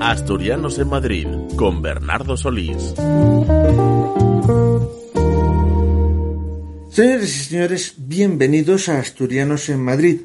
Asturianos 0.00 0.78
en 0.78 0.88
Madrid 0.88 1.26
con 1.56 1.82
Bernardo 1.82 2.36
Solís. 2.36 2.94
Señores 6.90 7.36
y 7.36 7.44
señores, 7.44 7.94
bienvenidos 7.98 8.88
a 8.88 9.00
Asturianos 9.00 9.68
en 9.68 9.80
Madrid. 9.80 10.20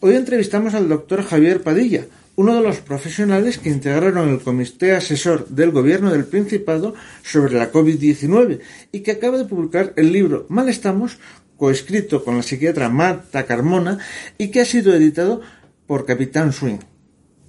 Hoy 0.00 0.14
entrevistamos 0.14 0.74
al 0.74 0.88
doctor 0.88 1.22
Javier 1.24 1.62
Padilla, 1.62 2.06
uno 2.36 2.54
de 2.54 2.62
los 2.62 2.78
profesionales 2.78 3.58
que 3.58 3.68
integraron 3.68 4.28
el 4.28 4.40
comité 4.40 4.92
asesor 4.92 5.46
del 5.48 5.72
gobierno 5.72 6.10
del 6.10 6.24
Principado 6.24 6.94
sobre 7.22 7.54
la 7.54 7.70
COVID-19 7.70 8.60
y 8.92 9.00
que 9.00 9.12
acaba 9.12 9.38
de 9.38 9.44
publicar 9.44 9.92
el 9.96 10.12
libro 10.12 10.46
Mal 10.48 10.68
estamos, 10.68 11.18
coescrito 11.56 12.24
con 12.24 12.36
la 12.36 12.42
psiquiatra 12.42 12.88
Marta 12.88 13.46
Carmona 13.46 13.98
y 14.38 14.50
que 14.50 14.60
ha 14.60 14.64
sido 14.64 14.94
editado 14.94 15.40
por 15.86 16.06
Capitán 16.06 16.52
Swing. 16.52 16.78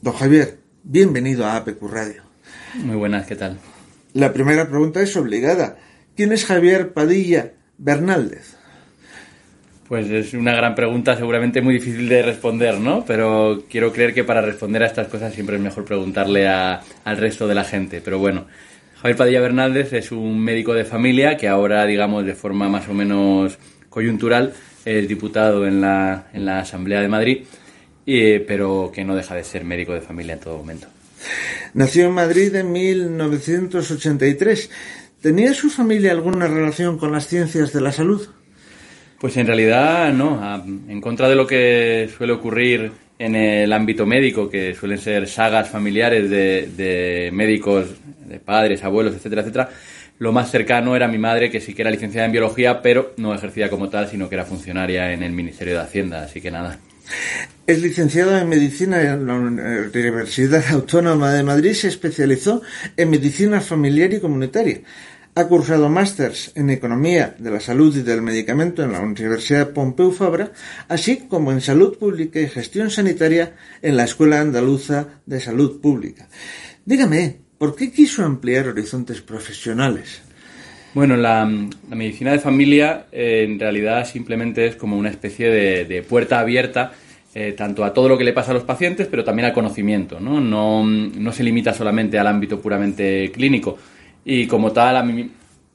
Don 0.02 0.14
Javier, 0.14 0.60
bienvenido 0.84 1.46
a 1.46 1.56
APQ 1.58 1.82
Radio. 1.90 2.24
Muy 2.84 2.96
buenas, 2.96 3.26
¿qué 3.26 3.36
tal? 3.36 3.58
La 4.14 4.34
primera 4.34 4.70
pregunta 4.70 5.02
es 5.02 5.16
obligada. 5.18 5.78
¿Quién 6.16 6.32
es 6.32 6.46
Javier 6.46 6.94
Padilla 6.94 7.54
Bernaldez? 7.78 8.56
Pues 9.88 10.10
es 10.10 10.34
una 10.34 10.56
gran 10.56 10.74
pregunta, 10.74 11.16
seguramente 11.16 11.62
muy 11.62 11.76
difícil 11.76 12.10
de 12.10 12.24
responder, 12.24 12.80
¿no? 12.80 13.06
Pero 13.06 13.66
quiero 13.70 13.92
creer 13.92 14.14
que 14.14 14.24
para 14.24 14.42
responder 14.42 14.82
a 14.82 14.88
estas 14.88 15.08
cosas 15.08 15.34
siempre 15.34 15.58
es 15.58 15.62
mejor 15.62 15.86
preguntarle 15.86 16.48
al 16.48 17.18
resto 17.18 17.48
de 17.48 17.56
la 17.56 17.64
gente. 17.64 18.02
Pero 18.04 18.18
bueno, 18.18 18.48
Javier 18.96 19.18
Padilla 19.18 19.42
Bernaldez 19.42 19.94
es 19.94 20.12
un 20.12 20.40
médico 20.40 20.74
de 20.74 20.86
familia 20.86 21.38
que 21.38 21.48
ahora, 21.48 21.86
digamos, 21.86 22.26
de 22.26 22.34
forma 22.34 22.68
más 22.68 22.88
o 22.88 22.94
menos 22.94 23.60
coyuntural, 23.96 24.54
es 24.84 25.08
diputado 25.08 25.66
en 25.66 25.80
la, 25.80 26.28
en 26.34 26.46
la 26.46 26.60
Asamblea 26.60 27.02
de 27.02 27.08
Madrid, 27.08 27.46
y, 28.06 28.40
pero 28.40 28.92
que 28.94 29.06
no 29.06 29.16
deja 29.16 29.34
de 29.34 29.44
ser 29.44 29.64
médico 29.64 29.94
de 29.94 30.02
familia 30.02 30.34
en 30.34 30.42
todo 30.42 30.58
momento. 30.58 30.88
Nació 31.74 32.08
en 32.08 32.12
Madrid 32.12 32.54
en 32.56 32.74
1983. 32.74 34.70
¿Tenía 35.22 35.54
su 35.54 35.70
familia 35.70 36.12
alguna 36.12 36.46
relación 36.48 36.98
con 36.98 37.14
las 37.14 37.28
ciencias 37.28 37.72
de 37.72 37.82
la 37.82 37.94
salud? 37.94 38.28
Pues 39.18 39.38
en 39.38 39.48
realidad 39.48 40.14
no, 40.14 40.64
en 40.88 41.00
contra 41.00 41.30
de 41.30 41.36
lo 41.36 41.48
que 41.48 42.10
suele 42.16 42.34
ocurrir 42.34 42.92
en 43.18 43.34
el 43.34 43.72
ámbito 43.72 44.06
médico, 44.06 44.50
que 44.50 44.76
suelen 44.76 44.98
ser 44.98 45.26
sagas 45.28 45.70
familiares 45.70 46.30
de, 46.30 46.70
de 46.76 47.32
médicos, 47.32 47.88
de 48.28 48.40
padres, 48.40 48.84
abuelos, 48.84 49.16
etcétera, 49.16 49.42
etcétera, 49.42 49.70
lo 50.18 50.32
más 50.32 50.52
cercano 50.52 50.96
era 50.96 51.08
mi 51.08 51.18
madre, 51.18 51.50
que 51.52 51.60
sí 51.60 51.74
que 51.74 51.82
era 51.82 51.92
licenciada 51.92 52.26
en 52.26 52.32
biología, 52.32 52.82
pero 52.82 53.14
no 53.18 53.34
ejercía 53.34 53.70
como 53.70 53.90
tal, 53.90 54.10
sino 54.10 54.30
que 54.30 54.36
era 54.36 54.46
funcionaria 54.46 55.12
en 55.12 55.24
el 55.24 55.32
Ministerio 55.32 55.74
de 55.74 55.82
Hacienda, 55.82 56.24
así 56.24 56.42
que 56.42 56.52
nada. 56.52 56.80
Es 57.68 57.82
licenciado 57.82 58.38
en 58.38 58.48
medicina 58.48 59.02
en 59.02 59.26
la 59.28 59.36
Universidad 59.36 60.64
Autónoma 60.72 61.34
de 61.34 61.44
Madrid, 61.44 61.74
se 61.74 61.88
especializó 61.88 62.62
en 62.96 63.10
medicina 63.10 63.62
familiar 63.62 64.14
y 64.14 64.20
comunitaria. 64.20 64.82
Ha 65.38 65.48
cursado 65.48 65.90
másters 65.90 66.54
en 66.56 66.70
Economía 66.70 67.36
de 67.38 67.52
la 67.52 67.60
Salud 67.60 67.96
y 67.98 68.04
del 68.04 68.22
Medicamento 68.22 68.84
en 68.84 68.94
la 68.94 69.02
Universidad 69.02 69.72
Pompeu 69.72 70.12
Fabra, 70.14 70.54
así 70.88 71.28
como 71.28 71.52
en 71.52 71.60
Salud 71.60 71.98
Pública 71.98 72.40
y 72.40 72.48
Gestión 72.48 72.90
Sanitaria 72.90 73.54
en 73.82 73.98
la 73.98 74.06
Escuela 74.06 74.40
Andaluza 74.40 75.08
de 75.26 75.42
Salud 75.42 75.82
Pública. 75.82 76.30
Dígame, 76.86 77.45
¿Por 77.66 77.76
qué 77.76 77.92
quiso 77.92 78.24
ampliar 78.24 78.68
horizontes 78.68 79.22
profesionales? 79.22 80.22
Bueno, 80.94 81.18
la, 81.18 81.50
medicina 81.90 82.32
de 82.32 82.38
familia 82.38 83.08
eh, 83.12 83.44
en 83.44 83.60
realidad 83.60 84.06
simplemente 84.06 84.68
es 84.68 84.76
como 84.76 84.96
una 84.96 85.10
especie 85.10 85.50
de, 85.50 86.04
puerta 86.04 86.40
abierta 86.40 86.92
eh, 87.34 87.56
tanto 87.58 87.84
a 87.84 87.92
todo 87.92 88.08
lo 88.08 88.20
que 88.20 88.24
le 88.24 88.34
pasa 88.34 88.52
a 88.52 88.54
los 88.54 88.66
pacientes, 88.66 89.08
pero 89.08 89.24
también 89.24 89.48
al 89.48 89.54
conocimiento. 89.54 90.20
¿no? 90.20 90.40
No, 90.40 91.32
se 91.32 91.44
limita 91.44 91.74
solamente 91.74 92.20
al 92.20 92.28
ámbito 92.28 92.62
puramente 92.62 93.32
clínico. 93.32 93.80
Y 94.24 94.46
como 94.46 94.72
tal, 94.72 94.98
a 94.98 95.02
mí 95.02 95.32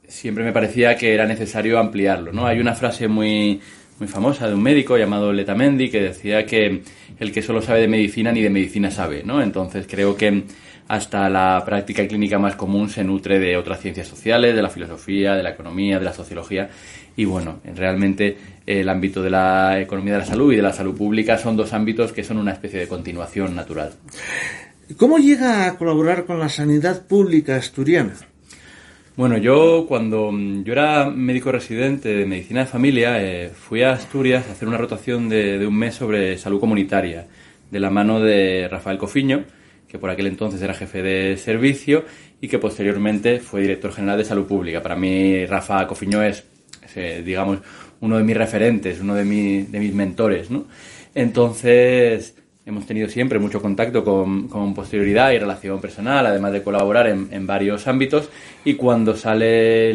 siempre 0.07 0.45
me 0.45 0.53
parecía 0.53 0.95
que 0.95 1.13
era 1.13 1.25
necesario 1.25 1.77
ampliarlo. 1.77 2.31
¿no? 2.31 2.47
Hay 2.47 2.61
una 2.61 2.73
frase 2.73 3.09
muy, 3.09 3.59
muy 3.99 4.07
famosa 4.07 4.47
de 4.47 4.53
un 4.53 4.63
médico 4.63 4.97
llamado 4.97 5.33
Letamendi 5.33 5.89
que 5.89 5.99
decía 5.99 6.45
que 6.45 6.83
el 7.19 7.33
que 7.33 7.41
solo 7.41 7.61
sabe 7.61 7.81
de 7.81 7.89
medicina 7.89 8.31
ni 8.31 8.41
de 8.41 8.49
medicina 8.49 8.89
sabe. 8.91 9.23
¿no? 9.25 9.41
Entonces 9.41 9.87
creo 9.89 10.15
que 10.15 10.45
hasta 10.91 11.29
la 11.29 11.63
práctica 11.65 12.05
clínica 12.05 12.37
más 12.37 12.57
común 12.57 12.89
se 12.89 13.01
nutre 13.01 13.39
de 13.39 13.55
otras 13.55 13.79
ciencias 13.79 14.09
sociales, 14.09 14.53
de 14.53 14.61
la 14.61 14.69
filosofía, 14.69 15.35
de 15.35 15.41
la 15.41 15.51
economía, 15.51 15.99
de 15.99 16.03
la 16.03 16.11
sociología. 16.11 16.69
Y 17.15 17.23
bueno, 17.23 17.61
realmente 17.63 18.37
el 18.67 18.89
ámbito 18.89 19.23
de 19.23 19.29
la 19.29 19.79
economía 19.79 20.15
de 20.15 20.19
la 20.19 20.25
salud 20.25 20.51
y 20.51 20.57
de 20.57 20.61
la 20.61 20.73
salud 20.73 20.93
pública 20.93 21.37
son 21.37 21.55
dos 21.55 21.71
ámbitos 21.71 22.11
que 22.11 22.25
son 22.25 22.39
una 22.39 22.51
especie 22.51 22.77
de 22.77 22.89
continuación 22.89 23.55
natural. 23.55 23.93
¿Cómo 24.97 25.17
llega 25.17 25.65
a 25.65 25.77
colaborar 25.77 26.25
con 26.25 26.39
la 26.39 26.49
sanidad 26.49 27.07
pública 27.07 27.55
asturiana? 27.55 28.11
Bueno, 29.15 29.37
yo 29.37 29.85
cuando 29.87 30.29
yo 30.33 30.73
era 30.73 31.09
médico 31.09 31.53
residente 31.53 32.09
de 32.09 32.25
medicina 32.25 32.61
de 32.61 32.65
familia, 32.65 33.23
eh, 33.23 33.49
fui 33.49 33.81
a 33.83 33.93
Asturias 33.93 34.45
a 34.49 34.51
hacer 34.51 34.67
una 34.67 34.77
rotación 34.77 35.29
de, 35.29 35.57
de 35.57 35.65
un 35.65 35.77
mes 35.77 35.95
sobre 35.95 36.37
salud 36.37 36.59
comunitaria, 36.59 37.27
de 37.69 37.79
la 37.79 37.89
mano 37.89 38.19
de 38.19 38.67
Rafael 38.69 38.97
Cofiño, 38.97 39.45
que 39.91 39.99
por 39.99 40.09
aquel 40.09 40.27
entonces 40.27 40.61
era 40.61 40.73
jefe 40.73 41.01
de 41.03 41.35
servicio 41.35 42.05
y 42.39 42.47
que 42.47 42.59
posteriormente 42.59 43.39
fue 43.39 43.59
director 43.59 43.91
general 43.91 44.17
de 44.17 44.23
salud 44.23 44.45
pública. 44.47 44.81
Para 44.81 44.95
mí, 44.95 45.45
Rafa 45.45 45.85
Cofiño 45.85 46.23
es, 46.23 46.45
eh, 46.95 47.21
digamos, 47.25 47.59
uno 47.99 48.17
de 48.17 48.23
mis 48.23 48.37
referentes, 48.37 49.01
uno 49.01 49.15
de, 49.15 49.25
de 49.25 49.79
mis 49.79 49.93
mentores, 49.93 50.49
¿no? 50.49 50.65
Entonces, 51.13 52.37
hemos 52.65 52.85
tenido 52.85 53.09
siempre 53.09 53.37
mucho 53.37 53.61
contacto 53.61 54.05
con, 54.05 54.47
con 54.47 54.73
posterioridad 54.73 55.31
y 55.33 55.39
relación 55.39 55.81
personal, 55.81 56.25
además 56.25 56.53
de 56.53 56.63
colaborar 56.63 57.07
en, 57.07 57.27
en 57.29 57.45
varios 57.45 57.85
ámbitos. 57.85 58.29
Y 58.63 58.75
cuando 58.75 59.17
sale 59.17 59.93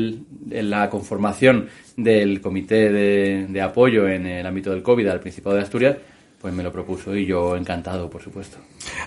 la 0.50 0.90
conformación 0.90 1.68
del 1.96 2.42
comité 2.42 2.92
de, 2.92 3.46
de 3.48 3.60
apoyo 3.62 4.06
en 4.06 4.26
el 4.26 4.44
ámbito 4.44 4.72
del 4.72 4.82
COVID 4.82 5.06
al 5.06 5.20
Principado 5.20 5.56
de 5.56 5.62
Asturias, 5.62 5.96
pues 6.40 6.52
me 6.54 6.62
lo 6.62 6.72
propuso 6.72 7.14
y 7.16 7.26
yo 7.26 7.56
encantado, 7.56 8.08
por 8.10 8.22
supuesto. 8.22 8.58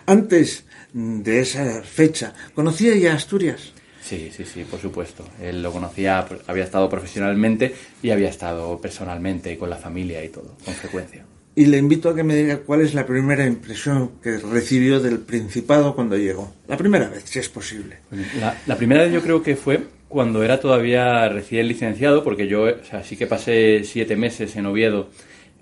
Antes 0.05 0.65
de 0.93 1.39
esa 1.41 1.81
fecha, 1.83 2.33
¿conocía 2.53 2.95
ya 2.95 3.13
Asturias? 3.13 3.73
Sí, 4.01 4.31
sí, 4.35 4.43
sí, 4.43 4.63
por 4.63 4.79
supuesto. 4.79 5.23
Él 5.41 5.61
lo 5.61 5.71
conocía, 5.71 6.25
había 6.47 6.63
estado 6.63 6.89
profesionalmente 6.89 7.75
y 8.01 8.09
había 8.09 8.29
estado 8.29 8.79
personalmente 8.81 9.57
con 9.57 9.69
la 9.69 9.75
familia 9.75 10.23
y 10.23 10.29
todo, 10.29 10.57
con 10.65 10.73
frecuencia. 10.73 11.25
Y 11.55 11.65
le 11.65 11.77
invito 11.77 12.09
a 12.09 12.15
que 12.15 12.23
me 12.23 12.35
diga 12.35 12.57
cuál 12.59 12.81
es 12.81 12.93
la 12.93 13.05
primera 13.05 13.45
impresión 13.45 14.11
que 14.23 14.37
recibió 14.37 14.99
del 14.99 15.19
Principado 15.19 15.93
cuando 15.93 16.17
llegó. 16.17 16.53
La 16.67 16.77
primera 16.77 17.09
vez, 17.09 17.23
si 17.25 17.39
es 17.39 17.49
posible. 17.49 17.97
La, 18.39 18.57
la 18.65 18.77
primera 18.77 19.03
vez 19.03 19.13
yo 19.13 19.21
creo 19.21 19.43
que 19.43 19.55
fue 19.55 19.83
cuando 20.07 20.43
era 20.43 20.59
todavía 20.59 21.29
recién 21.29 21.67
licenciado, 21.67 22.23
porque 22.23 22.47
yo 22.47 22.63
o 22.63 22.83
sea, 22.83 23.03
sí 23.03 23.15
que 23.15 23.27
pasé 23.27 23.83
siete 23.83 24.15
meses 24.15 24.55
en 24.55 24.65
Oviedo 24.65 25.09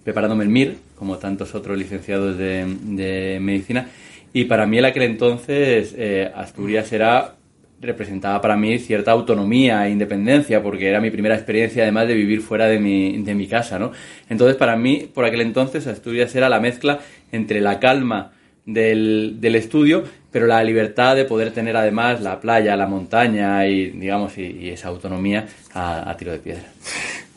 preparándome 0.08 0.46
el 0.46 0.50
MIR, 0.50 0.78
como 0.98 1.18
tantos 1.18 1.54
otros 1.54 1.78
licenciados 1.78 2.38
de, 2.38 2.66
de 2.66 3.40
medicina, 3.42 3.90
y 4.32 4.46
para 4.46 4.66
mí 4.66 4.78
en 4.78 4.86
aquel 4.86 5.04
entonces 5.04 5.94
eh, 5.98 6.32
Asturias 6.34 6.94
era 6.94 7.36
representaba 7.82 8.40
para 8.40 8.56
mí 8.56 8.80
cierta 8.80 9.12
autonomía 9.12 9.86
e 9.86 9.90
independencia, 9.90 10.64
porque 10.64 10.88
era 10.88 11.02
mi 11.02 11.12
primera 11.12 11.36
experiencia 11.36 11.84
además 11.84 12.08
de 12.08 12.14
vivir 12.14 12.40
fuera 12.40 12.68
de 12.68 12.80
mi, 12.80 13.22
de 13.22 13.36
mi 13.36 13.48
casa, 13.48 13.80
¿no? 13.80 13.92
Entonces 14.30 14.56
para 14.56 14.78
mí, 14.78 15.10
por 15.14 15.26
aquel 15.26 15.42
entonces, 15.42 15.86
Asturias 15.88 16.34
era 16.36 16.48
la 16.48 16.62
mezcla 16.62 17.00
entre 17.34 17.60
la 17.60 17.78
calma 17.82 18.32
del, 18.66 19.42
del 19.42 19.56
estudio, 19.56 20.06
pero 20.32 20.48
la 20.48 20.64
libertad 20.64 21.18
de 21.18 21.26
poder 21.26 21.52
tener 21.52 21.76
además 21.76 22.22
la 22.22 22.40
playa, 22.40 22.78
la 22.78 22.88
montaña 22.88 23.68
y, 23.68 23.88
digamos, 23.90 24.38
y, 24.38 24.70
esa 24.70 24.88
autonomía 24.88 25.48
a, 25.74 26.10
a 26.10 26.16
tiro 26.16 26.32
de 26.32 26.40
piedra. 26.40 26.64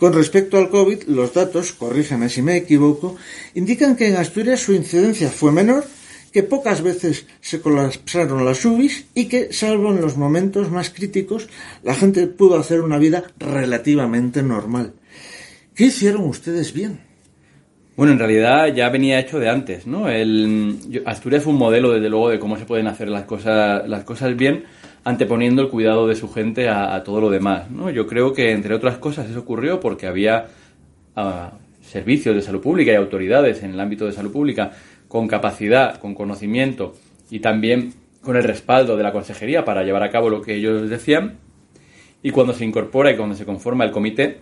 Con 0.00 0.14
respecto 0.14 0.56
al 0.56 0.70
COVID, 0.70 1.02
los 1.08 1.34
datos, 1.34 1.72
corríjame 1.72 2.30
si 2.30 2.40
me 2.40 2.56
equivoco, 2.56 3.16
indican 3.54 3.96
que 3.96 4.08
en 4.08 4.16
Asturias 4.16 4.60
su 4.60 4.72
incidencia 4.72 5.28
fue 5.28 5.52
menor, 5.52 5.84
que 6.32 6.42
pocas 6.42 6.80
veces 6.82 7.26
se 7.42 7.60
colapsaron 7.60 8.46
las 8.46 8.64
UBIs 8.64 9.08
y 9.14 9.26
que, 9.26 9.52
salvo 9.52 9.90
en 9.90 10.00
los 10.00 10.16
momentos 10.16 10.70
más 10.70 10.88
críticos, 10.88 11.50
la 11.82 11.94
gente 11.94 12.26
pudo 12.28 12.58
hacer 12.58 12.80
una 12.80 12.96
vida 12.96 13.24
relativamente 13.38 14.42
normal. 14.42 14.94
¿Qué 15.74 15.84
hicieron 15.84 16.22
ustedes 16.22 16.72
bien? 16.72 17.00
Bueno, 17.94 18.14
en 18.14 18.20
realidad 18.20 18.68
ya 18.74 18.88
venía 18.88 19.20
hecho 19.20 19.38
de 19.38 19.50
antes, 19.50 19.86
¿no? 19.86 20.08
El, 20.08 21.02
Asturias 21.04 21.42
fue 21.42 21.52
un 21.52 21.58
modelo, 21.58 21.92
desde 21.92 22.08
luego, 22.08 22.30
de 22.30 22.38
cómo 22.38 22.56
se 22.56 22.64
pueden 22.64 22.86
hacer 22.86 23.08
las 23.10 23.24
cosas, 23.24 23.86
las 23.86 24.04
cosas 24.04 24.34
bien, 24.34 24.64
anteponiendo 25.04 25.62
el 25.62 25.68
cuidado 25.68 26.06
de 26.06 26.14
su 26.14 26.30
gente 26.32 26.68
a, 26.68 27.02
todo 27.04 27.20
lo 27.20 27.30
demás, 27.30 27.70
¿no? 27.70 27.90
Yo 27.90 28.06
creo 28.06 28.32
que, 28.32 28.52
entre 28.52 28.74
otras 28.74 28.98
cosas, 28.98 29.30
eso 29.30 29.40
ocurrió 29.40 29.80
porque 29.80 30.06
había 30.06 30.48
ah, 31.16 31.52
servicios 31.82 32.34
de 32.34 32.42
salud 32.42 32.60
pública 32.60 32.92
y 32.92 32.96
autoridades 32.96 33.62
en 33.62 33.72
el 33.72 33.80
ámbito 33.80 34.06
de 34.06 34.12
salud 34.12 34.32
pública 34.32 34.72
con 35.08 35.26
capacidad, 35.26 35.98
con 35.98 36.14
conocimiento 36.14 36.94
y 37.30 37.40
también 37.40 37.94
con 38.22 38.36
el 38.36 38.44
respaldo 38.44 38.96
de 38.96 39.02
la 39.02 39.12
consejería 39.12 39.64
para 39.64 39.82
llevar 39.82 40.02
a 40.02 40.10
cabo 40.10 40.30
lo 40.30 40.42
que 40.42 40.54
ellos 40.54 40.88
decían. 40.88 41.38
Y 42.22 42.30
cuando 42.30 42.52
se 42.52 42.64
incorpora 42.64 43.10
y 43.10 43.16
cuando 43.16 43.34
se 43.34 43.46
conforma 43.46 43.84
el 43.84 43.92
comité, 43.92 44.40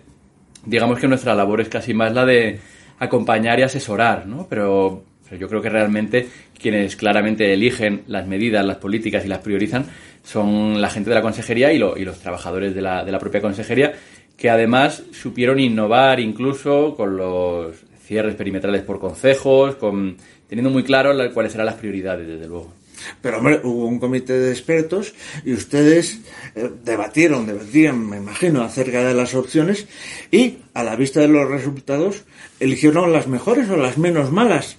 digamos 0.65 0.99
que 0.99 1.07
nuestra 1.07 1.35
labor 1.35 1.61
es 1.61 1.69
casi 1.69 1.93
más 1.93 2.13
la 2.13 2.25
de 2.25 2.59
acompañar 2.99 3.59
y 3.59 3.63
asesorar, 3.63 4.27
¿no? 4.27 4.47
Pero, 4.49 5.03
yo 5.39 5.47
creo 5.47 5.61
que 5.61 5.69
realmente 5.69 6.27
quienes 6.59 6.95
claramente 6.95 7.53
eligen 7.53 8.01
las 8.07 8.25
medidas, 8.25 8.65
las 8.65 8.77
políticas 8.77 9.23
y 9.25 9.27
las 9.27 9.39
priorizan 9.39 9.85
son 10.23 10.81
la 10.81 10.89
gente 10.89 11.09
de 11.09 11.15
la 11.15 11.21
consejería 11.21 11.71
y, 11.73 11.77
y 11.77 12.05
los 12.05 12.19
trabajadores 12.19 12.75
de 12.75 12.81
la, 12.81 13.03
de 13.03 13.11
la 13.11 13.19
propia 13.19 13.41
consejería, 13.41 13.93
que 14.37 14.49
además 14.49 15.03
supieron 15.11 15.59
innovar 15.59 16.19
incluso 16.19 16.95
con 16.95 17.17
los 17.17 17.75
cierres 18.05 18.35
perimetrales 18.35 18.81
por 18.81 18.99
consejos, 18.99 19.75
con, 19.75 20.17
teniendo 20.47 20.71
muy 20.71 20.83
claro 20.83 21.11
cuáles 21.33 21.53
eran 21.53 21.67
las 21.67 21.75
prioridades, 21.75 22.27
desde 22.27 22.47
luego. 22.47 22.73
Pero, 23.21 23.37
hombre, 23.37 23.61
hubo 23.63 23.85
un 23.85 23.99
comité 23.99 24.33
de 24.33 24.51
expertos 24.51 25.13
y 25.45 25.53
ustedes 25.53 26.19
eh, 26.55 26.69
debatieron, 26.83 27.45
debatían, 27.45 28.09
me 28.09 28.17
imagino, 28.17 28.61
acerca 28.61 29.03
de 29.03 29.13
las 29.13 29.35
opciones 29.35 29.87
y, 30.31 30.57
a 30.73 30.83
la 30.83 30.95
vista 30.95 31.19
de 31.19 31.27
los 31.27 31.49
resultados, 31.49 32.23
eligieron 32.59 33.13
las 33.13 33.27
mejores 33.27 33.69
o 33.69 33.77
las 33.77 33.97
menos 33.97 34.31
malas. 34.31 34.77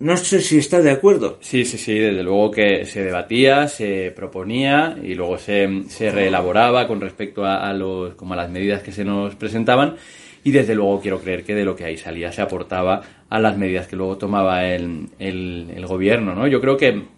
No 0.00 0.16
sé 0.16 0.40
si 0.40 0.58
está 0.58 0.80
de 0.80 0.90
acuerdo. 0.90 1.38
Sí, 1.40 1.64
sí, 1.64 1.78
sí, 1.78 1.98
desde 1.98 2.22
luego 2.22 2.50
que 2.50 2.84
se 2.84 3.02
debatía, 3.02 3.68
se 3.68 4.12
proponía 4.14 4.96
y 5.02 5.14
luego 5.14 5.38
se, 5.38 5.84
se 5.88 6.10
reelaboraba 6.10 6.86
con 6.86 7.00
respecto 7.00 7.44
a, 7.44 7.72
los, 7.72 8.14
como 8.14 8.34
a 8.34 8.36
las 8.36 8.50
medidas 8.50 8.82
que 8.82 8.92
se 8.92 9.04
nos 9.04 9.34
presentaban 9.36 9.96
y 10.42 10.50
desde 10.50 10.74
luego 10.74 11.00
quiero 11.00 11.20
creer 11.20 11.44
que 11.44 11.54
de 11.54 11.64
lo 11.64 11.74
que 11.74 11.84
ahí 11.84 11.96
salía 11.96 12.32
se 12.32 12.42
aportaba 12.42 13.02
a 13.30 13.38
las 13.38 13.56
medidas 13.56 13.86
que 13.86 13.96
luego 13.96 14.18
tomaba 14.18 14.66
el, 14.66 15.08
el, 15.18 15.72
el 15.74 15.86
gobierno, 15.86 16.34
¿no? 16.34 16.46
Yo 16.46 16.60
creo 16.60 16.76
que 16.76 17.14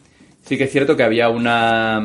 Sí 0.47 0.57
que 0.57 0.65
es 0.65 0.71
cierto 0.71 0.97
que 0.97 1.03
había 1.03 1.29
una, 1.29 2.01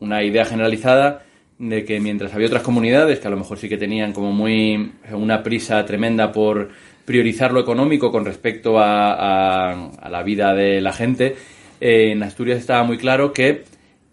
idea 0.00 0.46
generalizada 0.46 1.22
de 1.58 1.84
que 1.84 2.00
mientras 2.00 2.32
había 2.32 2.46
otras 2.46 2.62
comunidades 2.62 3.20
que 3.20 3.28
a 3.28 3.30
lo 3.30 3.36
mejor 3.36 3.58
sí 3.58 3.68
que 3.68 3.76
tenían 3.76 4.14
como 4.14 4.32
muy 4.32 4.92
una 5.12 5.42
prisa 5.42 5.84
tremenda 5.84 6.32
por 6.32 6.70
priorizar 7.04 7.52
lo 7.52 7.60
económico 7.60 8.10
con 8.10 8.24
respecto 8.24 8.78
a, 8.78 9.90
la 10.08 10.22
vida 10.22 10.54
de 10.54 10.80
la 10.80 10.92
gente, 10.92 11.36
eh, 11.80 12.12
en 12.12 12.22
Asturias 12.22 12.58
estaba 12.58 12.84
muy 12.84 12.98
claro 12.98 13.32
que 13.32 13.64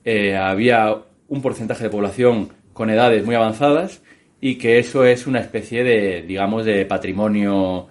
eh, 0.03 0.35
había 0.35 0.95
un 1.27 1.41
porcentaje 1.41 1.85
de 1.85 1.89
población 1.89 2.49
con 2.73 2.89
edades 2.89 3.25
muy 3.25 3.35
avanzadas 3.35 4.01
y 4.39 4.55
que 4.55 4.79
eso 4.79 5.05
es 5.05 5.27
una 5.27 5.39
especie 5.39 5.83
de, 5.83 6.23
digamos, 6.23 6.65
de 6.65 6.85
patrimonio 6.85 7.87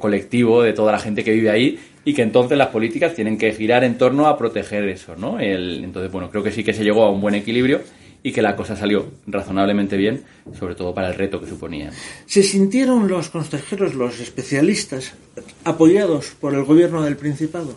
colectivo 0.00 0.62
de 0.62 0.72
toda 0.72 0.90
la 0.90 0.98
gente 0.98 1.22
que 1.22 1.32
vive 1.32 1.50
ahí 1.50 1.78
y 2.04 2.14
que 2.14 2.22
entonces 2.22 2.58
las 2.58 2.68
políticas 2.68 3.14
tienen 3.14 3.38
que 3.38 3.52
girar 3.52 3.84
en 3.84 3.98
torno 3.98 4.26
a 4.26 4.36
proteger 4.36 4.88
eso, 4.88 5.14
¿no? 5.16 5.38
El, 5.38 5.84
entonces, 5.84 6.10
bueno, 6.10 6.30
creo 6.30 6.42
que 6.42 6.50
sí 6.50 6.64
que 6.64 6.72
se 6.72 6.82
llegó 6.82 7.04
a 7.04 7.10
un 7.10 7.20
buen 7.20 7.34
equilibrio 7.34 7.82
y 8.22 8.32
que 8.32 8.42
la 8.42 8.56
cosa 8.56 8.76
salió 8.76 9.12
razonablemente 9.26 9.96
bien, 9.96 10.22
sobre 10.58 10.74
todo 10.74 10.94
para 10.94 11.08
el 11.08 11.14
reto 11.14 11.40
que 11.40 11.46
suponía. 11.46 11.90
¿Se 12.26 12.42
sintieron 12.42 13.08
los 13.08 13.30
consejeros, 13.30 13.94
los 13.94 14.20
especialistas, 14.20 15.14
apoyados 15.64 16.30
por 16.40 16.54
el 16.54 16.64
gobierno 16.64 17.02
del 17.02 17.16
Principado? 17.16 17.76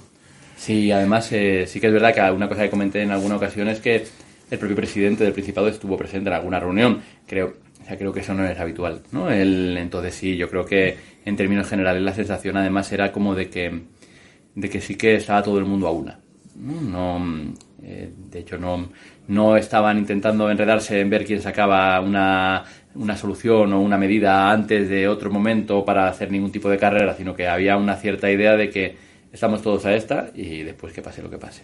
Sí, 0.57 0.91
además 0.91 1.31
eh, 1.31 1.65
sí 1.67 1.79
que 1.79 1.87
es 1.87 1.93
verdad 1.93 2.13
que 2.13 2.21
una 2.35 2.47
cosa 2.47 2.63
que 2.63 2.69
comenté 2.69 3.01
en 3.01 3.11
alguna 3.11 3.35
ocasión 3.35 3.67
es 3.67 3.79
que 3.79 4.05
el 4.49 4.59
propio 4.59 4.75
presidente 4.75 5.23
del 5.23 5.33
Principado 5.33 5.67
estuvo 5.67 5.97
presente 5.97 6.29
en 6.29 6.35
alguna 6.35 6.59
reunión. 6.59 7.01
Creo, 7.25 7.55
o 7.81 7.85
sea, 7.85 7.97
creo 7.97 8.13
que 8.13 8.19
eso 8.19 8.33
no 8.33 8.45
es 8.45 8.59
habitual, 8.59 9.01
¿no? 9.11 9.31
El, 9.31 9.77
entonces 9.77 10.13
sí, 10.13 10.37
yo 10.37 10.49
creo 10.49 10.65
que 10.65 10.97
en 11.25 11.35
términos 11.35 11.67
generales 11.67 12.01
la 12.03 12.13
sensación 12.13 12.57
además 12.57 12.91
era 12.91 13.11
como 13.11 13.33
de 13.35 13.49
que 13.49 13.81
de 14.55 14.69
que 14.69 14.81
sí 14.81 14.95
que 14.95 15.15
estaba 15.15 15.43
todo 15.43 15.57
el 15.57 15.65
mundo 15.65 15.87
a 15.87 15.91
una. 15.91 16.19
No, 16.55 17.19
eh, 17.83 18.11
de 18.29 18.39
hecho, 18.39 18.57
no, 18.57 18.89
no 19.27 19.57
estaban 19.57 19.97
intentando 19.97 20.49
enredarse 20.49 20.99
en 20.99 21.09
ver 21.09 21.25
quién 21.25 21.41
sacaba 21.41 21.99
una, 21.99 22.63
una 22.95 23.17
solución 23.17 23.73
o 23.73 23.81
una 23.81 23.97
medida 23.97 24.51
antes 24.51 24.89
de 24.89 25.07
otro 25.07 25.31
momento 25.31 25.83
para 25.83 26.07
hacer 26.07 26.31
ningún 26.31 26.51
tipo 26.51 26.69
de 26.69 26.77
carrera, 26.77 27.15
sino 27.15 27.35
que 27.35 27.47
había 27.47 27.77
una 27.77 27.95
cierta 27.95 28.29
idea 28.29 28.55
de 28.55 28.69
que 28.69 28.95
estamos 29.31 29.61
todos 29.61 29.85
a 29.85 29.95
esta 29.95 30.29
y 30.35 30.63
después 30.63 30.93
que 30.93 31.01
pase 31.01 31.21
lo 31.21 31.29
que 31.29 31.37
pase. 31.37 31.63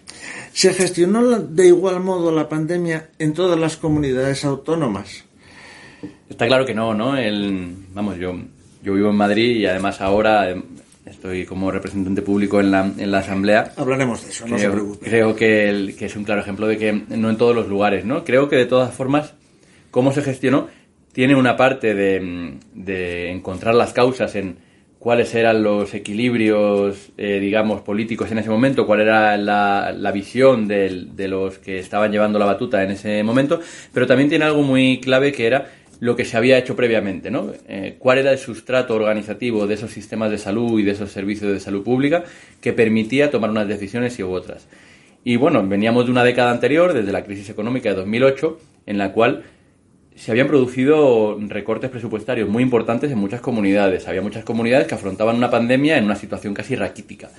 ¿Se 0.52 0.72
gestionó 0.72 1.38
de 1.38 1.66
igual 1.66 2.00
modo 2.00 2.32
la 2.32 2.48
pandemia 2.48 3.10
en 3.18 3.34
todas 3.34 3.58
las 3.58 3.76
comunidades 3.76 4.44
autónomas? 4.44 5.24
Está 6.28 6.46
claro 6.46 6.64
que 6.64 6.74
no, 6.74 6.94
¿no? 6.94 7.16
El, 7.16 7.74
vamos, 7.92 8.16
yo, 8.18 8.34
yo 8.82 8.94
vivo 8.94 9.10
en 9.10 9.16
Madrid 9.16 9.56
y 9.56 9.66
además 9.66 10.00
ahora 10.00 10.54
Estoy 11.10 11.44
como 11.44 11.70
representante 11.70 12.22
público 12.22 12.60
en 12.60 12.70
la, 12.70 12.90
en 12.96 13.10
la 13.10 13.18
Asamblea. 13.18 13.72
Hablaremos 13.76 14.24
de 14.24 14.30
eso, 14.30 14.46
no 14.46 14.56
creo, 14.56 14.70
se 14.70 14.76
preocupe. 14.76 15.06
Creo 15.06 15.36
que, 15.36 15.94
que, 15.98 16.06
es 16.06 16.16
un 16.16 16.24
claro 16.24 16.40
ejemplo 16.40 16.66
de 16.66 16.78
que 16.78 16.92
no 16.92 17.30
en 17.30 17.36
todos 17.36 17.54
los 17.54 17.68
lugares, 17.68 18.04
¿no? 18.04 18.24
Creo 18.24 18.48
que 18.48 18.56
de 18.56 18.66
todas 18.66 18.94
formas, 18.94 19.34
cómo 19.90 20.12
se 20.12 20.22
gestionó, 20.22 20.68
tiene 21.12 21.34
una 21.34 21.56
parte 21.56 21.94
de, 21.94 22.58
de 22.74 23.30
encontrar 23.30 23.74
las 23.74 23.92
causas 23.92 24.34
en 24.36 24.58
cuáles 24.98 25.34
eran 25.34 25.62
los 25.62 25.94
equilibrios, 25.94 27.10
eh, 27.16 27.38
digamos, 27.40 27.82
políticos 27.82 28.30
en 28.32 28.38
ese 28.38 28.50
momento, 28.50 28.86
cuál 28.86 29.00
era 29.00 29.36
la, 29.36 29.92
la 29.92 30.12
visión 30.12 30.66
de, 30.66 31.06
de 31.12 31.28
los 31.28 31.58
que 31.58 31.78
estaban 31.78 32.10
llevando 32.10 32.38
la 32.38 32.46
batuta 32.46 32.82
en 32.82 32.90
ese 32.90 33.22
momento, 33.22 33.60
pero 33.92 34.06
también 34.06 34.28
tiene 34.28 34.44
algo 34.44 34.62
muy 34.62 35.00
clave 35.00 35.32
que 35.32 35.46
era 35.46 35.70
lo 36.00 36.14
que 36.16 36.24
se 36.24 36.36
había 36.36 36.58
hecho 36.58 36.76
previamente, 36.76 37.30
¿no? 37.30 37.52
Eh, 37.68 37.96
¿Cuál 37.98 38.18
era 38.18 38.32
el 38.32 38.38
sustrato 38.38 38.94
organizativo 38.94 39.66
de 39.66 39.74
esos 39.74 39.90
sistemas 39.90 40.30
de 40.30 40.38
salud 40.38 40.78
y 40.78 40.84
de 40.84 40.92
esos 40.92 41.10
servicios 41.10 41.52
de 41.52 41.60
salud 41.60 41.82
pública 41.82 42.24
que 42.60 42.72
permitía 42.72 43.30
tomar 43.30 43.50
unas 43.50 43.66
decisiones 43.66 44.18
y 44.18 44.22
otras? 44.22 44.68
Y 45.24 45.36
bueno, 45.36 45.66
veníamos 45.66 46.06
de 46.06 46.12
una 46.12 46.24
década 46.24 46.50
anterior, 46.50 46.92
desde 46.92 47.12
la 47.12 47.24
crisis 47.24 47.50
económica 47.50 47.88
de 47.88 47.96
2008, 47.96 48.58
en 48.86 48.98
la 48.98 49.12
cual 49.12 49.44
se 50.14 50.30
habían 50.30 50.48
producido 50.48 51.38
recortes 51.40 51.90
presupuestarios 51.90 52.48
muy 52.48 52.62
importantes 52.62 53.10
en 53.10 53.18
muchas 53.18 53.40
comunidades. 53.40 54.08
Había 54.08 54.22
muchas 54.22 54.44
comunidades 54.44 54.86
que 54.86 54.94
afrontaban 54.94 55.36
una 55.36 55.50
pandemia 55.50 55.98
en 55.98 56.04
una 56.04 56.16
situación 56.16 56.54
casi 56.54 56.76
raquítica. 56.76 57.30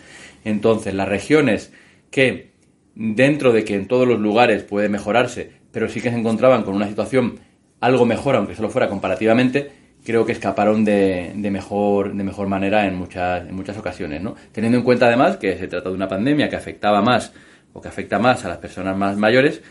Entonces, 0.45 0.93
las 0.93 1.09
regiones 1.09 1.73
que, 2.11 2.51
dentro 2.95 3.51
de 3.51 3.63
que 3.63 3.75
en 3.75 3.87
todos 3.87 4.07
los 4.07 4.19
lugares 4.19 4.63
puede 4.63 4.87
mejorarse, 4.87 5.51
pero 5.71 5.89
sí 5.89 5.99
que 6.01 6.09
se 6.09 6.17
encontraban 6.17 6.63
con 6.63 6.75
una 6.75 6.87
situación 6.87 7.39
algo 7.79 8.05
mejor, 8.05 8.35
aunque 8.35 8.55
solo 8.55 8.69
fuera 8.69 8.89
comparativamente, 8.89 9.71
creo 10.03 10.25
que 10.25 10.31
escaparon 10.31 10.85
de, 10.85 11.33
de, 11.35 11.51
mejor, 11.51 12.13
de 12.13 12.23
mejor 12.23 12.47
manera 12.47 12.85
en 12.85 12.95
muchas, 12.95 13.47
en 13.47 13.55
muchas 13.55 13.77
ocasiones, 13.77 14.21
¿no? 14.21 14.35
Teniendo 14.51 14.77
en 14.77 14.83
cuenta 14.83 15.07
además 15.07 15.37
que 15.37 15.57
se 15.57 15.67
trata 15.67 15.89
de 15.89 15.95
una 15.95 16.07
pandemia 16.07 16.49
que 16.49 16.55
afectaba 16.55 17.01
más 17.01 17.33
o 17.73 17.81
que 17.81 17.87
afecta 17.87 18.19
más 18.19 18.45
a 18.45 18.49
las 18.49 18.57
personas 18.57 18.97
más 18.97 19.17
mayores 19.17 19.61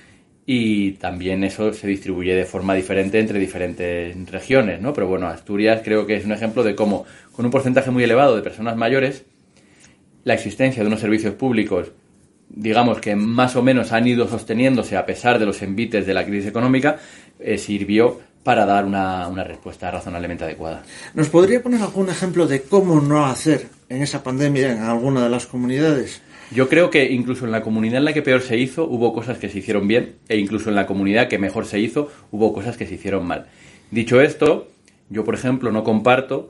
y 0.47 0.93
también 0.93 1.45
eso 1.45 1.73
se 1.75 1.87
distribuye 1.87 2.35
de 2.35 2.45
forma 2.47 2.75
diferente 2.75 3.19
entre 3.19 3.39
diferentes 3.39 4.31
regiones, 4.31 4.81
¿no? 4.81 4.93
Pero 4.93 5.07
bueno, 5.07 5.27
Asturias 5.27 5.83
creo 5.85 6.07
que 6.07 6.17
es 6.17 6.25
un 6.25 6.33
ejemplo 6.33 6.63
de 6.63 6.75
cómo 6.75 7.05
con 7.33 7.45
un 7.45 7.51
porcentaje 7.51 7.91
muy 7.91 8.05
elevado 8.05 8.37
de 8.37 8.43
personas 8.43 8.77
mayores 8.77 9.25
la 10.25 10.35
existencia 10.35 10.83
de 10.83 10.87
unos 10.87 11.01
servicios 11.01 11.35
públicos 11.35 11.93
digamos 12.51 13.01
que 13.01 13.15
más 13.15 13.57
o 13.57 13.63
menos 13.63 13.93
han 13.93 14.07
ido 14.07 14.27
sosteniéndose 14.27 14.97
a 14.97 15.07
pesar 15.07 15.39
de 15.39 15.47
los 15.47 15.63
envites 15.63 16.07
de 16.07 16.15
la 16.15 16.25
crisis 16.25 16.49
económica, 16.49 16.99
eh, 17.41 17.59
sirvió 17.59 18.21
para 18.43 18.65
dar 18.65 18.85
una, 18.85 19.29
una, 19.29 19.45
respuesta 19.45 19.91
razonablemente 19.91 20.45
adecuada. 20.45 20.83
¿Nos 21.15 21.29
podría 21.29 21.63
poner 21.63 21.83
algún 21.83 22.09
ejemplo 22.09 22.47
de 22.47 22.63
cómo 22.63 23.01
no 23.01 23.27
hacer 23.27 23.69
en 23.89 24.03
esa 24.03 24.23
pandemia 24.23 24.73
en 24.73 24.83
alguna 24.83 25.25
de 25.25 25.29
las 25.29 25.47
comunidades? 25.47 26.23
Yo 26.51 26.69
creo 26.69 26.89
que 26.89 27.05
incluso 27.13 27.45
en 27.45 27.53
la 27.53 27.61
comunidad 27.61 27.99
en 27.99 28.07
la 28.07 28.15
que 28.15 28.23
peor 28.23 28.41
se 28.41 28.57
hizo 28.57 28.85
hubo 28.85 29.13
cosas 29.13 29.39
que 29.39 29.51
se 29.51 29.59
hicieron 29.59 29.87
bien 29.87 30.15
e 30.29 30.39
incluso 30.39 30.71
en 30.71 30.77
la 30.77 30.87
comunidad 30.87 31.29
que 31.29 31.39
mejor 31.39 31.67
se 31.67 31.79
hizo 31.79 32.11
hubo 32.31 32.55
cosas 32.55 32.77
que 32.79 32.87
se 32.87 32.95
hicieron 32.95 33.27
mal. 33.27 33.47
Dicho 33.91 34.21
esto, 34.23 34.69
yo 35.11 35.25
por 35.25 35.35
ejemplo 35.35 35.73
no 35.73 35.85
comparto 35.85 36.49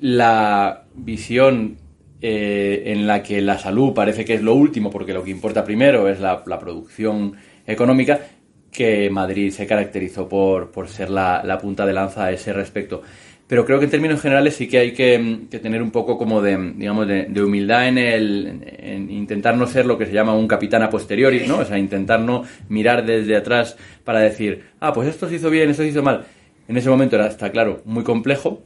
la 0.00 0.84
visión 0.94 1.78
eh, 2.20 2.82
en 2.86 3.06
la 3.06 3.22
que 3.22 3.40
la 3.40 3.58
salud 3.58 3.94
parece 3.94 4.24
que 4.24 4.34
es 4.34 4.42
lo 4.42 4.54
último 4.54 4.90
porque 4.90 5.14
lo 5.14 5.24
que 5.24 5.30
importa 5.30 5.64
primero 5.64 6.08
es 6.08 6.20
la, 6.20 6.44
producción 6.44 7.34
económica, 7.66 8.20
que 8.72 9.10
Madrid 9.10 9.50
se 9.50 9.66
caracterizó 9.66 10.28
por, 10.28 10.70
por 10.70 10.88
ser 10.88 11.10
la, 11.10 11.42
la, 11.44 11.58
punta 11.58 11.86
de 11.86 11.92
lanza 11.92 12.24
a 12.24 12.32
ese 12.32 12.52
respecto. 12.52 13.02
Pero 13.48 13.64
creo 13.64 13.78
que 13.78 13.86
en 13.86 13.90
términos 13.90 14.20
generales 14.20 14.56
sí 14.56 14.68
que 14.68 14.78
hay 14.78 14.92
que, 14.92 15.46
tener 15.62 15.82
un 15.82 15.90
poco 15.90 16.18
como 16.18 16.42
de, 16.42 16.74
digamos, 16.76 17.08
de, 17.08 17.42
humildad 17.42 17.88
en, 17.88 17.96
el, 17.96 18.62
en 18.78 19.10
intentar 19.10 19.56
no 19.56 19.66
ser 19.66 19.86
lo 19.86 19.96
que 19.96 20.04
se 20.04 20.12
llama 20.12 20.34
un 20.34 20.46
capitán 20.46 20.82
a 20.82 20.90
posteriori, 20.90 21.44
¿no? 21.48 21.58
O 21.60 21.64
sea, 21.64 21.78
intentar 21.78 22.20
no 22.20 22.44
mirar 22.68 23.06
desde 23.06 23.36
atrás 23.36 23.78
para 24.04 24.20
decir, 24.20 24.64
ah, 24.80 24.92
pues 24.92 25.08
esto 25.08 25.30
se 25.30 25.36
hizo 25.36 25.48
bien, 25.48 25.70
esto 25.70 25.82
se 25.82 25.88
hizo 25.88 26.02
mal. 26.02 26.26
En 26.68 26.76
ese 26.76 26.90
momento 26.90 27.16
era, 27.16 27.26
está 27.26 27.50
claro, 27.50 27.80
muy 27.86 28.04
complejo, 28.04 28.62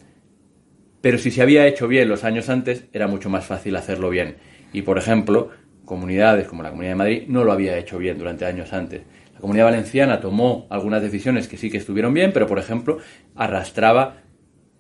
Pero 1.00 1.18
si 1.18 1.30
se 1.30 1.42
había 1.42 1.66
hecho 1.66 1.86
bien 1.86 2.08
los 2.08 2.24
años 2.24 2.48
antes, 2.48 2.84
era 2.92 3.06
mucho 3.06 3.30
más 3.30 3.44
fácil 3.44 3.76
hacerlo 3.76 4.10
bien. 4.10 4.36
Y, 4.72 4.82
por 4.82 4.98
ejemplo, 4.98 5.50
comunidades 5.84 6.48
como 6.48 6.64
la 6.64 6.70
Comunidad 6.70 6.92
de 6.92 6.96
Madrid 6.96 7.22
no 7.28 7.44
lo 7.44 7.52
había 7.52 7.78
hecho 7.78 7.98
bien 7.98 8.18
durante 8.18 8.46
años 8.46 8.72
antes. 8.72 9.02
Comunidad 9.42 9.64
Valenciana 9.66 10.20
tomó 10.20 10.68
algunas 10.70 11.02
decisiones 11.02 11.48
que 11.48 11.56
sí 11.56 11.68
que 11.68 11.76
estuvieron 11.76 12.14
bien, 12.14 12.30
pero, 12.32 12.46
por 12.46 12.60
ejemplo, 12.60 12.98
arrastraba 13.34 14.18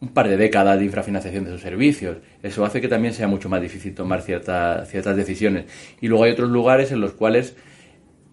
un 0.00 0.10
par 0.14 0.28
de 0.28 0.36
décadas 0.36 0.78
de 0.78 0.84
infrafinanciación 0.84 1.44
de 1.44 1.50
sus 1.50 1.60
servicios. 1.60 2.18
Eso 2.44 2.64
hace 2.64 2.80
que 2.80 2.86
también 2.86 3.12
sea 3.12 3.26
mucho 3.26 3.48
más 3.48 3.60
difícil 3.60 3.92
tomar 3.92 4.22
ciertas 4.22 5.16
decisiones. 5.16 5.64
Y 6.00 6.06
luego 6.06 6.22
hay 6.22 6.30
otros 6.30 6.48
lugares 6.48 6.92
en 6.92 7.00
los 7.00 7.12
cuales 7.12 7.56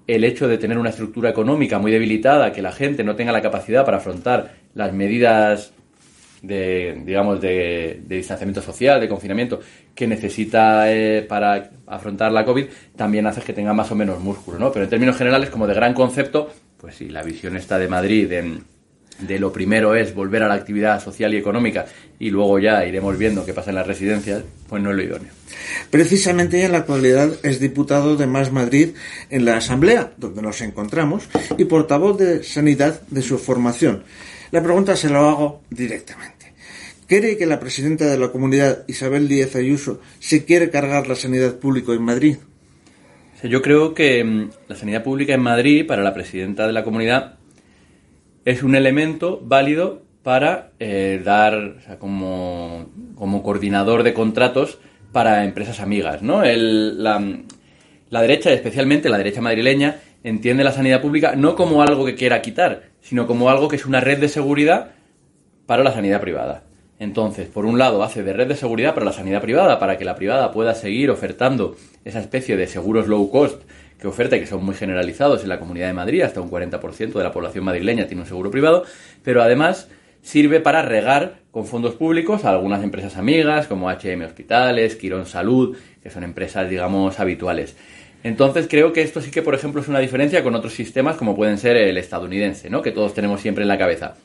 el 0.06 0.24
hecho 0.24 0.48
de 0.48 0.60
tener 0.60 0.78
una 0.78 0.92
estructura 0.92 1.32
económica 1.32 1.80
muy 1.80 1.92
debilitada, 1.92 2.52
que 2.52 2.62
la 2.62 2.74
gente 2.74 3.04
no 3.04 3.16
tenga 3.16 3.32
la 3.32 3.42
capacidad 3.42 3.84
para 3.84 3.98
afrontar 3.98 4.52
las 4.76 4.94
medidas 4.94 5.74
de, 6.42 7.02
digamos, 7.06 7.42
de, 7.42 8.02
distanciamiento 8.08 8.62
social, 8.62 9.00
de 9.00 9.10
confinamiento, 9.10 9.60
que 9.94 10.08
necesita 10.08 10.92
eh, 10.92 11.24
para 11.24 11.72
afrontar 11.88 12.32
la 12.32 12.46
COVID, 12.46 12.66
también 12.96 13.28
hace 13.28 13.42
que 13.42 13.54
tenga 13.54 13.74
más 13.74 13.92
o 13.92 13.96
menos 13.96 14.20
músculo, 14.20 14.60
¿no? 14.60 14.72
Pero 14.72 14.86
en 14.86 14.90
términos 14.90 15.18
generales, 15.18 15.50
como 15.50 15.68
de 15.68 15.74
gran 15.74 15.94
concepto, 15.94 16.50
pues 16.78 16.96
sí, 16.96 17.10
la 17.10 17.24
visión 17.24 17.56
está 17.58 17.78
de 17.78 17.88
Madrid 17.88 18.32
en 18.32 18.64
de 19.20 19.40
lo 19.40 19.52
primero 19.52 19.96
es 19.96 20.14
volver 20.14 20.44
a 20.44 20.48
la 20.48 20.54
actividad 20.54 21.04
social 21.04 21.34
y 21.34 21.38
económica 21.38 21.86
y 22.20 22.30
luego 22.30 22.60
ya 22.60 22.86
iremos 22.86 23.18
viendo 23.18 23.46
qué 23.46 23.54
pasa 23.54 23.72
en 23.72 23.76
las 23.76 23.88
residencias, 23.88 24.44
pues 24.68 24.82
no 24.82 24.92
es 24.92 24.96
lo 24.96 25.04
idóneo. 25.04 25.32
Precisamente 25.90 26.64
en 26.64 26.72
la 26.72 26.80
actualidad 26.80 27.30
es 27.44 27.60
diputado 27.60 28.16
de 28.16 28.28
Más 28.28 28.52
Madrid 28.52 28.90
en 29.30 29.46
la 29.46 29.58
Asamblea, 29.58 30.14
donde 30.18 30.42
nos 30.42 30.62
encontramos, 30.62 31.28
y 31.58 31.66
portavoz 31.66 32.18
de 32.18 32.44
Sanidad 32.44 33.02
de 33.10 33.22
su 33.22 33.38
formación. 33.38 34.04
La 34.52 34.64
pregunta 34.64 34.96
se 34.96 35.10
lo 35.10 35.20
hago 35.20 35.62
directamente. 35.70 36.54
¿Cree 37.08 37.38
que 37.38 37.46
la 37.46 37.60
presidenta 37.60 38.06
de 38.06 38.18
la 38.18 38.32
comunidad, 38.32 38.84
Isabel 38.88 39.28
Díaz 39.28 39.56
Ayuso, 39.56 40.00
se 40.20 40.46
quiere 40.46 40.70
cargar 40.70 41.08
la 41.08 41.16
sanidad 41.16 41.60
pública 41.60 41.94
en 41.94 42.04
Madrid? 42.04 42.38
Yo 43.44 43.62
creo 43.62 43.94
que 43.94 44.24
mm, 44.24 44.50
la 44.68 44.76
sanidad 44.76 45.04
pública 45.04 45.34
en 45.34 45.42
Madrid, 45.42 45.86
para 45.88 46.04
la 46.04 46.14
presidenta 46.14 46.66
de 46.68 46.74
la 46.74 46.84
comunidad, 46.84 47.38
es 48.44 48.64
un 48.64 48.76
elemento 48.76 49.40
válido 49.44 50.04
para 50.24 50.72
eh, 50.80 51.22
dar, 51.24 51.98
como, 52.00 52.90
coordinador 53.44 54.04
de 54.04 54.14
contratos 54.14 54.80
para 55.12 55.46
empresas 55.46 55.80
amigas, 55.80 56.22
¿no? 56.22 56.44
la, 56.44 57.40
la 58.10 58.22
derecha, 58.22 58.52
especialmente 58.52 59.10
la 59.10 59.18
derecha 59.18 59.42
madrileña, 59.42 60.00
entiende 60.24 60.64
la 60.64 60.72
sanidad 60.72 61.02
pública 61.02 61.36
no 61.36 61.56
como 61.56 61.82
algo 61.82 62.06
que 62.06 62.16
quiera 62.16 62.42
quitar, 62.42 62.89
sino 63.02 63.28
como 63.28 63.50
algo 63.50 63.68
que 63.68 63.76
es 63.76 63.86
una 63.86 64.00
red 64.00 64.20
de 64.20 64.30
seguridad 64.30 64.92
para 65.66 65.84
la 65.84 65.94
sanidad 65.94 66.22
privada. 66.22 66.64
Entonces, 67.00 67.48
por 67.48 67.66
un 67.66 67.78
lado, 67.78 68.04
hace 68.04 68.24
de 68.24 68.34
red 68.34 68.48
de 68.48 68.56
seguridad 68.56 68.94
para 68.94 69.06
la 69.06 69.14
sanidad 69.14 69.42
privada, 69.42 69.80
para 69.80 69.98
que 69.98 70.04
la 70.04 70.16
privada 70.16 70.52
pueda 70.52 70.76
seguir 70.76 71.10
ofertando 71.10 71.78
esa 72.04 72.20
especie 72.20 72.58
de 72.58 72.68
seguros 72.68 73.08
low 73.08 73.30
cost 73.32 73.64
que 74.00 74.08
oferta 74.08 74.36
y 74.36 74.42
que 74.42 74.48
son 74.48 74.64
muy 74.64 74.76
generalizados 74.76 75.44
en 75.44 75.50
la 75.50 75.60
Comunidad 75.60 75.88
de 75.88 75.94
Madrid, 75.94 76.22
hasta 76.22 76.42
un 76.42 76.50
40% 76.50 77.14
de 77.14 77.24
la 77.24 77.32
población 77.32 77.64
madrileña 77.66 78.08
tiene 78.08 78.24
un 78.24 78.28
seguro 78.28 78.52
privado, 78.52 78.84
pero 79.24 79.42
además 79.42 79.90
sirve 80.22 80.60
para 80.60 80.82
regar 80.82 81.40
con 81.52 81.66
fondos 81.66 81.96
públicos 81.96 82.46
a 82.46 82.52
algunas 82.52 82.84
empresas 82.84 83.18
amigas 83.18 83.68
como 83.68 83.90
HM 83.90 84.24
Hospitales, 84.24 84.96
Quirón 84.96 85.26
Salud, 85.26 85.78
que 86.02 86.10
son 86.10 86.24
empresas, 86.24 86.70
digamos, 86.70 87.20
habituales. 87.20 87.76
Entonces 88.24 88.68
creo 88.70 88.92
que 88.92 89.02
esto 89.02 89.22
sí 89.22 89.32
que, 89.32 89.42
por 89.42 89.56
ejemplo, 89.56 89.82
es 89.82 89.88
una 89.88 90.00
diferencia 90.00 90.44
con 90.44 90.56
otros 90.56 90.74
sistemas 90.74 91.16
como 91.16 91.36
pueden 91.36 91.58
ser 91.58 91.78
el 91.78 91.98
estadounidense, 91.98 92.70
¿no? 92.70 92.82
que 92.82 92.92
todos 92.92 93.14
tenemos 93.14 93.42
siempre 93.42 93.64
en 93.64 93.70
la 93.70 93.78
cabeza. 93.78 94.16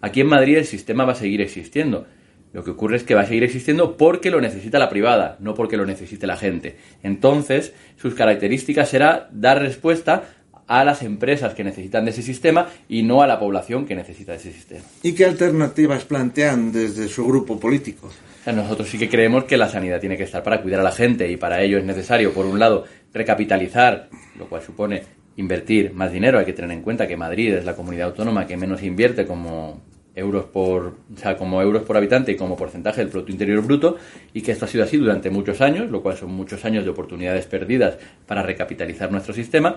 Aquí 0.00 0.20
en 0.20 0.28
Madrid 0.28 0.58
el 0.58 0.66
sistema 0.66 1.04
va 1.04 1.12
a 1.12 1.16
seguir 1.16 1.40
existiendo. 1.40 2.06
Lo 2.52 2.64
que 2.64 2.70
ocurre 2.70 2.96
es 2.96 3.04
que 3.04 3.14
va 3.14 3.22
a 3.22 3.26
seguir 3.26 3.44
existiendo 3.44 3.96
porque 3.96 4.30
lo 4.30 4.40
necesita 4.40 4.78
la 4.78 4.88
privada, 4.88 5.36
no 5.40 5.54
porque 5.54 5.76
lo 5.76 5.86
necesite 5.86 6.26
la 6.26 6.36
gente. 6.36 6.76
Entonces, 7.02 7.74
sus 7.96 8.14
características 8.14 8.88
será 8.88 9.28
dar 9.30 9.60
respuesta 9.60 10.24
a 10.66 10.84
las 10.84 11.02
empresas 11.02 11.54
que 11.54 11.64
necesitan 11.64 12.04
de 12.04 12.12
ese 12.12 12.22
sistema 12.22 12.68
y 12.88 13.02
no 13.02 13.22
a 13.22 13.26
la 13.26 13.38
población 13.38 13.86
que 13.86 13.94
necesita 13.94 14.32
de 14.32 14.38
ese 14.38 14.52
sistema. 14.52 14.82
¿Y 15.02 15.12
qué 15.12 15.24
alternativas 15.24 16.04
plantean 16.04 16.72
desde 16.72 17.08
su 17.08 17.26
grupo 17.26 17.58
político? 17.58 18.10
nosotros 18.46 18.88
sí 18.88 18.98
que 18.98 19.08
creemos 19.08 19.44
que 19.44 19.56
la 19.56 19.68
sanidad 19.68 20.00
tiene 20.00 20.16
que 20.16 20.24
estar 20.24 20.42
para 20.42 20.62
cuidar 20.62 20.80
a 20.80 20.84
la 20.84 20.92
gente 20.92 21.30
y 21.30 21.36
para 21.36 21.60
ello 21.62 21.78
es 21.78 21.84
necesario, 21.84 22.32
por 22.32 22.46
un 22.46 22.58
lado, 22.58 22.84
recapitalizar, 23.12 24.08
lo 24.38 24.48
cual 24.48 24.62
supone 24.62 25.02
invertir 25.36 25.92
más 25.94 26.12
dinero. 26.12 26.38
Hay 26.38 26.44
que 26.44 26.52
tener 26.52 26.70
en 26.70 26.82
cuenta 26.82 27.06
que 27.06 27.16
Madrid 27.16 27.54
es 27.54 27.64
la 27.64 27.74
comunidad 27.74 28.08
autónoma 28.08 28.46
que 28.46 28.56
menos 28.56 28.82
invierte 28.82 29.26
como 29.26 29.80
euros 30.14 30.44
por, 30.46 30.96
o 31.14 31.16
sea, 31.16 31.36
como 31.36 31.62
euros 31.62 31.82
por 31.82 31.96
habitante 31.96 32.32
y 32.32 32.36
como 32.36 32.56
porcentaje 32.56 33.00
del 33.00 33.10
Producto 33.10 33.32
Interior 33.32 33.62
Bruto, 33.64 33.96
y 34.34 34.42
que 34.42 34.52
esto 34.52 34.64
ha 34.64 34.68
sido 34.68 34.84
así 34.84 34.96
durante 34.96 35.30
muchos 35.30 35.60
años, 35.60 35.90
lo 35.90 36.02
cual 36.02 36.16
son 36.16 36.32
muchos 36.32 36.64
años 36.64 36.84
de 36.84 36.90
oportunidades 36.90 37.46
perdidas 37.46 37.96
para 38.26 38.42
recapitalizar 38.42 39.10
nuestro 39.10 39.32
sistema. 39.32 39.76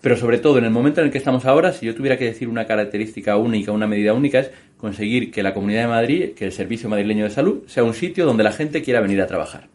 Pero 0.00 0.16
sobre 0.16 0.38
todo, 0.38 0.58
en 0.58 0.64
el 0.64 0.72
momento 0.72 1.00
en 1.00 1.06
el 1.06 1.12
que 1.12 1.18
estamos 1.18 1.44
ahora, 1.44 1.72
si 1.72 1.86
yo 1.86 1.94
tuviera 1.94 2.18
que 2.18 2.24
decir 2.24 2.48
una 2.48 2.66
característica 2.66 3.36
única, 3.36 3.70
una 3.70 3.86
medida 3.86 4.12
única, 4.12 4.40
es 4.40 4.50
conseguir 4.76 5.30
que 5.30 5.44
la 5.44 5.54
Comunidad 5.54 5.82
de 5.82 5.88
Madrid, 5.88 6.30
que 6.34 6.44
el 6.44 6.52
Servicio 6.52 6.88
Madrileño 6.88 7.22
de 7.24 7.30
Salud, 7.30 7.62
sea 7.68 7.84
un 7.84 7.94
sitio 7.94 8.26
donde 8.26 8.42
la 8.42 8.50
gente 8.50 8.82
quiera 8.82 9.00
venir 9.00 9.22
a 9.22 9.28
trabajar. 9.28 9.68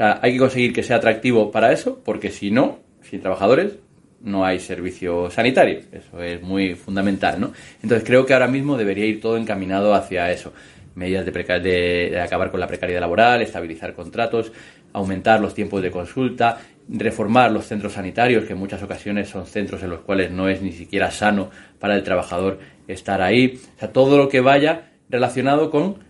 Hay 0.00 0.32
que 0.32 0.38
conseguir 0.38 0.72
que 0.72 0.82
sea 0.82 0.96
atractivo 0.96 1.50
para 1.50 1.72
eso, 1.72 2.00
porque 2.02 2.30
si 2.30 2.50
no, 2.50 2.78
sin 3.02 3.20
trabajadores, 3.20 3.74
no 4.22 4.46
hay 4.46 4.58
servicio 4.58 5.30
sanitario. 5.30 5.80
Eso 5.92 6.22
es 6.22 6.40
muy 6.40 6.74
fundamental, 6.74 7.38
¿no? 7.38 7.52
Entonces 7.82 8.06
creo 8.06 8.24
que 8.24 8.32
ahora 8.32 8.48
mismo 8.48 8.78
debería 8.78 9.04
ir 9.04 9.20
todo 9.20 9.36
encaminado 9.36 9.94
hacia 9.94 10.30
eso. 10.30 10.54
Medidas 10.94 11.26
de, 11.26 11.32
de, 11.60 12.20
acabar 12.20 12.50
con 12.50 12.60
la 12.60 12.66
precariedad 12.66 13.00
laboral, 13.00 13.42
estabilizar 13.42 13.94
contratos, 13.94 14.52
aumentar 14.94 15.38
los 15.38 15.54
tiempos 15.54 15.82
de 15.82 15.90
consulta, 15.90 16.58
reformar 16.88 17.52
los 17.52 17.66
centros 17.66 17.92
sanitarios, 17.92 18.44
que 18.44 18.54
en 18.54 18.58
muchas 18.58 18.82
ocasiones 18.82 19.28
son 19.28 19.46
centros 19.46 19.82
en 19.82 19.90
los 19.90 20.00
cuales 20.00 20.30
no 20.30 20.48
es 20.48 20.62
ni 20.62 20.72
siquiera 20.72 21.10
sano 21.10 21.50
para 21.78 21.94
el 21.94 22.02
trabajador 22.02 22.58
estar 22.88 23.20
ahí. 23.20 23.60
O 23.76 23.78
sea, 23.78 23.92
todo 23.92 24.16
lo 24.16 24.30
que 24.30 24.40
vaya 24.40 24.92
relacionado 25.10 25.70
con 25.70 26.09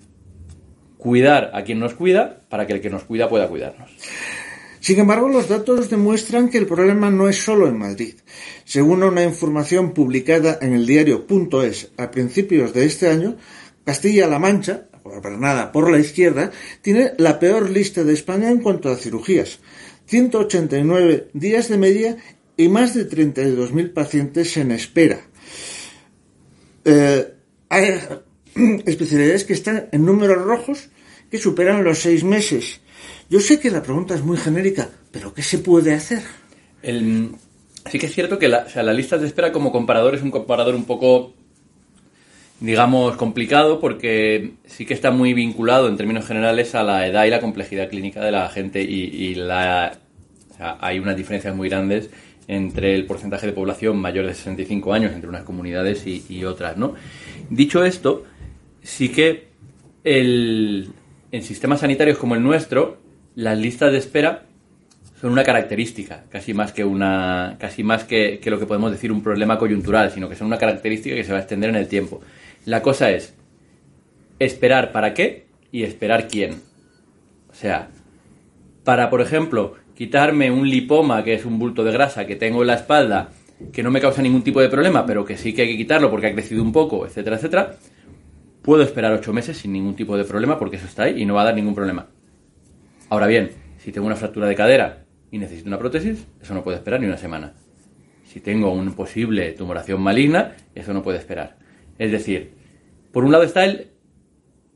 cuidar 1.01 1.51
a 1.55 1.65
quien 1.65 1.81
nos 1.81 1.95
cuida 1.95 2.41
para 2.49 2.67
que 2.67 2.75
el 2.75 2.81
que 2.81 2.91
nos 2.91 3.05
cuida 3.05 3.29
pueda 3.29 3.49
cuidarnos. 3.49 3.91
Sin 4.81 4.99
embargo, 4.99 5.29
los 5.29 5.49
datos 5.49 5.91
demuestran 5.91 6.49
que 6.49 6.59
el 6.59 6.67
problema 6.67 7.11
no 7.11 7.29
es 7.29 7.37
solo 7.37 7.69
en 7.69 7.79
Madrid. 7.79 8.15
Según 8.65 9.03
una 9.03 9.23
información 9.25 9.93
publicada 9.93 10.59
en 10.61 10.73
el 10.73 10.87
diario 10.87 11.27
.es 11.65 11.91
a 11.99 12.11
principios 12.11 12.73
de 12.73 12.87
este 12.87 13.09
año, 13.09 13.37
Castilla-La 13.85 14.39
Mancha, 14.39 14.87
nada 15.39 15.73
por 15.73 15.91
la 15.91 15.99
izquierda, 15.99 16.51
tiene 16.81 17.13
la 17.19 17.39
peor 17.39 17.69
lista 17.69 18.05
de 18.05 18.15
España 18.15 18.51
en 18.51 18.61
cuanto 18.61 18.89
a 18.89 18.97
cirugías. 18.97 19.59
189 20.07 21.29
días 21.35 21.69
de 21.69 21.79
media 21.79 22.17
y 22.57 22.69
más 22.69 22.95
de 22.95 23.09
32.000 23.09 23.93
pacientes 23.93 24.57
en 24.57 24.73
espera. 24.73 25.21
Eh, 26.85 27.35
especialidades 28.87 29.45
que 29.45 29.53
están 29.53 29.89
en 29.93 30.05
números 30.05 30.43
rojos 30.43 30.89
que 31.31 31.39
superan 31.39 31.85
los 31.85 31.99
seis 31.99 32.25
meses. 32.25 32.81
Yo 33.29 33.41
sé 33.41 33.61
que 33.61 33.71
la 33.71 33.83
pregunta 33.83 34.15
es 34.15 34.23
muy 34.23 34.37
genérica, 34.37 34.89
pero 35.13 35.33
¿qué 35.33 35.43
se 35.43 35.59
puede 35.59 35.95
hacer? 35.95 36.23
sí 36.83 37.99
que 37.99 38.07
es 38.07 38.15
cierto 38.15 38.39
que 38.39 38.49
la, 38.49 38.93
lista 38.93 39.19
de 39.19 39.27
espera 39.27 39.53
como 39.53 39.71
comparador 39.71 40.15
es 40.15 40.23
un 40.23 40.31
comparador 40.31 40.75
un 40.75 40.85
poco, 40.85 41.35
digamos, 42.59 43.17
complicado 43.17 43.81
porque 43.81 44.55
sí 44.67 44.87
que 44.87 44.95
está 44.95 45.11
muy 45.11 45.35
vinculado 45.35 45.89
en 45.89 45.97
términos 45.97 46.27
generales 46.27 46.75
a 46.75 46.83
la 46.83 47.07
edad 47.07 47.27
y 47.27 47.31
la 47.31 47.41
complejidad 47.41 47.89
clínica 47.89 48.25
de 48.25 48.33
la 48.33 48.49
gente 48.49 48.83
y, 48.83 49.35
la, 49.35 49.99
hay 50.59 50.99
unas 50.99 51.17
diferencias 51.17 51.55
muy 51.55 51.69
grandes 51.69 52.11
entre 52.49 52.95
el 52.95 53.07
porcentaje 53.07 53.47
de 53.47 53.53
población 53.53 53.99
mayor 53.99 54.27
de 54.27 54.35
65 54.35 54.93
años 54.93 55.13
entre 55.13 55.29
unas 55.29 55.45
comunidades 55.45 56.07
y, 56.07 56.25
y 56.29 56.45
otras, 56.45 56.77
¿no? 56.77 56.95
Dicho 57.49 57.85
esto, 57.85 58.25
sí 58.83 59.11
que 59.11 59.49
el, 60.05 60.91
en 61.33 61.43
sistemas 61.43 61.81
sanitarios 61.81 62.19
como 62.19 62.35
el 62.35 62.43
nuestro, 62.43 62.99
las 63.35 63.59
listas 63.59 63.93
de 63.93 63.99
espera 63.99 64.45
son 65.21 65.33
una 65.33 65.45
característica, 65.45 66.25
casi 66.31 66.55
más 66.55 66.73
que 66.73 66.85
una, 66.85 67.57
casi 67.59 67.85
más 67.85 68.05
que, 68.05 68.41
lo 68.47 68.59
que 68.59 68.67
podemos 68.67 68.91
decir 68.91 69.13
un 69.13 69.23
problema 69.23 69.59
coyuntural, 69.59 70.11
sino 70.11 70.29
que 70.29 70.35
son 70.35 70.47
una 70.47 70.57
característica 70.57 71.15
que 71.15 71.25
se 71.25 71.33
va 71.33 71.39
a 71.39 71.41
extender 71.43 71.69
en 71.69 71.77
el 71.77 71.89
tiempo. 71.89 72.23
La 72.65 72.81
cosa 72.81 73.11
es 73.11 73.35
esperar 74.39 74.93
para 74.93 75.13
qué 75.13 75.45
y 75.71 75.83
esperar 75.83 76.27
quién. 76.27 76.63
O 77.51 77.55
sea, 77.55 77.91
para, 78.83 79.11
por 79.11 79.21
ejemplo, 79.21 79.75
quitarme 79.95 80.51
un 80.51 80.69
lipoma, 80.69 81.23
que 81.23 81.35
es 81.35 81.45
un 81.45 81.59
bulto 81.59 81.85
de 81.85 81.93
grasa 81.93 82.27
que 82.27 82.37
tengo 82.37 82.63
en 82.63 82.69
la 82.69 82.75
espalda, 82.75 83.31
que 83.73 83.83
no 83.83 83.91
me 83.91 84.01
causa 84.01 84.23
ningún 84.23 84.43
tipo 84.43 84.63
de 84.63 84.71
problema, 84.71 85.05
pero 85.05 85.25
que 85.25 85.37
sí 85.37 85.53
que 85.53 85.63
hay 85.63 85.69
que 85.69 85.77
quitarlo 85.77 86.11
porque 86.11 86.29
ha 86.29 86.33
crecido 86.33 86.63
un 86.63 86.73
poco, 86.73 87.05
etcétera, 87.05 87.37
etcétera, 87.37 87.77
puedo 88.63 88.83
esperar 88.83 89.13
ocho 89.13 89.33
meses 89.33 89.59
sin 89.59 89.73
ningún 89.73 89.97
tipo 89.97 90.17
de 90.17 90.25
problema 90.25 90.59
porque 90.59 90.77
eso 90.77 90.87
está 90.87 91.05
ahí 91.05 91.23
y 91.23 91.27
no 91.27 91.35
va 91.35 91.43
a 91.43 91.47
dar 91.47 91.55
ningún 91.55 91.75
problema. 91.75 92.09
Ahora 93.09 93.27
bien, 93.27 93.51
si 93.79 93.93
tengo 93.93 94.07
una 94.07 94.17
fractura 94.17 94.47
de 94.47 94.55
cadera 94.55 95.05
y 95.31 95.39
necesito 95.39 95.69
una 95.69 95.79
prótesis, 95.79 96.27
eso 96.41 96.55
no 96.55 96.63
puede 96.63 96.77
esperar 96.77 97.01
ni 97.01 97.07
una 97.07 97.17
semana. 97.17 97.55
Si 98.25 98.41
tengo 98.41 98.71
una 98.73 98.93
posible 98.93 99.53
tumoración 99.53 100.01
maligna, 100.01 100.55
eso 100.75 100.93
no 100.93 101.03
puede 101.03 101.19
esperar. 101.19 101.57
Es 101.99 102.13
decir, 102.13 102.53
por 103.11 103.25
un 103.25 103.33
lado 103.33 103.43
está 103.43 103.65
el, 103.65 103.89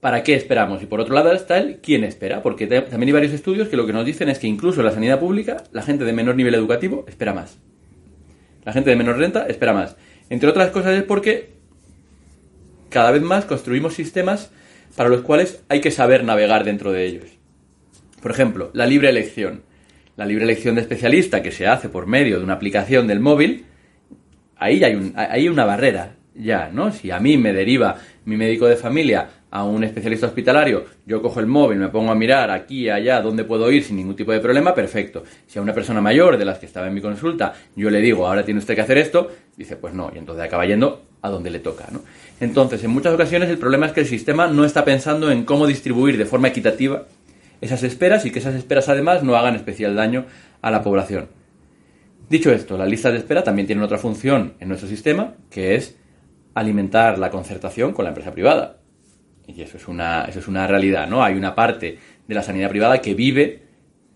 ¿para 0.01 0.23
qué 0.23 0.35
esperamos? 0.35 0.83
Y 0.83 0.87
por 0.87 1.01
otro 1.01 1.15
lado 1.15 1.33
está 1.33 1.59
el 1.59 1.81
quién 1.81 2.03
espera, 2.03 2.43
porque 2.43 2.67
también 2.67 3.05
hay 3.05 3.13
varios 3.13 3.33
estudios 3.33 3.69
que 3.69 3.77
lo 3.77 3.87
que 3.87 3.93
nos 3.93 4.05
dicen 4.05 4.29
es 4.29 4.39
que 4.39 4.49
incluso 4.49 4.81
en 4.81 4.87
la 4.87 4.93
sanidad 4.93 5.21
pública 5.21 5.63
la 5.73 5.83
gente 5.83 6.05
de 6.05 6.13
menor 6.13 6.35
nivel 6.35 6.55
educativo 6.55 7.05
espera 7.07 7.33
más. 7.33 7.59
La 8.65 8.73
gente 8.73 8.91
de 8.91 8.97
menor 8.97 9.19
renta 9.19 9.47
espera 9.47 9.73
más. 9.73 9.97
Entre 10.31 10.49
otras 10.49 10.71
cosas 10.71 10.97
es 10.97 11.05
porque 11.05 11.54
cada 12.95 13.11
vez 13.11 13.23
más 13.23 13.45
construimos 13.45 13.95
sistemas 13.95 14.53
para 14.95 15.09
los 15.09 15.23
cuales 15.23 15.65
hay 15.69 15.81
que 15.81 15.91
saber 15.91 16.23
navegar 16.23 16.63
dentro 16.63 16.93
de 16.93 17.05
ellos. 17.05 17.25
Por 18.23 18.31
ejemplo, 18.31 18.71
la 18.73 18.87
libre 18.87 19.11
elección. 19.11 19.63
La 20.17 20.25
libre 20.27 20.45
elección 20.45 20.77
de 20.77 20.83
especialista 20.83 21.43
que 21.43 21.51
se 21.51 21.67
hace 21.67 21.89
por 21.89 22.07
medio 22.07 22.39
de 22.39 22.45
una 22.45 22.53
aplicación 22.53 23.09
del 23.09 23.19
móvil, 23.19 23.65
ahí 24.57 24.85
hay, 24.85 25.13
hay 25.17 25.49
una 25.49 25.65
barrera 25.65 26.15
ya, 26.37 26.71
¿no? 26.73 26.93
Si 26.93 27.11
a 27.11 27.19
mí 27.19 27.37
me 27.37 27.53
deriva 27.53 27.97
mi 28.27 28.37
médico 28.37 28.67
de 28.67 28.77
familia 28.77 29.29
a 29.51 29.65
un 29.65 29.83
especialista 29.83 30.27
hospitalario, 30.27 30.85
yo 31.05 31.21
cojo 31.21 31.41
el 31.41 31.47
móvil, 31.47 31.79
me 31.79 31.89
pongo 31.89 32.13
a 32.13 32.15
mirar 32.15 32.51
aquí, 32.51 32.91
allá, 32.91 33.21
dónde 33.21 33.43
puedo 33.43 33.71
ir 33.73 33.83
sin 33.83 33.97
ningún 33.97 34.17
tipo 34.17 34.31
de 34.31 34.41
problema, 34.41 34.73
perfecto. 34.73 35.25
Si 35.47 35.59
a 35.59 35.63
una 35.63 35.73
persona 35.73 36.01
mayor 36.01 36.37
de 36.37 36.45
las 36.45 36.59
que 36.59 36.67
estaba 36.67 36.87
en 36.87 36.95
mi 36.95 37.01
consulta, 37.01 37.55
yo 37.75 37.91
le 37.91 38.01
digo, 38.01 38.27
ahora 38.27 38.45
tiene 38.45 38.59
usted 38.59 38.75
que 38.75 38.81
hacer 38.81 38.99
esto, 38.99 39.31
dice, 39.57 39.77
pues 39.77 39.95
no, 39.95 40.13
y 40.15 40.19
entonces 40.19 40.45
acaba 40.45 40.65
yendo 40.65 41.03
a 41.23 41.31
donde 41.31 41.51
le 41.51 41.61
toca, 41.61 41.87
¿no? 41.91 42.03
Entonces, 42.41 42.83
en 42.85 42.91
muchas 42.91 43.15
ocasiones 43.15 43.49
el 43.49 43.59
problema 43.59 43.87
es 43.87 43.93
que 43.93 44.01
el 44.01 44.07
sistema 44.07 44.49
no 44.49 44.65
está 44.65 44.85
pensando 44.85 45.31
en 45.31 45.45
cómo 45.45 45.67
distribuir 45.67 46.19
de 46.19 46.27
forma 46.27 46.49
equitativa 46.49 47.07
esas 47.61 47.83
esperas 47.83 48.27
y 48.27 48.31
que 48.31 48.41
esas 48.41 48.55
esperas 48.55 48.89
además 48.89 49.23
no 49.23 49.37
hagan 49.37 49.55
especial 49.55 49.95
daño 49.95 50.27
a 50.61 50.71
la 50.71 50.83
población. 50.83 51.29
Dicho 52.29 52.51
esto, 52.51 52.77
las 52.77 52.89
listas 52.89 53.13
de 53.13 53.19
espera 53.19 53.45
también 53.45 53.67
tienen 53.67 53.85
otra 53.85 53.99
función 53.99 54.55
en 54.59 54.69
nuestro 54.69 54.89
sistema, 54.89 55.35
que 55.51 55.75
es 55.75 55.97
alimentar 56.55 57.19
la 57.19 57.31
concertación 57.31 57.93
con 57.93 58.05
la 58.05 58.11
empresa 58.11 58.33
privada. 58.33 58.79
Y 59.47 59.61
eso 59.61 59.77
es 59.77 59.89
una, 59.89 60.25
eso 60.25 60.39
es 60.39 60.49
una 60.49 60.67
realidad, 60.67 61.07
¿no? 61.09 61.23
Hay 61.23 61.35
una 61.35 61.55
parte 61.55 61.99
de 62.27 62.35
la 62.35 62.43
sanidad 62.43 62.71
privada 62.71 63.01
que 63.01 63.15
vive 63.15 63.63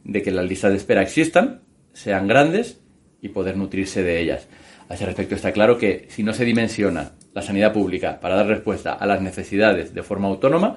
de 0.05 0.23
que 0.23 0.31
las 0.31 0.47
listas 0.47 0.71
de 0.71 0.79
espera 0.79 1.03
existan, 1.03 1.61
sean 1.93 2.27
grandes 2.27 2.81
y 3.21 3.29
poder 3.29 3.57
nutrirse 3.57 4.03
de 4.03 4.21
ellas. 4.21 4.49
A 4.89 4.95
ese 4.95 5.05
respecto 5.05 5.35
está 5.35 5.53
claro 5.53 5.77
que 5.77 6.07
si 6.09 6.23
no 6.23 6.33
se 6.33 6.47
dimensiona 6.47 7.13
la 7.39 7.43
sanidad 7.43 7.73
pública 7.73 8.19
para 8.21 8.35
dar 8.35 8.49
respuesta 8.49 8.95
a 8.95 9.07
las 9.07 9.23
necesidades 9.23 9.95
de 9.95 10.03
forma 10.03 10.27
autónoma, 10.27 10.75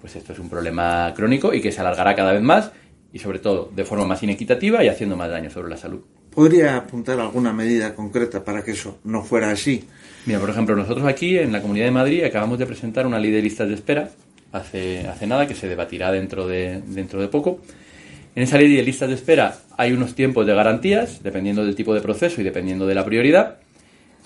pues 0.00 0.14
esto 0.14 0.32
es 0.32 0.38
un 0.38 0.48
problema 0.48 1.12
crónico 1.12 1.52
y 1.52 1.60
que 1.60 1.72
se 1.72 1.80
alargará 1.80 2.14
cada 2.14 2.32
vez 2.32 2.40
más 2.40 2.70
y 3.12 3.18
sobre 3.18 3.40
todo 3.40 3.68
de 3.74 3.84
forma 3.84 4.04
más 4.04 4.22
inequitativa 4.22 4.84
y 4.84 4.88
haciendo 4.88 5.16
más 5.16 5.28
daño 5.28 5.50
sobre 5.50 5.70
la 5.70 5.76
salud. 5.76 6.00
¿Podría 6.32 6.76
apuntar 6.76 7.18
alguna 7.18 7.52
medida 7.52 7.96
concreta 7.96 8.44
para 8.44 8.62
que 8.62 8.70
eso 8.70 9.00
no 9.02 9.24
fuera 9.24 9.50
así? 9.50 9.84
Mira, 10.24 10.38
por 10.38 10.50
ejemplo, 10.50 10.76
nosotros 10.76 11.04
aquí 11.04 11.36
en 11.36 11.50
la 11.50 11.60
Comunidad 11.60 11.86
de 11.86 11.90
Madrid 11.90 12.22
acabamos 12.22 12.60
de 12.60 12.66
presentar 12.66 13.04
una 13.04 13.18
ley 13.18 13.32
de 13.32 13.42
listas 13.42 13.66
de 13.66 13.74
espera 13.74 14.08
hace, 14.52 15.08
hace 15.08 15.26
nada, 15.26 15.48
que 15.48 15.56
se 15.56 15.66
debatirá 15.66 16.12
dentro 16.12 16.46
de, 16.46 16.80
dentro 16.86 17.20
de 17.20 17.26
poco. 17.26 17.58
En 18.36 18.44
esa 18.44 18.56
ley 18.56 18.72
de 18.72 18.84
listas 18.84 19.08
de 19.08 19.16
espera 19.16 19.56
hay 19.76 19.92
unos 19.92 20.14
tiempos 20.14 20.46
de 20.46 20.54
garantías, 20.54 21.24
dependiendo 21.24 21.64
del 21.64 21.74
tipo 21.74 21.92
de 21.92 22.00
proceso 22.00 22.40
y 22.40 22.44
dependiendo 22.44 22.86
de 22.86 22.94
la 22.94 23.04
prioridad. 23.04 23.56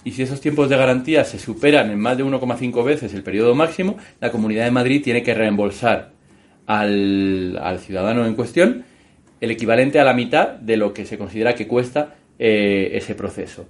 Y 0.05 0.13
si 0.13 0.23
esos 0.23 0.41
tiempos 0.41 0.69
de 0.69 0.77
garantía 0.77 1.25
se 1.25 1.39
superan 1.39 1.91
en 1.91 2.01
más 2.01 2.17
de 2.17 2.25
1,5 2.25 2.85
veces 2.85 3.15
el 3.15 3.23
periodo 3.23 3.55
máximo, 3.55 3.97
la 4.21 4.33
Comunidad 4.33 4.65
de 4.65 4.71
Madrid 4.71 5.03
tiene 5.03 5.23
que 5.23 5.35
reembolsar 5.35 6.13
al, 6.67 7.59
al 7.63 7.79
ciudadano 7.79 8.27
en 8.27 8.35
cuestión 8.35 8.85
el 9.43 9.51
equivalente 9.51 9.99
a 9.99 10.05
la 10.05 10.15
mitad 10.15 10.51
de 10.51 10.77
lo 10.77 10.95
que 10.95 11.05
se 11.05 11.19
considera 11.19 11.55
que 11.55 11.67
cuesta 11.67 12.15
eh, 12.39 12.91
ese 12.95 13.17
proceso. 13.17 13.67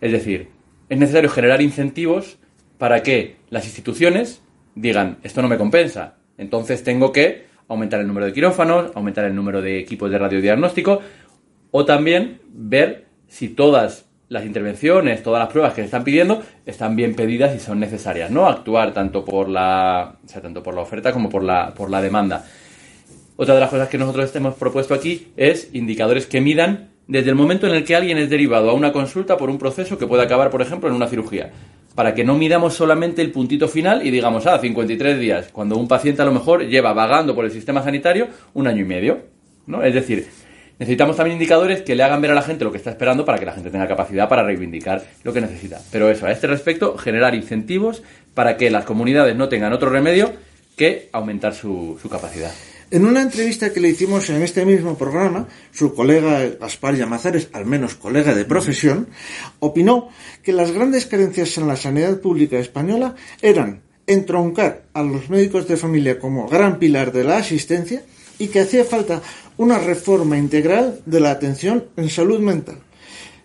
Es 0.00 0.10
decir, 0.10 0.48
es 0.88 0.98
necesario 0.98 1.28
generar 1.28 1.60
incentivos 1.60 2.38
para 2.78 3.02
que 3.02 3.36
las 3.50 3.66
instituciones 3.66 4.42
digan, 4.74 5.18
esto 5.22 5.42
no 5.42 5.48
me 5.48 5.58
compensa, 5.58 6.16
entonces 6.38 6.82
tengo 6.82 7.12
que 7.12 7.44
aumentar 7.68 8.00
el 8.00 8.06
número 8.06 8.26
de 8.26 8.32
quirófanos, 8.32 8.90
aumentar 8.94 9.26
el 9.26 9.34
número 9.34 9.60
de 9.60 9.78
equipos 9.78 10.10
de 10.10 10.18
radiodiagnóstico, 10.18 11.00
o 11.70 11.84
también 11.84 12.40
ver 12.50 13.06
si 13.28 13.48
todas 13.48 14.06
las 14.32 14.46
intervenciones, 14.46 15.22
todas 15.22 15.40
las 15.40 15.50
pruebas 15.50 15.74
que 15.74 15.82
se 15.82 15.86
están 15.86 16.04
pidiendo 16.04 16.42
están 16.64 16.96
bien 16.96 17.14
pedidas 17.14 17.54
y 17.54 17.58
son 17.58 17.78
necesarias, 17.78 18.30
¿no? 18.30 18.46
Actuar 18.46 18.94
tanto 18.94 19.24
por 19.24 19.48
la, 19.48 20.16
o 20.24 20.28
sea, 20.28 20.40
tanto 20.40 20.62
por 20.62 20.74
la 20.74 20.80
oferta 20.80 21.12
como 21.12 21.28
por 21.28 21.44
la, 21.44 21.74
por 21.74 21.90
la 21.90 22.00
demanda. 22.00 22.44
Otra 23.36 23.54
de 23.54 23.60
las 23.60 23.70
cosas 23.70 23.88
que 23.88 23.98
nosotros 23.98 24.34
hemos 24.34 24.54
propuesto 24.54 24.94
aquí 24.94 25.28
es 25.36 25.68
indicadores 25.74 26.26
que 26.26 26.40
midan 26.40 26.88
desde 27.06 27.28
el 27.28 27.36
momento 27.36 27.66
en 27.66 27.74
el 27.74 27.84
que 27.84 27.94
alguien 27.94 28.16
es 28.16 28.30
derivado 28.30 28.70
a 28.70 28.72
una 28.72 28.92
consulta 28.92 29.36
por 29.36 29.50
un 29.50 29.58
proceso 29.58 29.98
que 29.98 30.06
puede 30.06 30.22
acabar, 30.22 30.50
por 30.50 30.62
ejemplo, 30.62 30.88
en 30.88 30.94
una 30.94 31.08
cirugía. 31.08 31.50
Para 31.94 32.14
que 32.14 32.24
no 32.24 32.34
midamos 32.34 32.72
solamente 32.72 33.20
el 33.20 33.32
puntito 33.32 33.68
final 33.68 34.06
y 34.06 34.10
digamos, 34.10 34.46
ah, 34.46 34.58
53 34.58 35.18
días, 35.18 35.48
cuando 35.52 35.76
un 35.76 35.88
paciente 35.88 36.22
a 36.22 36.24
lo 36.24 36.32
mejor 36.32 36.66
lleva 36.66 36.94
vagando 36.94 37.34
por 37.34 37.44
el 37.44 37.50
sistema 37.50 37.82
sanitario 37.82 38.28
un 38.54 38.66
año 38.66 38.80
y 38.80 38.86
medio. 38.86 39.18
¿no? 39.66 39.82
Es 39.82 39.94
decir, 39.94 40.26
necesitamos 40.78 41.16
también 41.16 41.36
indicadores 41.36 41.82
que 41.82 41.94
le 41.94 42.02
hagan 42.02 42.20
ver 42.20 42.30
a 42.30 42.34
la 42.34 42.42
gente 42.42 42.64
lo 42.64 42.72
que 42.72 42.78
está 42.78 42.90
esperando 42.90 43.24
para 43.24 43.38
que 43.38 43.46
la 43.46 43.52
gente 43.52 43.70
tenga 43.70 43.88
capacidad 43.88 44.28
para 44.28 44.42
reivindicar 44.42 45.04
lo 45.24 45.32
que 45.32 45.40
necesita. 45.40 45.80
Pero 45.90 46.10
eso, 46.10 46.26
a 46.26 46.32
este 46.32 46.46
respecto, 46.46 46.96
generar 46.98 47.34
incentivos 47.34 48.02
para 48.34 48.56
que 48.56 48.70
las 48.70 48.84
comunidades 48.84 49.36
no 49.36 49.48
tengan 49.48 49.72
otro 49.72 49.90
remedio 49.90 50.32
que 50.76 51.08
aumentar 51.12 51.54
su, 51.54 51.98
su 52.00 52.08
capacidad. 52.08 52.52
En 52.92 53.06
una 53.06 53.22
entrevista 53.22 53.72
que 53.72 53.80
le 53.80 53.88
hicimos 53.88 54.28
en 54.28 54.42
este 54.42 54.66
mismo 54.66 54.98
programa, 54.98 55.48
su 55.70 55.94
colega 55.94 56.46
Gaspar 56.60 56.94
Llamazares, 56.94 57.48
al 57.54 57.64
menos 57.64 57.94
colega 57.94 58.34
de 58.34 58.44
profesión, 58.44 59.08
opinó 59.60 60.10
que 60.42 60.52
las 60.52 60.72
grandes 60.72 61.06
carencias 61.06 61.56
en 61.56 61.68
la 61.68 61.76
sanidad 61.76 62.20
pública 62.20 62.58
española 62.58 63.14
eran 63.40 63.80
entroncar 64.06 64.82
a 64.92 65.02
los 65.02 65.30
médicos 65.30 65.68
de 65.68 65.78
familia 65.78 66.18
como 66.18 66.48
gran 66.48 66.78
pilar 66.78 67.12
de 67.12 67.24
la 67.24 67.38
asistencia 67.38 68.02
y 68.38 68.48
que 68.48 68.60
hacía 68.60 68.84
falta 68.84 69.22
una 69.56 69.78
reforma 69.78 70.38
integral 70.38 71.00
de 71.06 71.20
la 71.20 71.30
atención 71.30 71.84
en 71.96 72.08
salud 72.08 72.40
mental. 72.40 72.78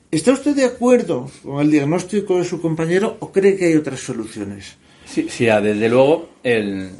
¿Está 0.09 0.31
usted 0.31 0.55
de 0.55 0.65
acuerdo 0.65 1.29
con 1.43 1.61
el 1.61 1.69
diagnóstico 1.69 2.37
de 2.37 2.45
su 2.45 2.61
compañero 2.61 3.17
o 3.19 3.31
cree 3.31 3.57
que 3.57 3.65
hay 3.65 3.75
otras 3.75 3.99
soluciones? 3.99 4.77
Sí, 5.05 5.27
sí 5.29 5.45
desde 5.45 5.89
luego 5.89 6.29
el, 6.43 6.91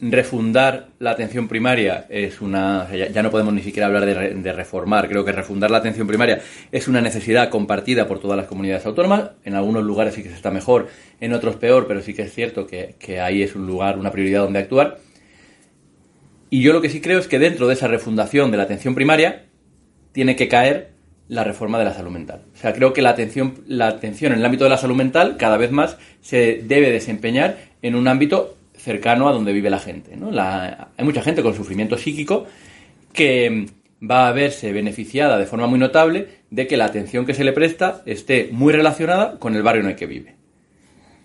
refundar 0.00 0.88
la 0.98 1.12
atención 1.12 1.48
primaria 1.48 2.06
es 2.08 2.40
una. 2.40 2.88
Ya, 2.94 3.22
no 3.22 3.30
podemos 3.30 3.52
ni 3.52 3.62
siquiera 3.62 3.86
hablar 3.86 4.04
de, 4.04 4.52
reformar. 4.52 5.08
Creo 5.08 5.24
que 5.24 5.32
refundar 5.32 5.70
la 5.70 5.78
atención 5.78 6.06
primaria 6.06 6.40
es 6.72 6.88
una 6.88 7.00
necesidad 7.00 7.48
compartida 7.50 8.06
por 8.06 8.20
todas 8.20 8.36
las 8.36 8.46
comunidades 8.46 8.86
autónomas. 8.86 9.30
En 9.44 9.54
algunos 9.54 9.84
lugares 9.84 10.14
sí 10.14 10.22
que 10.22 10.30
se 10.30 10.36
está 10.36 10.50
mejor, 10.50 10.88
en 11.20 11.32
otros 11.32 11.56
peor, 11.56 11.86
pero 11.86 12.02
sí 12.02 12.14
que 12.14 12.22
es 12.22 12.32
cierto 12.32 12.66
que 12.66 13.20
ahí 13.20 13.42
es 13.42 13.54
un 13.54 13.66
lugar, 13.66 13.98
una 13.98 14.10
prioridad 14.10 14.42
donde 14.42 14.60
actuar. 14.60 14.98
Y 16.50 16.62
yo 16.62 16.72
lo 16.72 16.82
que 16.82 16.90
sí 16.90 17.00
creo 17.00 17.20
es 17.20 17.28
que 17.28 17.38
dentro 17.38 17.68
de 17.68 17.74
esa 17.74 17.88
refundación 17.88 18.50
de 18.50 18.56
la 18.56 18.64
atención 18.64 18.94
primaria 18.94 19.46
tiene 20.12 20.36
que 20.36 20.48
caer 20.48 20.90
la 21.28 21.44
reforma 21.44 21.78
de 21.78 21.84
la 21.84 21.94
salud 21.94 22.10
mental. 22.10 22.42
O 22.52 22.56
sea, 22.56 22.72
creo 22.72 22.92
que 22.92 23.02
la 23.02 23.10
atención, 23.10 23.62
la 23.68 23.86
atención 23.86 24.32
en 24.32 24.40
el 24.40 24.44
ámbito 24.44 24.64
de 24.64 24.70
la 24.70 24.76
salud 24.76 24.96
mental 24.96 25.36
cada 25.38 25.56
vez 25.56 25.70
más 25.70 25.96
se 26.20 26.60
debe 26.64 26.90
desempeñar 26.90 27.56
en 27.82 27.94
un 27.94 28.08
ámbito 28.08 28.56
cercano 28.76 29.28
a 29.28 29.32
donde 29.32 29.52
vive 29.52 29.70
la 29.70 29.78
gente. 29.78 30.16
¿no? 30.16 30.30
hay 30.32 31.04
mucha 31.04 31.22
gente 31.22 31.42
con 31.42 31.54
sufrimiento 31.54 31.96
psíquico 31.96 32.46
que 33.12 33.66
va 34.02 34.26
a 34.26 34.32
verse 34.32 34.72
beneficiada 34.72 35.38
de 35.38 35.46
forma 35.46 35.68
muy 35.68 35.78
notable 35.78 36.26
de 36.50 36.66
que 36.66 36.76
la 36.76 36.86
atención 36.86 37.26
que 37.26 37.34
se 37.34 37.44
le 37.44 37.52
presta 37.52 38.02
esté 38.06 38.48
muy 38.50 38.72
relacionada 38.72 39.38
con 39.38 39.54
el 39.54 39.62
barrio 39.62 39.82
en 39.82 39.90
el 39.90 39.96
que 39.96 40.06
vive. 40.06 40.34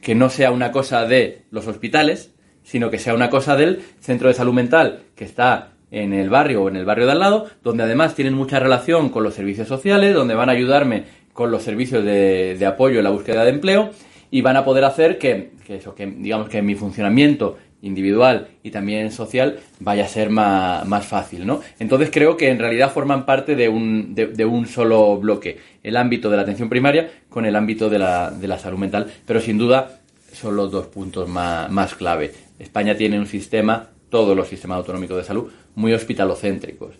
Que 0.01 0.13
no 0.13 0.29
sea 0.29 0.51
una 0.51 0.71
cosa 0.71 1.05
de 1.05 1.45
los 1.49 1.65
hospitales, 1.65 2.35
sino 2.65 2.89
que 2.89 2.99
sea 2.99 3.13
una 3.13 3.30
cosa 3.30 3.56
del 3.56 3.82
centro 4.01 4.28
de 4.28 4.34
salud 4.34 4.54
mental 4.54 5.04
que 5.15 5.23
está 5.23 5.69
en 5.91 6.13
el 6.13 6.30
barrio 6.30 6.63
o 6.63 6.67
en 6.67 6.75
el 6.75 6.84
barrio 6.84 7.06
de 7.06 7.13
al 7.13 7.19
lado, 7.19 7.45
donde 7.63 7.84
además 7.84 8.15
tienen 8.15 8.34
mucha 8.34 8.60
relación 8.60 9.08
con 9.10 9.23
los 9.23 9.36
servicios 9.36 9.69
sociales, 9.69 10.13
donde 10.13 10.36
van 10.36 10.49
a 10.49 10.54
ayudarme 10.54 11.04
con 11.32 11.51
los 11.51 11.63
servicios 11.63 12.04
de, 12.04 12.58
de 12.58 12.65
apoyo 12.65 12.97
en 12.97 13.06
la 13.06 13.12
búsqueda 13.12 13.45
de 13.45 13.51
empleo 13.51 13.91
y 14.32 14.41
van 14.41 14.58
a 14.58 14.65
poder 14.65 14.84
hacer 14.84 15.17
que, 15.17 15.51
eso, 15.69 15.95
que 15.95 16.08
digamos 16.08 16.49
que 16.49 16.62
mi 16.62 16.75
funcionamiento 16.75 17.58
individual 17.82 18.47
y 18.63 18.71
también 18.71 19.12
social 19.12 19.60
vaya 19.80 20.06
a 20.06 20.08
ser 20.08 20.30
más, 20.30 20.86
más, 20.88 21.06
fácil, 21.06 21.45
¿no? 21.45 21.62
Entonces 21.80 22.10
creo 22.12 22.36
que 22.36 22.49
en 22.49 22.58
realidad 22.58 22.91
forman 22.91 23.25
parte 23.25 23.56
de 23.56 23.69
un, 23.69 24.15
de, 24.15 24.45
un 24.45 24.67
solo 24.67 25.17
bloque, 25.17 25.60
el 25.84 25.95
ámbito 25.95 26.30
de 26.30 26.38
la 26.38 26.43
atención 26.43 26.67
primaria 26.67 27.12
con 27.30 27.45
el 27.45 27.56
ámbito 27.56 27.89
de 27.89 27.99
la, 27.99 28.32
de 28.32 28.47
la 28.47 28.58
salud 28.58 28.80
mental, 28.80 29.12
pero 29.25 29.39
sin 29.39 29.58
duda 29.58 29.99
son 30.34 30.56
los 30.56 30.71
dos 30.71 30.88
puntos 30.88 31.30
más, 31.30 31.69
más 31.69 31.95
clave. 31.95 32.34
España 32.59 32.95
tiene 32.95 33.19
un 33.19 33.27
sistema, 33.27 33.89
todos 34.09 34.35
los 34.35 34.47
sistemas 34.47 34.77
autonómicos 34.77 35.17
de 35.17 35.23
salud, 35.23 35.51
muy 35.75 35.93
hospitalocéntricos. 35.93 36.95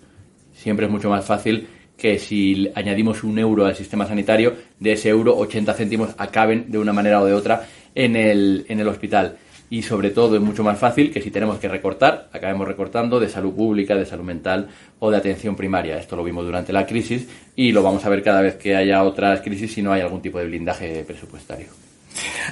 Siempre 0.54 0.86
es 0.86 0.92
mucho 0.92 1.10
más 1.10 1.26
fácil 1.26 1.68
que 1.98 2.20
si 2.20 2.70
añadimos 2.76 3.24
un 3.24 3.40
euro 3.40 3.66
al 3.66 3.76
sistema 3.76 4.06
sanitario, 4.06 4.54
de 4.80 4.94
ese 4.94 5.10
euro 5.10 5.38
80 5.38 5.74
céntimos 5.74 6.10
acaben 6.18 6.70
de 6.70 6.78
una 6.78 6.94
manera 6.94 7.22
o 7.22 7.26
de 7.26 7.34
otra 7.34 7.68
en 7.94 8.16
el, 8.16 8.66
en 8.68 8.80
el 8.80 8.88
hospital. 8.88 9.38
Y 9.70 9.82
sobre 9.82 10.12
todo 10.12 10.36
es 10.36 10.42
mucho 10.42 10.64
más 10.64 10.78
fácil 10.78 11.12
que 11.12 11.22
si 11.22 11.32
tenemos 11.32 11.58
que 11.58 11.68
recortar, 11.68 12.30
acabemos 12.32 12.68
recortando 12.68 13.20
de 13.20 13.30
salud 13.30 13.54
pública, 13.56 13.96
de 13.96 14.06
salud 14.06 14.24
mental 14.24 14.68
o 15.00 15.10
de 15.10 15.18
atención 15.18 15.56
primaria. 15.56 15.98
Esto 15.98 16.16
lo 16.16 16.24
vimos 16.24 16.46
durante 16.46 16.72
la 16.72 16.86
crisis 16.86 17.28
y 17.56 17.72
lo 17.72 17.82
vamos 17.82 18.06
a 18.06 18.10
ver 18.10 18.22
cada 18.22 18.42
vez 18.42 18.56
que 18.56 18.76
haya 18.76 19.04
otras 19.04 19.42
crisis 19.42 19.74
si 19.74 19.82
no 19.82 19.92
hay 19.92 20.02
algún 20.02 20.22
tipo 20.22 20.38
de 20.38 20.46
blindaje 20.46 21.04
presupuestario. 21.04 21.68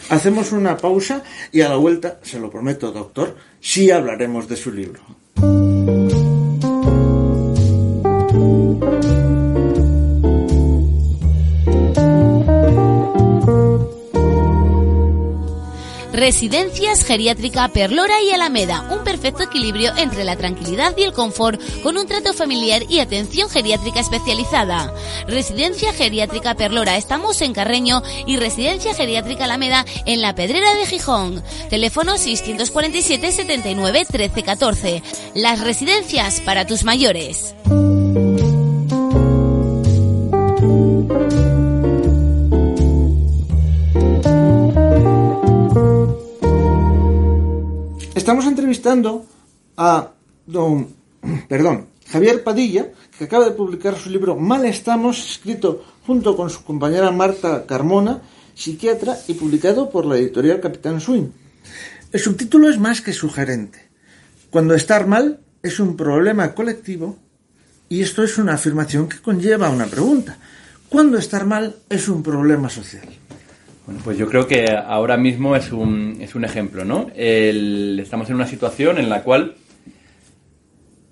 Hacemos 0.10 0.52
una 0.52 0.78
pausa 0.78 1.24
y 1.52 1.62
a 1.62 1.70
la 1.70 1.76
vuelta, 1.76 2.20
se 2.24 2.40
lo 2.40 2.50
prometo, 2.50 2.92
doctor, 2.92 3.36
sí 3.60 3.92
hablaremos 3.92 4.48
de 4.48 4.56
su 4.58 4.72
libro. 4.72 5.02
Residencias 16.14 17.04
Geriátrica 17.04 17.68
Perlora 17.70 18.22
y 18.22 18.30
Alameda, 18.30 18.88
un 18.92 19.04
perfecto 19.04 19.42
equilibrio 19.42 19.92
entre 19.98 20.24
la 20.24 20.36
tranquilidad 20.36 20.94
y 20.96 21.02
el 21.02 21.12
confort 21.12 21.60
con 21.82 21.98
un 21.98 22.06
trato 22.06 22.34
familiar 22.34 22.84
y 22.88 23.00
atención 23.00 23.50
geriátrica 23.50 24.00
especializada. 24.00 24.94
Residencia 25.28 25.92
Geriátrica 25.92 26.54
Perlora, 26.54 26.98
estamos 26.98 27.42
en 27.42 27.54
Carreño 27.54 28.04
y 28.28 28.38
Residencia 28.38 28.94
Geriátrica 28.94 29.46
Alameda 29.46 29.86
en 30.06 30.22
La 30.22 30.36
Pedrera 30.36 30.76
de 30.76 30.86
Gijón. 30.86 31.44
Teléfono 31.72 32.20
647 32.20 33.32
79 33.32 34.06
13 34.10 34.44
14. 34.44 35.04
Las 35.34 35.62
residencias 35.62 36.42
para 36.42 36.68
tus 36.68 36.84
mayores. 36.84 37.56
Estamos 48.24 48.46
entrevistando 48.46 49.26
a 49.76 50.14
don, 50.48 50.96
perdón, 51.50 51.88
Javier 52.08 52.42
Padilla, 52.42 52.88
que 53.18 53.26
acaba 53.26 53.44
de 53.44 53.52
publicar 53.52 53.98
su 53.98 54.10
libro 54.10 54.38
Mal 54.38 54.64
estamos, 54.64 55.20
escrito 55.32 55.84
junto 56.08 56.38
con 56.38 56.50
su 56.50 56.64
compañera 56.64 57.12
Marta 57.12 57.66
Carmona, 57.66 58.22
psiquiatra, 58.56 59.20
y 59.28 59.34
publicado 59.34 59.90
por 59.90 60.06
la 60.06 60.16
editorial 60.16 60.62
Capitán 60.62 61.02
Swing. 61.02 61.32
El 62.14 62.20
subtítulo 62.22 62.70
es 62.70 62.80
más 62.80 63.02
que 63.02 63.12
sugerente. 63.12 63.90
Cuando 64.50 64.74
estar 64.74 65.06
mal 65.06 65.42
es 65.62 65.82
un 65.82 65.98
problema 65.98 66.56
colectivo, 66.56 67.18
y 67.90 68.04
esto 68.04 68.24
es 68.24 68.38
una 68.38 68.54
afirmación 68.54 69.10
que 69.10 69.20
conlleva 69.20 69.70
una 69.70 69.88
pregunta. 69.88 70.38
¿Cuándo 70.88 71.18
estar 71.18 71.46
mal 71.46 71.76
es 71.90 72.08
un 72.08 72.24
problema 72.24 72.70
social? 72.70 73.04
Bueno, 73.86 74.00
pues 74.04 74.18
yo 74.18 74.30
creo 74.30 74.48
que 74.48 74.66
ahora 74.72 75.18
mismo 75.18 75.58
es 75.58 75.74
un, 75.74 76.18
es 76.22 76.36
un 76.36 76.46
ejemplo, 76.46 76.86
¿no? 76.86 77.08
estamos 77.16 78.30
en 78.30 78.36
una 78.36 78.48
situación 78.48 78.98
en 78.98 79.10
la 79.10 79.24
cual, 79.24 79.56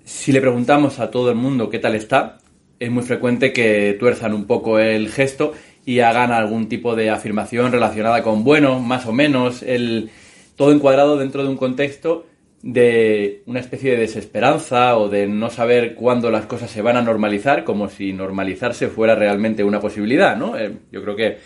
si 0.04 0.32
le 0.32 0.40
preguntamos 0.40 0.98
a 0.98 1.10
todo 1.10 1.28
el 1.30 1.36
mundo 1.36 1.68
qué 1.68 1.78
tal 1.78 1.94
está, 1.94 2.38
es 2.80 2.90
muy 2.90 3.02
frecuente 3.02 3.52
que 3.52 3.94
tuerzan 4.00 4.32
un 4.32 4.46
poco 4.46 4.78
el 4.78 5.10
gesto 5.10 5.52
y 5.84 6.00
hagan 6.00 6.32
algún 6.32 6.68
tipo 6.68 6.96
de 6.96 7.10
afirmación 7.10 7.72
relacionada 7.72 8.22
con 8.22 8.42
bueno, 8.42 8.80
más 8.80 9.04
o 9.04 9.12
menos, 9.12 9.62
el, 9.62 10.08
todo 10.56 10.72
encuadrado 10.72 11.18
dentro 11.18 11.42
de 11.42 11.50
un 11.50 11.58
contexto 11.58 12.24
de 12.62 13.42
una 13.46 13.60
especie 13.60 13.90
de 13.90 13.98
desesperanza 13.98 14.96
o 14.96 15.10
de 15.10 15.26
no 15.26 15.50
saber 15.50 15.94
cuándo 15.94 16.30
las 16.30 16.46
cosas 16.46 16.70
se 16.70 16.80
van 16.80 16.96
a 16.96 17.02
normalizar, 17.02 17.64
como 17.64 17.90
si 17.90 18.14
normalizarse 18.14 18.88
fuera 18.88 19.14
realmente 19.14 19.62
una 19.62 19.80
posibilidad, 19.80 20.36
¿no? 20.36 20.56
Eh, 20.56 20.72
yo 20.90 21.02
creo 21.02 21.16
que 21.16 21.38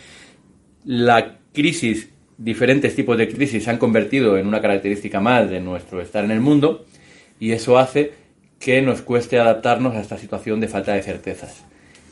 la 0.86 1.38
crisis, 1.52 2.10
diferentes 2.38 2.94
tipos 2.94 3.18
de 3.18 3.28
crisis 3.28 3.64
se 3.64 3.70
han 3.70 3.78
convertido 3.78 4.38
en 4.38 4.46
una 4.46 4.60
característica 4.60 5.20
más 5.20 5.50
de 5.50 5.60
nuestro 5.60 6.00
estar 6.00 6.24
en 6.24 6.30
el 6.30 6.40
mundo 6.40 6.86
y 7.40 7.52
eso 7.52 7.76
hace 7.76 8.12
que 8.60 8.80
nos 8.80 9.02
cueste 9.02 9.38
adaptarnos 9.38 9.94
a 9.94 10.00
esta 10.00 10.16
situación 10.16 10.60
de 10.60 10.68
falta 10.68 10.94
de 10.94 11.02
certezas. 11.02 11.64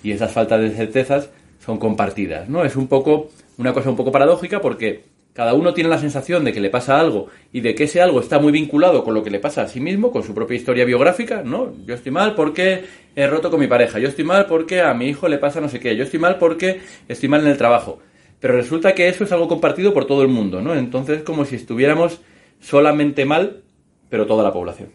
Y 0.02 0.10
esas 0.10 0.32
faltas 0.32 0.60
de 0.60 0.70
certezas 0.70 1.30
son 1.64 1.78
compartidas, 1.78 2.48
¿no? 2.48 2.64
Es 2.64 2.76
un 2.76 2.88
poco 2.88 3.30
una 3.56 3.72
cosa 3.72 3.90
un 3.90 3.96
poco 3.96 4.10
paradójica 4.10 4.60
porque 4.60 5.04
cada 5.32 5.54
uno 5.54 5.72
tiene 5.72 5.88
la 5.88 5.98
sensación 5.98 6.44
de 6.44 6.52
que 6.52 6.60
le 6.60 6.68
pasa 6.68 6.98
algo 6.98 7.28
y 7.52 7.60
de 7.60 7.74
que 7.74 7.84
ese 7.84 8.02
algo 8.02 8.20
está 8.20 8.40
muy 8.40 8.52
vinculado 8.52 9.04
con 9.04 9.14
lo 9.14 9.22
que 9.22 9.30
le 9.30 9.38
pasa 9.38 9.62
a 9.62 9.68
sí 9.68 9.80
mismo, 9.80 10.10
con 10.10 10.24
su 10.24 10.34
propia 10.34 10.56
historia 10.56 10.84
biográfica, 10.84 11.42
¿no? 11.44 11.72
Yo 11.87 11.94
estoy 11.94 12.12
mal 12.12 12.34
porque 12.34 12.84
he 13.14 13.26
roto 13.28 13.50
con 13.50 13.60
mi 13.60 13.68
pareja, 13.68 14.00
yo 14.00 14.08
estoy 14.08 14.24
mal 14.24 14.46
porque 14.46 14.80
a 14.80 14.92
mi 14.94 15.08
hijo 15.08 15.28
le 15.28 15.38
pasa 15.38 15.60
no 15.60 15.68
sé 15.68 15.78
qué, 15.78 15.96
yo 15.96 16.02
estoy 16.02 16.18
mal 16.18 16.38
porque 16.38 16.80
estoy 17.08 17.28
mal 17.28 17.40
en 17.42 17.48
el 17.48 17.56
trabajo. 17.56 18.00
Pero 18.44 18.59
resulta 18.59 18.94
que 18.94 19.09
eso 19.09 19.24
es 19.24 19.33
algo 19.33 19.48
compartido 19.48 19.94
por 19.94 20.04
todo 20.04 20.20
el 20.20 20.28
mundo, 20.28 20.61
¿no? 20.61 20.74
Entonces, 20.74 21.22
como 21.22 21.46
si 21.46 21.57
estuviéramos 21.57 22.20
solamente 22.61 23.24
mal, 23.24 23.62
pero 24.11 24.26
toda 24.26 24.44
la 24.44 24.52
población. 24.52 24.90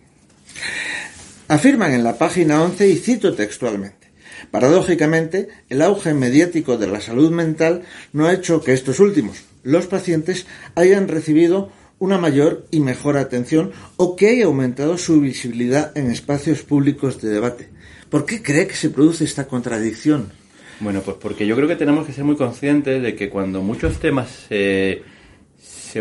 Afirman 1.48 1.94
en 1.94 2.04
la 2.04 2.16
página 2.16 2.62
11 2.62 2.88
y 2.88 2.96
cito 2.98 3.34
textualmente. 3.34 4.12
Paradójicamente, 4.52 5.48
el 5.68 5.82
auge 5.82 6.14
mediático 6.14 6.78
de 6.78 6.90
la 6.90 7.02
salud 7.02 7.32
mental 7.32 7.82
no 8.14 8.28
ha 8.28 8.34
hecho 8.34 8.62
que 8.62 8.74
estos 8.74 9.00
últimos, 9.00 9.46
los 9.64 9.88
pacientes, 9.88 10.46
hayan 10.76 11.08
recibido 11.08 11.72
una 11.98 12.20
mayor 12.20 12.68
y 12.70 12.82
mejor 12.82 13.18
atención 13.18 13.72
o 13.98 14.16
que 14.16 14.30
haya 14.30 14.46
aumentado 14.46 15.00
su 15.00 15.22
visibilidad 15.22 15.98
en 15.98 16.12
espacios 16.12 16.62
públicos 16.62 17.20
de 17.20 17.30
debate. 17.30 17.70
¿Por 18.12 18.28
qué 18.28 18.44
cree 18.44 18.68
que 18.68 18.76
se 18.76 18.92
produce 18.92 19.24
esta 19.24 19.48
contradicción? 19.48 20.38
Bueno, 20.80 21.02
pues 21.02 21.18
porque 21.18 21.46
yo 21.46 21.56
creo 21.58 21.68
que 21.68 21.76
tenemos 21.76 22.08
que 22.08 22.14
ser 22.14 22.24
muy 22.24 22.38
conscientes 22.38 23.02
de 23.02 23.16
que 23.16 23.30
cuando 23.30 23.62
muchos 23.62 24.00
temas 24.00 24.30
se, 24.48 25.02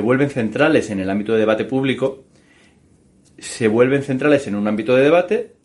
vuelven 0.00 0.30
centrales 0.30 0.90
en 0.90 1.00
el 1.00 1.10
ámbito 1.10 1.32
de 1.32 1.40
debate 1.40 1.64
público, 1.64 2.24
se 3.38 3.66
vuelven 3.66 4.04
centrales 4.04 4.46
en 4.46 4.54
un 4.54 4.68
ámbito 4.68 4.94
de 4.94 5.02
debate 5.02 5.56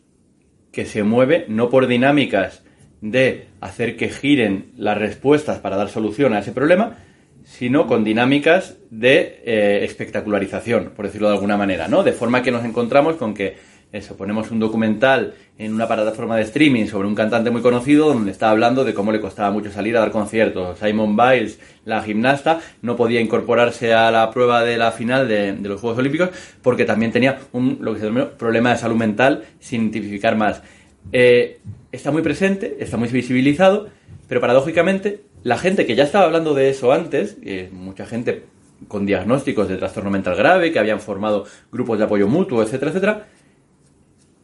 que 0.71 0.85
se 0.85 1.03
mueve 1.03 1.45
no 1.47 1.69
por 1.69 1.85
dinámicas 1.85 2.63
de 3.01 3.49
hacer 3.61 3.97
que 3.97 4.09
giren 4.09 4.71
las 4.77 4.97
respuestas 4.97 5.59
para 5.59 5.77
dar 5.77 5.89
solución 5.89 6.33
a 6.33 6.39
ese 6.39 6.51
problema, 6.51 6.97
sino 7.43 7.85
con 7.85 8.03
dinámicas 8.03 8.77
de 8.89 9.43
eh, 9.45 9.83
espectacularización, 9.83 10.93
por 10.95 11.05
decirlo 11.05 11.27
de 11.27 11.35
alguna 11.35 11.57
manera, 11.57 11.87
¿no? 11.87 12.01
De 12.01 12.13
forma 12.13 12.41
que 12.41 12.51
nos 12.51 12.65
encontramos 12.65 13.17
con 13.17 13.35
que 13.35 13.57
eso, 13.93 14.17
ponemos 14.17 14.49
un 14.49 14.57
documental 14.57 15.35
en 15.59 15.71
una 15.71 15.87
plataforma 15.87 16.35
de 16.35 16.41
streaming 16.41 16.87
sobre 16.87 17.07
un 17.07 17.13
cantante 17.13 17.51
muy 17.51 17.61
conocido 17.61 18.07
donde 18.07 18.31
está 18.31 18.49
hablando 18.49 18.83
de 18.83 18.95
cómo 18.95 19.11
le 19.11 19.21
costaba 19.21 19.51
mucho 19.51 19.71
salir 19.71 19.95
a 19.95 19.99
dar 19.99 20.09
conciertos. 20.09 20.79
Simon 20.79 21.15
Biles, 21.15 21.59
la 21.85 22.01
gimnasta, 22.01 22.59
no 22.81 22.95
podía 22.95 23.21
incorporarse 23.21 23.93
a 23.93 24.09
la 24.09 24.31
prueba 24.31 24.63
de 24.63 24.77
la 24.77 24.91
final 24.91 25.27
de, 25.27 25.55
los 25.61 25.79
Juegos 25.79 25.99
Olímpicos 25.99 26.31
porque 26.63 26.85
también 26.85 27.11
tenía 27.11 27.37
un 27.51 27.77
lo 27.81 27.93
que 27.93 27.99
se 27.99 28.05
denomina 28.05 28.31
problema 28.31 28.71
de 28.71 28.77
salud 28.77 28.95
mental 28.95 29.43
sin 29.59 29.91
tipificar 29.91 30.35
más. 30.35 30.63
Eh, 31.11 31.59
está 31.91 32.09
muy 32.09 32.23
presente, 32.23 32.77
está 32.79 32.97
muy 32.97 33.09
visibilizado, 33.09 33.89
pero 34.27 34.41
paradójicamente 34.41 35.21
la 35.43 35.59
gente 35.59 35.85
que 35.85 35.93
ya 35.93 36.05
estaba 36.05 36.25
hablando 36.25 36.55
de 36.55 36.71
eso 36.71 36.93
antes, 36.93 37.37
mucha 37.71 38.07
gente 38.07 38.41
con 38.87 39.05
diagnósticos 39.05 39.67
de 39.67 39.77
trastorno 39.77 40.09
mental 40.09 40.35
grave, 40.35 40.71
que 40.71 40.79
habían 40.79 40.99
formado 40.99 41.45
grupos 41.71 41.99
de 41.99 42.05
apoyo 42.05 42.27
mutuo, 42.27 42.63
etcétera, 42.63 42.89
etcétera, 42.89 43.27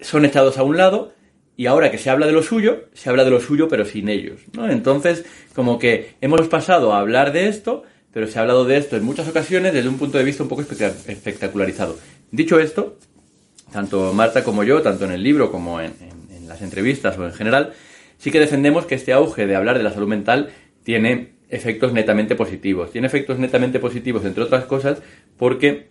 son 0.01 0.25
echados 0.25 0.57
a 0.57 0.63
un 0.63 0.77
lado 0.77 1.13
y 1.55 1.65
ahora 1.65 1.91
que 1.91 1.97
se 1.97 2.09
habla 2.09 2.25
de 2.25 2.31
lo 2.31 2.41
suyo, 2.41 2.85
se 2.93 3.09
habla 3.09 3.25
de 3.25 3.31
lo 3.31 3.41
suyo 3.41 3.67
pero 3.67 3.85
sin 3.85 4.09
ellos. 4.09 4.39
Entonces, 4.69 5.25
como 5.53 5.77
que 5.77 6.15
hemos 6.21 6.47
pasado 6.47 6.93
a 6.93 6.99
hablar 6.99 7.33
de 7.33 7.49
esto, 7.49 7.83
pero 8.13 8.27
se 8.27 8.39
ha 8.39 8.43
hablado 8.43 8.65
de 8.65 8.77
esto 8.77 8.95
en 8.95 9.03
muchas 9.03 9.27
ocasiones 9.27 9.73
desde 9.73 9.89
un 9.89 9.97
punto 9.97 10.17
de 10.17 10.23
vista 10.23 10.43
un 10.43 10.49
poco 10.49 10.61
espectacularizado. 10.61 11.97
Dicho 12.31 12.59
esto, 12.59 12.97
tanto 13.71 14.13
Marta 14.13 14.43
como 14.43 14.63
yo, 14.63 14.81
tanto 14.81 15.05
en 15.05 15.11
el 15.11 15.21
libro 15.23 15.51
como 15.51 15.81
en, 15.81 15.93
en 16.31 16.47
las 16.47 16.61
entrevistas 16.61 17.17
o 17.17 17.25
en 17.25 17.33
general, 17.33 17.73
sí 18.17 18.31
que 18.31 18.39
defendemos 18.39 18.85
que 18.85 18.95
este 18.95 19.11
auge 19.13 19.45
de 19.45 19.55
hablar 19.55 19.77
de 19.77 19.83
la 19.83 19.91
salud 19.91 20.07
mental 20.07 20.51
tiene 20.83 21.33
efectos 21.49 21.93
netamente 21.93 22.35
positivos. 22.35 22.91
Tiene 22.91 23.07
efectos 23.07 23.39
netamente 23.39 23.79
positivos, 23.79 24.23
entre 24.25 24.43
otras 24.43 24.65
cosas, 24.65 25.01
porque 25.37 25.89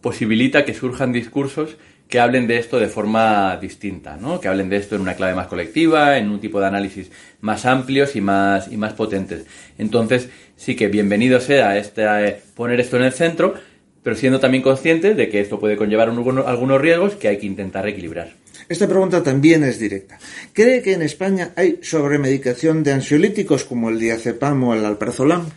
posibilita 0.00 0.64
que 0.64 0.74
surjan 0.74 1.12
discursos 1.12 1.76
que 2.10 2.18
hablen 2.18 2.48
de 2.48 2.58
esto 2.58 2.80
de 2.80 2.88
forma 2.88 3.56
distinta, 3.56 4.16
¿no? 4.20 4.40
que 4.40 4.48
hablen 4.48 4.68
de 4.68 4.76
esto 4.76 4.96
en 4.96 5.02
una 5.02 5.14
clave 5.14 5.34
más 5.34 5.46
colectiva, 5.46 6.18
en 6.18 6.28
un 6.28 6.40
tipo 6.40 6.60
de 6.60 6.66
análisis 6.66 7.10
más 7.40 7.64
amplios 7.64 8.16
y 8.16 8.20
más, 8.20 8.70
y 8.70 8.76
más 8.76 8.94
potentes. 8.94 9.46
Entonces, 9.78 10.28
sí 10.56 10.74
que 10.74 10.88
bienvenido 10.88 11.40
sea 11.40 11.78
este, 11.78 12.02
eh, 12.04 12.36
poner 12.54 12.80
esto 12.80 12.96
en 12.96 13.04
el 13.04 13.12
centro, 13.12 13.54
pero 14.02 14.16
siendo 14.16 14.40
también 14.40 14.62
conscientes 14.62 15.16
de 15.16 15.28
que 15.28 15.40
esto 15.40 15.60
puede 15.60 15.76
conllevar 15.76 16.08
algunos 16.08 16.80
riesgos 16.80 17.14
que 17.14 17.28
hay 17.28 17.38
que 17.38 17.46
intentar 17.46 17.86
equilibrar. 17.86 18.32
Esta 18.68 18.88
pregunta 18.88 19.22
también 19.22 19.62
es 19.62 19.78
directa. 19.78 20.18
¿Cree 20.52 20.82
que 20.82 20.94
en 20.94 21.02
España 21.02 21.52
hay 21.56 21.78
sobremedicación 21.82 22.82
de 22.82 22.92
ansiolíticos 22.92 23.64
como 23.64 23.88
el 23.88 24.00
diazepam 24.00 24.64
o 24.64 24.74
el 24.74 24.84
alprazolam? 24.84 25.48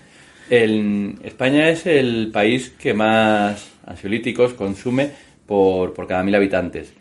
El, 0.49 1.15
España 1.23 1.69
es 1.69 1.87
el 1.87 2.29
país 2.31 2.71
que 2.77 2.93
más 2.93 3.69
ansiolíticos 3.85 4.53
consume 4.53 5.11
por, 5.45 5.93
por 5.93 6.07
cada 6.07 6.23
mil 6.23 6.35
habitantes. 6.35 6.93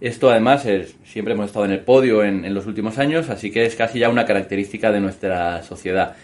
Esto 0.00 0.30
además 0.30 0.64
es, 0.64 0.96
siempre 1.04 1.34
hemos 1.34 1.46
estado 1.46 1.64
en 1.64 1.72
el 1.72 1.80
podio 1.80 2.22
en, 2.22 2.54
los 2.54 2.66
últimos 2.66 2.98
años, 2.98 3.30
así 3.30 3.50
que 3.50 3.66
es 3.66 3.74
casi 3.74 3.98
ya 3.98 4.08
una 4.08 4.26
característica 4.26 4.92
de 4.92 5.00
nuestra 5.00 5.62
sociedad. 5.64 6.14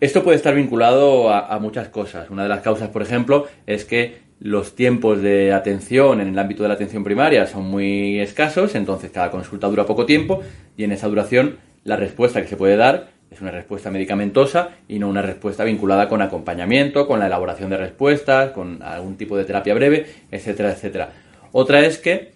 Esto 0.00 0.22
puede 0.22 0.36
estar 0.36 0.54
vinculado 0.54 1.30
a, 1.30 1.58
muchas 1.60 1.88
cosas. 1.88 2.28
Una 2.28 2.42
de 2.42 2.50
las 2.50 2.60
causas, 2.60 2.90
por 2.90 3.00
ejemplo, 3.00 3.46
es 3.66 3.86
que 3.86 4.18
los 4.38 4.74
tiempos 4.74 5.22
de 5.22 5.54
atención 5.54 6.20
en 6.20 6.28
el 6.28 6.38
ámbito 6.38 6.62
de 6.62 6.68
la 6.68 6.74
atención 6.74 7.04
primaria 7.04 7.46
son 7.46 7.64
muy 7.64 8.20
escasos, 8.20 8.74
entonces 8.74 9.10
cada 9.10 9.30
consulta 9.30 9.68
dura 9.68 9.86
poco 9.86 10.04
tiempo 10.04 10.42
y 10.76 10.84
en 10.84 10.92
esa 10.92 11.08
duración 11.08 11.56
la 11.84 11.96
respuesta 11.96 12.42
que 12.42 12.48
se 12.48 12.56
puede 12.56 12.76
dar 12.76 13.13
es 13.34 13.40
una 13.40 13.50
respuesta 13.50 13.90
medicamentosa 13.90 14.70
y 14.88 14.98
no 14.98 15.08
una 15.08 15.22
respuesta 15.22 15.64
vinculada 15.64 16.08
con 16.08 16.22
acompañamiento, 16.22 17.06
con 17.06 17.18
la 17.18 17.26
elaboración 17.26 17.70
de 17.70 17.76
respuestas, 17.76 18.52
con 18.52 18.82
algún 18.82 19.16
tipo 19.16 19.36
de 19.36 19.44
terapia 19.44 19.74
breve, 19.74 20.06
etcétera, 20.30 20.70
etcétera. 20.70 21.10
Otra 21.52 21.80
es 21.84 21.98
que 21.98 22.32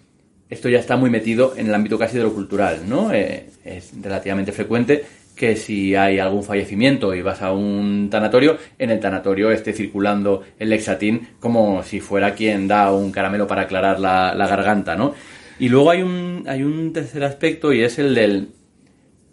esto 0.49 0.67
ya 0.67 0.79
está 0.79 0.97
muy 0.97 1.09
metido 1.09 1.53
en 1.55 1.67
el 1.67 1.75
ámbito 1.75 1.97
casi 1.97 2.17
de 2.17 2.23
lo 2.23 2.33
cultural, 2.33 2.81
¿no? 2.87 3.13
Eh, 3.13 3.49
es 3.63 3.93
relativamente 4.01 4.51
frecuente 4.51 5.05
que 5.35 5.55
si 5.55 5.95
hay 5.95 6.19
algún 6.19 6.43
fallecimiento 6.43 7.15
y 7.15 7.21
vas 7.21 7.41
a 7.41 7.53
un 7.53 8.09
tanatorio, 8.11 8.57
en 8.77 8.89
el 8.89 8.99
tanatorio 8.99 9.51
esté 9.51 9.71
circulando 9.71 10.43
el 10.59 10.69
lexatín 10.69 11.29
como 11.39 11.81
si 11.83 12.01
fuera 12.01 12.33
quien 12.33 12.67
da 12.67 12.91
un 12.91 13.11
caramelo 13.11 13.47
para 13.47 13.61
aclarar 13.61 14.01
la, 14.01 14.35
la 14.35 14.47
garganta, 14.47 14.97
¿no? 14.97 15.13
Y 15.59 15.69
luego 15.69 15.91
hay 15.91 16.01
un, 16.01 16.43
hay 16.47 16.63
un 16.63 16.91
tercer 16.91 17.23
aspecto 17.23 17.71
y 17.71 17.83
es 17.83 17.99
el 17.99 18.15
del 18.15 18.49
de 18.49 18.58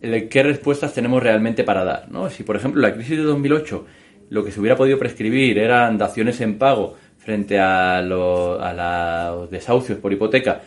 qué 0.00 0.42
respuestas 0.42 0.94
tenemos 0.94 1.22
realmente 1.22 1.64
para 1.64 1.84
dar. 1.84 2.10
¿no? 2.10 2.30
Si, 2.30 2.42
por 2.42 2.56
ejemplo, 2.56 2.80
la 2.80 2.92
crisis 2.94 3.16
de 3.16 3.24
2008 3.24 3.86
lo 4.28 4.44
que 4.44 4.50
se 4.50 4.60
hubiera 4.60 4.76
podido 4.76 4.98
prescribir 4.98 5.58
eran 5.58 5.98
daciones 5.98 6.40
en 6.40 6.58
pago 6.58 6.96
frente 7.18 7.58
a, 7.58 8.02
los 8.02 9.50
desahucios 9.50 9.98
por 9.98 10.12
hipoteca 10.12 10.62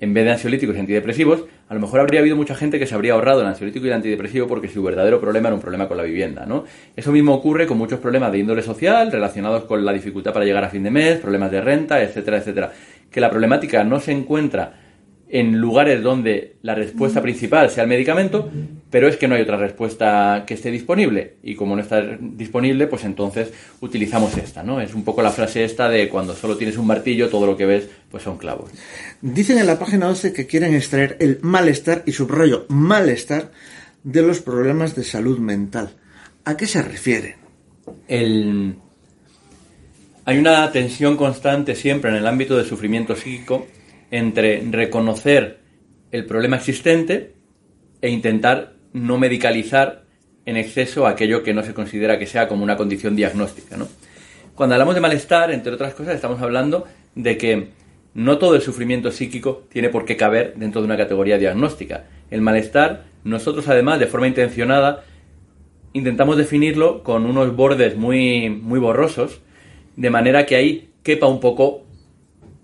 en 0.00 0.14
vez 0.14 0.24
de 0.24 0.30
ansiolíticos 0.32 0.74
y 0.74 0.78
antidepresivos, 0.78 1.44
a 1.68 1.74
lo 1.74 1.80
mejor 1.80 2.00
habría 2.00 2.20
habido 2.20 2.34
mucha 2.34 2.54
gente 2.54 2.78
que 2.78 2.86
se 2.86 2.94
habría 2.94 3.12
ahorrado 3.12 3.42
el 3.42 3.46
ansiolítico 3.46 3.84
y 3.84 3.88
el 3.88 3.94
antidepresivo 3.94 4.46
porque 4.46 4.66
su 4.66 4.82
verdadero 4.82 5.20
problema 5.20 5.48
era 5.48 5.54
un 5.54 5.60
problema 5.60 5.88
con 5.88 5.98
la 5.98 6.04
vivienda, 6.04 6.46
¿no? 6.46 6.64
Eso 6.96 7.12
mismo 7.12 7.34
ocurre 7.34 7.66
con 7.66 7.76
muchos 7.76 8.00
problemas 8.00 8.32
de 8.32 8.38
índole 8.38 8.62
social 8.62 9.12
relacionados 9.12 9.64
con 9.64 9.84
la 9.84 9.92
dificultad 9.92 10.32
para 10.32 10.46
llegar 10.46 10.64
a 10.64 10.70
fin 10.70 10.82
de 10.82 10.90
mes, 10.90 11.18
problemas 11.18 11.50
de 11.50 11.60
renta, 11.60 12.02
etcétera, 12.02 12.38
etcétera. 12.38 12.72
Que 13.10 13.20
la 13.20 13.28
problemática 13.28 13.84
no 13.84 14.00
se 14.00 14.12
encuentra 14.12 14.79
en 15.32 15.58
lugares 15.58 16.02
donde 16.02 16.56
la 16.62 16.74
respuesta 16.74 17.22
principal 17.22 17.70
sea 17.70 17.84
el 17.84 17.88
medicamento, 17.88 18.50
pero 18.90 19.06
es 19.06 19.16
que 19.16 19.28
no 19.28 19.36
hay 19.36 19.42
otra 19.42 19.56
respuesta 19.56 20.44
que 20.46 20.54
esté 20.54 20.72
disponible. 20.72 21.34
Y 21.42 21.54
como 21.54 21.76
no 21.76 21.82
está 21.82 22.02
disponible, 22.20 22.88
pues 22.88 23.04
entonces 23.04 23.52
utilizamos 23.80 24.36
esta, 24.36 24.64
¿no? 24.64 24.80
Es 24.80 24.92
un 24.92 25.04
poco 25.04 25.22
la 25.22 25.30
frase 25.30 25.62
esta 25.62 25.88
de 25.88 26.08
cuando 26.08 26.34
solo 26.34 26.56
tienes 26.56 26.76
un 26.76 26.86
martillo, 26.86 27.28
todo 27.28 27.46
lo 27.46 27.56
que 27.56 27.66
ves, 27.66 27.88
pues 28.10 28.24
son 28.24 28.38
clavos. 28.38 28.70
Dicen 29.22 29.58
en 29.58 29.66
la 29.66 29.78
página 29.78 30.06
12 30.06 30.32
que 30.32 30.46
quieren 30.46 30.74
extraer 30.74 31.16
el 31.20 31.38
malestar, 31.42 32.02
y 32.06 32.12
subrayo 32.12 32.66
malestar, 32.68 33.52
de 34.02 34.22
los 34.22 34.40
problemas 34.40 34.96
de 34.96 35.04
salud 35.04 35.38
mental. 35.38 35.90
¿A 36.44 36.56
qué 36.56 36.66
se 36.66 36.82
refiere? 36.82 37.36
El... 38.08 38.74
Hay 40.24 40.38
una 40.38 40.70
tensión 40.72 41.16
constante 41.16 41.74
siempre 41.74 42.10
en 42.10 42.16
el 42.16 42.26
ámbito 42.26 42.56
del 42.56 42.66
sufrimiento 42.66 43.14
psíquico 43.14 43.66
entre 44.10 44.62
reconocer 44.70 45.60
el 46.10 46.26
problema 46.26 46.56
existente 46.56 47.34
e 48.00 48.08
intentar 48.10 48.74
no 48.92 49.18
medicalizar 49.18 50.04
en 50.46 50.56
exceso 50.56 51.06
aquello 51.06 51.42
que 51.42 51.54
no 51.54 51.62
se 51.62 51.74
considera 51.74 52.18
que 52.18 52.26
sea 52.26 52.48
como 52.48 52.64
una 52.64 52.76
condición 52.76 53.14
diagnóstica. 53.14 53.76
Cuando 54.54 54.74
hablamos 54.74 54.94
de 54.94 55.00
malestar, 55.00 55.52
entre 55.52 55.72
otras 55.72 55.94
cosas, 55.94 56.14
estamos 56.14 56.40
hablando 56.42 56.86
de 57.14 57.36
que 57.36 57.68
no 58.14 58.38
todo 58.38 58.56
el 58.56 58.62
sufrimiento 58.62 59.12
psíquico 59.12 59.64
tiene 59.70 59.88
por 59.88 60.04
qué 60.04 60.16
caber 60.16 60.54
dentro 60.56 60.80
de 60.80 60.86
una 60.86 60.96
categoría 60.96 61.38
diagnóstica. 61.38 62.06
El 62.30 62.40
malestar, 62.40 63.04
nosotros 63.22 63.68
además, 63.68 64.00
de 64.00 64.06
forma 64.06 64.26
intencionada, 64.26 65.04
intentamos 65.92 66.36
definirlo 66.36 67.02
con 67.02 67.26
unos 67.26 67.54
bordes 67.54 67.96
muy, 67.96 68.50
muy 68.50 68.80
borrosos, 68.80 69.40
de 69.96 70.10
manera 70.10 70.46
que 70.46 70.56
ahí 70.56 70.90
quepa 71.02 71.26
un 71.26 71.40
poco 71.40 71.84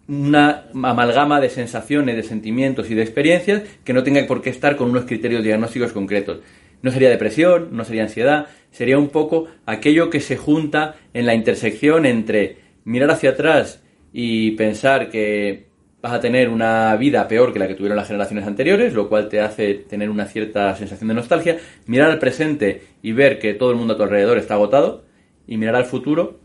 una 0.09 0.64
amalgama 0.73 1.40
de 1.40 1.49
sensaciones, 1.49 2.16
de 2.16 2.23
sentimientos 2.23 2.90
y 2.90 2.95
de 2.95 3.03
experiencias 3.03 3.62
que 3.85 3.92
no 3.92 4.03
tenga 4.03 4.25
por 4.27 4.42
qué 4.42 4.51
estar 4.51 4.77
con 4.77 4.90
unos 4.90 5.05
criterios 5.05 5.42
diagnósticos 5.42 5.92
concretos. 5.92 6.40
No 6.83 6.90
sería 6.90 7.11
depresión, 7.11 7.71
no 7.73 7.85
sería 7.85 8.03
ansiedad, 8.03 8.47
sería 8.71 8.99
un 8.99 9.09
poco 9.09 9.47
aquello 9.64 10.11
que 10.11 10.21
se 10.21 10.37
junta 10.37 10.97
en 11.14 11.27
la 11.27 11.35
intersección 11.35 12.07
entre 12.07 12.59
mirar 12.85 13.11
hacia 13.11 13.31
atrás 13.31 13.83
y 14.12 14.53
pensar 14.53 15.11
que 15.11 15.66
vas 16.01 16.12
a 16.12 16.21
tener 16.21 16.49
una 16.49 16.95
vida 16.97 17.27
peor 17.27 17.53
que 17.53 17.59
la 17.59 17.66
que 17.66 17.75
tuvieron 17.75 17.97
las 17.97 18.07
generaciones 18.07 18.47
anteriores, 18.47 18.95
lo 18.95 19.09
cual 19.09 19.29
te 19.29 19.40
hace 19.40 19.75
tener 19.75 20.09
una 20.09 20.27
cierta 20.27 20.77
sensación 20.77 21.09
de 21.09 21.14
nostalgia, 21.14 21.59
mirar 21.87 22.11
al 22.11 22.19
presente 22.19 22.83
y 23.03 23.12
ver 23.12 23.40
que 23.40 23.55
todo 23.55 23.73
el 23.73 23.77
mundo 23.77 23.95
a 23.95 23.97
tu 23.97 24.05
alrededor 24.05 24.38
está 24.38 24.55
agotado, 24.55 25.05
y 25.47 25.57
mirar 25.57 25.77
al 25.77 25.85
futuro 25.85 26.40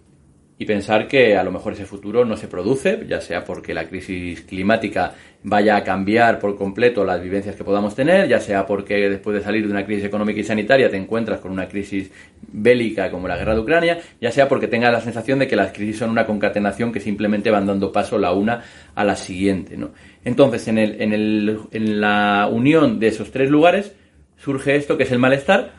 y 0.62 0.66
pensar 0.66 1.08
que 1.08 1.36
a 1.36 1.44
lo 1.44 1.52
mejor 1.52 1.74
ese 1.74 1.88
futuro 1.88 2.24
no 2.24 2.38
se 2.38 2.48
produce, 2.48 3.04
ya 3.10 3.20
sea 3.20 3.44
porque 3.44 3.74
la 3.74 3.88
crisis 3.88 4.42
climática 4.42 5.16
vaya 5.42 5.76
a 5.76 5.84
cambiar 5.84 6.38
por 6.38 6.56
completo 6.56 7.04
las 7.04 7.20
vivencias 7.20 7.56
que 7.56 7.64
podamos 7.64 7.96
tener, 7.96 8.28
ya 8.28 8.40
sea 8.40 8.68
porque 8.68 9.10
después 9.10 9.36
de 9.36 9.42
salir 9.42 9.66
de 9.66 9.72
una 9.72 9.84
crisis 9.84 10.06
económica 10.06 10.40
y 10.40 10.44
sanitaria 10.44 10.88
te 10.88 10.98
encuentras 10.98 11.40
con 11.40 11.52
una 11.52 11.68
crisis 11.68 12.12
bélica 12.44 13.10
como 13.10 13.28
la 13.28 13.38
guerra 13.38 13.56
de 13.56 13.60
Ucrania, 13.60 14.02
ya 14.22 14.30
sea 14.30 14.48
porque 14.48 14.68
tengas 14.68 14.92
la 14.92 15.02
sensación 15.02 15.40
de 15.40 15.48
que 15.48 15.56
las 15.56 15.72
crisis 15.72 15.98
son 15.98 16.12
una 16.12 16.28
concatenación 16.28 16.92
que 16.92 17.00
simplemente 17.00 17.50
van 17.50 17.66
dando 17.66 17.92
paso 17.92 18.20
la 18.20 18.32
una 18.32 18.64
a 18.94 19.04
la 19.04 19.16
siguiente. 19.16 19.78
¿no? 19.78 19.90
Entonces, 20.24 20.68
en, 20.68 20.78
el, 20.78 21.02
en, 21.02 21.12
el, 21.12 21.60
en 21.72 22.00
la 22.00 22.48
unión 22.52 23.00
de 23.00 23.08
esos 23.08 23.32
tres 23.32 23.50
lugares 23.50 23.96
surge 24.38 24.76
esto 24.76 24.96
que 24.96 25.06
es 25.06 25.12
el 25.12 25.18
malestar 25.18 25.72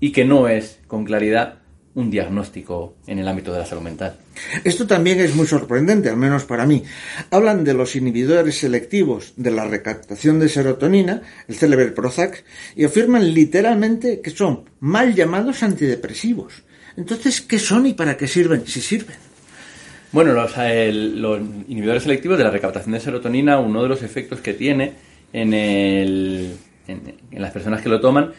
y 0.00 0.10
que 0.10 0.24
no 0.24 0.48
es 0.48 0.82
con 0.88 1.04
claridad 1.04 1.57
un 1.98 2.10
diagnóstico 2.10 2.94
en 3.08 3.18
el 3.18 3.26
ámbito 3.26 3.52
de 3.52 3.58
la 3.58 3.66
salud 3.66 3.82
mental. 3.82 4.16
Esto 4.62 4.86
también 4.86 5.18
es 5.18 5.34
muy 5.34 5.48
sorprendente, 5.48 6.08
al 6.08 6.16
menos 6.16 6.44
para 6.44 6.64
mí. 6.64 6.84
Hablan 7.30 7.64
de 7.64 7.74
los 7.74 7.96
inhibidores 7.96 8.58
selectivos 8.58 9.32
de 9.36 9.50
la 9.50 9.64
recaptación 9.64 10.38
de 10.38 10.48
serotonina, 10.48 11.22
el 11.48 11.56
célebre 11.56 11.86
Prozac, 11.88 12.44
y 12.76 12.84
afirman 12.84 13.34
literalmente 13.34 14.20
que 14.20 14.30
son 14.30 14.70
mal 14.78 15.12
llamados 15.12 15.64
antidepresivos. 15.64 16.62
Entonces, 16.96 17.40
¿qué 17.40 17.58
son 17.58 17.86
y 17.86 17.94
para 17.94 18.16
qué 18.16 18.28
sirven? 18.28 18.64
Si 18.64 18.80
sirven. 18.80 19.16
Bueno, 20.12 20.32
los, 20.32 20.52
los 20.56 21.40
inhibidores 21.66 22.04
selectivos 22.04 22.38
de 22.38 22.44
la 22.44 22.50
recaptación 22.50 22.92
de 22.92 23.00
serotonina, 23.00 23.58
uno 23.58 23.82
de 23.82 23.88
los 23.88 24.04
efectos 24.04 24.40
que 24.40 24.54
tiene 24.54 24.92
en, 25.32 25.52
el, 25.52 26.56
en 26.86 27.42
las 27.42 27.50
personas 27.50 27.82
que 27.82 27.88
lo 27.88 28.00
toman 28.00 28.32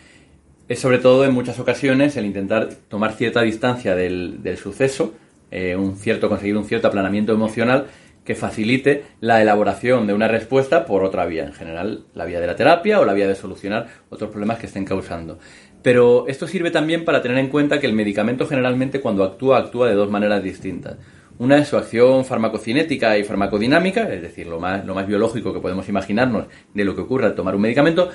es 0.69 0.79
sobre 0.79 0.99
todo 0.99 1.25
en 1.25 1.33
muchas 1.33 1.59
ocasiones 1.59 2.15
el 2.15 2.27
intentar 2.27 2.69
tomar 2.87 3.13
cierta 3.13 3.41
distancia 3.41 3.95
del, 3.95 4.39
suceso, 4.61 5.15
eh, 5.49 5.75
un 5.75 5.97
cierto, 5.97 6.29
conseguir 6.29 6.55
un 6.55 6.63
cierto 6.63 6.87
aplanamiento 6.87 7.33
emocional 7.33 7.87
que 8.23 8.35
facilite 8.35 9.03
la 9.19 9.41
elaboración 9.41 10.05
de 10.05 10.13
una 10.13 10.27
respuesta 10.27 10.85
por 10.85 11.03
otra 11.03 11.25
vía, 11.25 11.43
en 11.43 11.53
general 11.53 12.03
la 12.13 12.25
vía 12.25 12.39
de 12.39 12.45
la 12.45 12.55
terapia 12.55 12.99
o 12.99 13.05
la 13.05 13.13
vía 13.13 13.27
de 13.27 13.33
solucionar 13.33 13.87
otros 14.11 14.29
problemas 14.29 14.59
que 14.59 14.67
estén 14.67 14.85
causando. 14.85 15.39
Pero 15.81 16.27
esto 16.27 16.47
sirve 16.47 16.69
también 16.69 17.03
para 17.03 17.23
tener 17.23 17.39
en 17.39 17.47
cuenta 17.47 17.79
que 17.79 17.87
el 17.87 17.93
medicamento 17.93 18.45
generalmente 18.45 19.01
cuando 19.01 19.23
actúa 19.23 19.57
actúa 19.57 19.89
de 19.89 19.95
dos 19.95 20.11
maneras 20.11 20.43
distintas. 20.43 20.97
Una 21.39 21.57
es 21.57 21.67
su 21.67 21.77
acción 21.77 22.25
farmacocinética 22.25 23.17
y 23.17 23.23
farmacodinámica, 23.23 24.03
es 24.13 24.21
decir, 24.21 24.45
lo 24.45 24.59
más, 24.59 24.85
lo 24.85 24.93
más 24.93 25.07
biológico 25.07 25.51
que 25.51 25.61
podemos 25.61 25.89
imaginarnos 25.89 26.45
de 26.75 26.85
lo 26.85 26.93
que 26.93 27.01
ocurre 27.01 27.25
al 27.25 27.33
tomar 27.33 27.55
un 27.55 27.61
medicamento, 27.61 28.09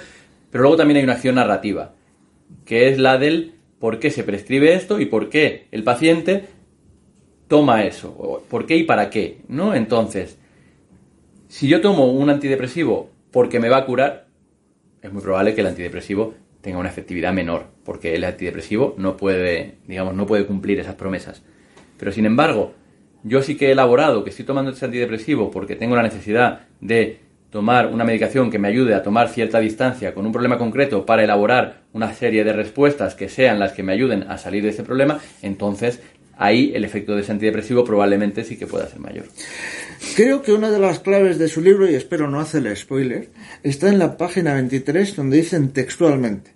pero 0.52 0.62
luego 0.62 0.76
también 0.76 0.98
hay 0.98 1.04
una 1.04 1.14
acción 1.14 1.34
narrativa 1.34 1.90
que 2.64 2.88
es 2.88 2.98
la 2.98 3.18
del 3.18 3.54
por 3.78 3.98
qué 3.98 4.10
se 4.10 4.24
prescribe 4.24 4.74
esto 4.74 5.00
y 5.00 5.06
por 5.06 5.28
qué 5.28 5.66
el 5.70 5.84
paciente 5.84 6.46
toma 7.48 7.84
eso, 7.84 8.42
por 8.48 8.66
qué 8.66 8.76
y 8.76 8.84
para 8.84 9.10
qué, 9.10 9.38
¿no? 9.48 9.74
Entonces, 9.74 10.38
si 11.48 11.68
yo 11.68 11.80
tomo 11.80 12.10
un 12.10 12.30
antidepresivo 12.30 13.10
porque 13.30 13.60
me 13.60 13.68
va 13.68 13.78
a 13.78 13.86
curar, 13.86 14.26
es 15.02 15.12
muy 15.12 15.22
probable 15.22 15.54
que 15.54 15.60
el 15.60 15.66
antidepresivo 15.66 16.34
tenga 16.62 16.78
una 16.78 16.88
efectividad 16.88 17.32
menor, 17.32 17.66
porque 17.84 18.14
el 18.14 18.24
antidepresivo 18.24 18.94
no 18.96 19.16
puede, 19.16 19.74
digamos, 19.86 20.14
no 20.14 20.26
puede 20.26 20.46
cumplir 20.46 20.80
esas 20.80 20.94
promesas. 20.94 21.42
Pero 21.98 22.10
sin 22.10 22.24
embargo, 22.24 22.72
yo 23.22 23.42
sí 23.42 23.56
que 23.56 23.68
he 23.68 23.72
elaborado 23.72 24.24
que 24.24 24.30
estoy 24.30 24.46
tomando 24.46 24.70
ese 24.70 24.84
antidepresivo 24.84 25.50
porque 25.50 25.76
tengo 25.76 25.94
la 25.94 26.02
necesidad 26.02 26.66
de 26.80 27.20
tomar 27.54 27.86
una 27.86 28.02
medicación 28.02 28.50
que 28.50 28.58
me 28.58 28.66
ayude 28.66 28.96
a 28.96 29.04
tomar 29.04 29.28
cierta 29.28 29.60
distancia 29.60 30.12
con 30.12 30.26
un 30.26 30.32
problema 30.32 30.58
concreto 30.58 31.06
para 31.06 31.22
elaborar 31.22 31.82
una 31.92 32.12
serie 32.12 32.42
de 32.42 32.52
respuestas 32.52 33.14
que 33.14 33.28
sean 33.28 33.60
las 33.60 33.70
que 33.70 33.84
me 33.84 33.92
ayuden 33.92 34.24
a 34.24 34.38
salir 34.38 34.64
de 34.64 34.70
ese 34.70 34.82
problema, 34.82 35.20
entonces 35.40 36.00
ahí 36.36 36.72
el 36.74 36.84
efecto 36.84 37.14
de 37.14 37.22
ese 37.22 37.30
antidepresivo 37.30 37.84
probablemente 37.84 38.42
sí 38.42 38.56
que 38.56 38.66
pueda 38.66 38.88
ser 38.88 38.98
mayor. 38.98 39.26
Creo 40.16 40.42
que 40.42 40.52
una 40.52 40.68
de 40.72 40.80
las 40.80 40.98
claves 40.98 41.38
de 41.38 41.46
su 41.46 41.60
libro, 41.60 41.88
y 41.88 41.94
espero 41.94 42.28
no 42.28 42.40
hacerle 42.40 42.74
spoiler, 42.74 43.28
está 43.62 43.88
en 43.88 44.00
la 44.00 44.16
página 44.16 44.54
23 44.54 45.14
donde 45.14 45.36
dicen 45.36 45.68
textualmente, 45.68 46.50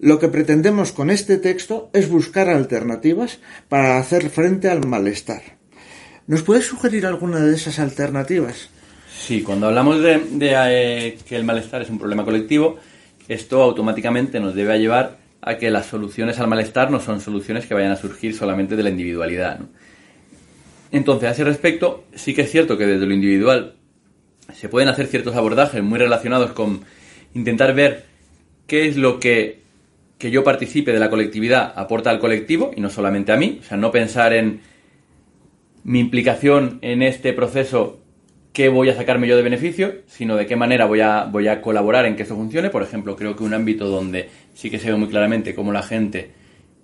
lo 0.00 0.18
que 0.18 0.26
pretendemos 0.26 0.90
con 0.90 1.10
este 1.10 1.38
texto 1.38 1.90
es 1.92 2.08
buscar 2.08 2.48
alternativas 2.48 3.38
para 3.68 3.98
hacer 3.98 4.30
frente 4.30 4.68
al 4.68 4.84
malestar. 4.84 5.42
¿Nos 6.26 6.42
puedes 6.42 6.64
sugerir 6.64 7.06
alguna 7.06 7.38
de 7.38 7.54
esas 7.54 7.78
alternativas? 7.78 8.73
Sí, 9.18 9.42
cuando 9.42 9.68
hablamos 9.68 10.00
de, 10.00 10.20
eh, 10.40 11.18
que 11.26 11.36
el 11.36 11.44
malestar 11.44 11.82
es 11.82 11.90
un 11.90 11.98
problema 11.98 12.24
colectivo, 12.24 12.78
esto 13.28 13.62
automáticamente 13.62 14.40
nos 14.40 14.54
debe 14.54 14.78
llevar 14.78 15.18
a 15.40 15.56
que 15.56 15.70
las 15.70 15.86
soluciones 15.86 16.38
al 16.40 16.48
malestar 16.48 16.90
no 16.90 17.00
son 17.00 17.20
soluciones 17.20 17.66
que 17.66 17.74
vayan 17.74 17.92
a 17.92 17.96
surgir 17.96 18.34
solamente 18.34 18.76
de 18.76 18.82
la 18.82 18.90
individualidad. 18.90 19.60
Entonces, 20.92 21.28
a 21.28 21.32
ese 21.32 21.44
respecto, 21.44 22.04
sí 22.14 22.34
que 22.34 22.42
es 22.42 22.50
cierto 22.50 22.76
que 22.76 22.86
desde 22.86 23.06
lo 23.06 23.14
individual 23.14 23.74
se 24.52 24.68
pueden 24.68 24.88
hacer 24.88 25.06
ciertos 25.06 25.34
abordajes 25.34 25.82
muy 25.82 25.98
relacionados 25.98 26.52
con 26.52 26.82
intentar 27.34 27.74
ver 27.74 28.04
qué 28.66 28.86
es 28.86 28.96
lo 28.96 29.18
que 29.18 29.64
que 30.18 30.30
yo 30.30 30.44
participe 30.44 30.92
de 30.92 30.98
la 30.98 31.10
colectividad 31.10 31.72
aporta 31.76 32.10
al 32.10 32.18
colectivo 32.18 32.70
y 32.74 32.80
no 32.80 32.90
solamente 32.90 33.32
a 33.32 33.36
mí. 33.36 33.58
O 33.60 33.64
sea, 33.64 33.76
no 33.76 33.90
pensar 33.90 34.32
en 34.32 34.60
mi 35.82 36.00
implicación 36.00 36.78
en 36.82 37.02
este 37.02 37.32
proceso, 37.32 38.00
qué 38.54 38.68
voy 38.68 38.88
a 38.88 38.94
sacarme 38.94 39.26
yo 39.26 39.36
de 39.36 39.42
beneficio, 39.42 39.96
sino 40.06 40.36
de 40.36 40.46
qué 40.46 40.54
manera 40.54 40.86
voy 40.86 41.00
a, 41.00 41.24
voy 41.24 41.48
a 41.48 41.60
colaborar 41.60 42.06
en 42.06 42.14
que 42.14 42.22
esto 42.22 42.36
funcione. 42.36 42.70
Por 42.70 42.84
ejemplo, 42.84 43.16
creo 43.16 43.34
que 43.34 43.42
un 43.42 43.52
ámbito 43.52 43.88
donde 43.88 44.30
sí 44.54 44.70
que 44.70 44.78
se 44.78 44.92
ve 44.92 44.96
muy 44.96 45.08
claramente 45.08 45.56
cómo 45.56 45.72
la 45.72 45.82
gente 45.82 46.30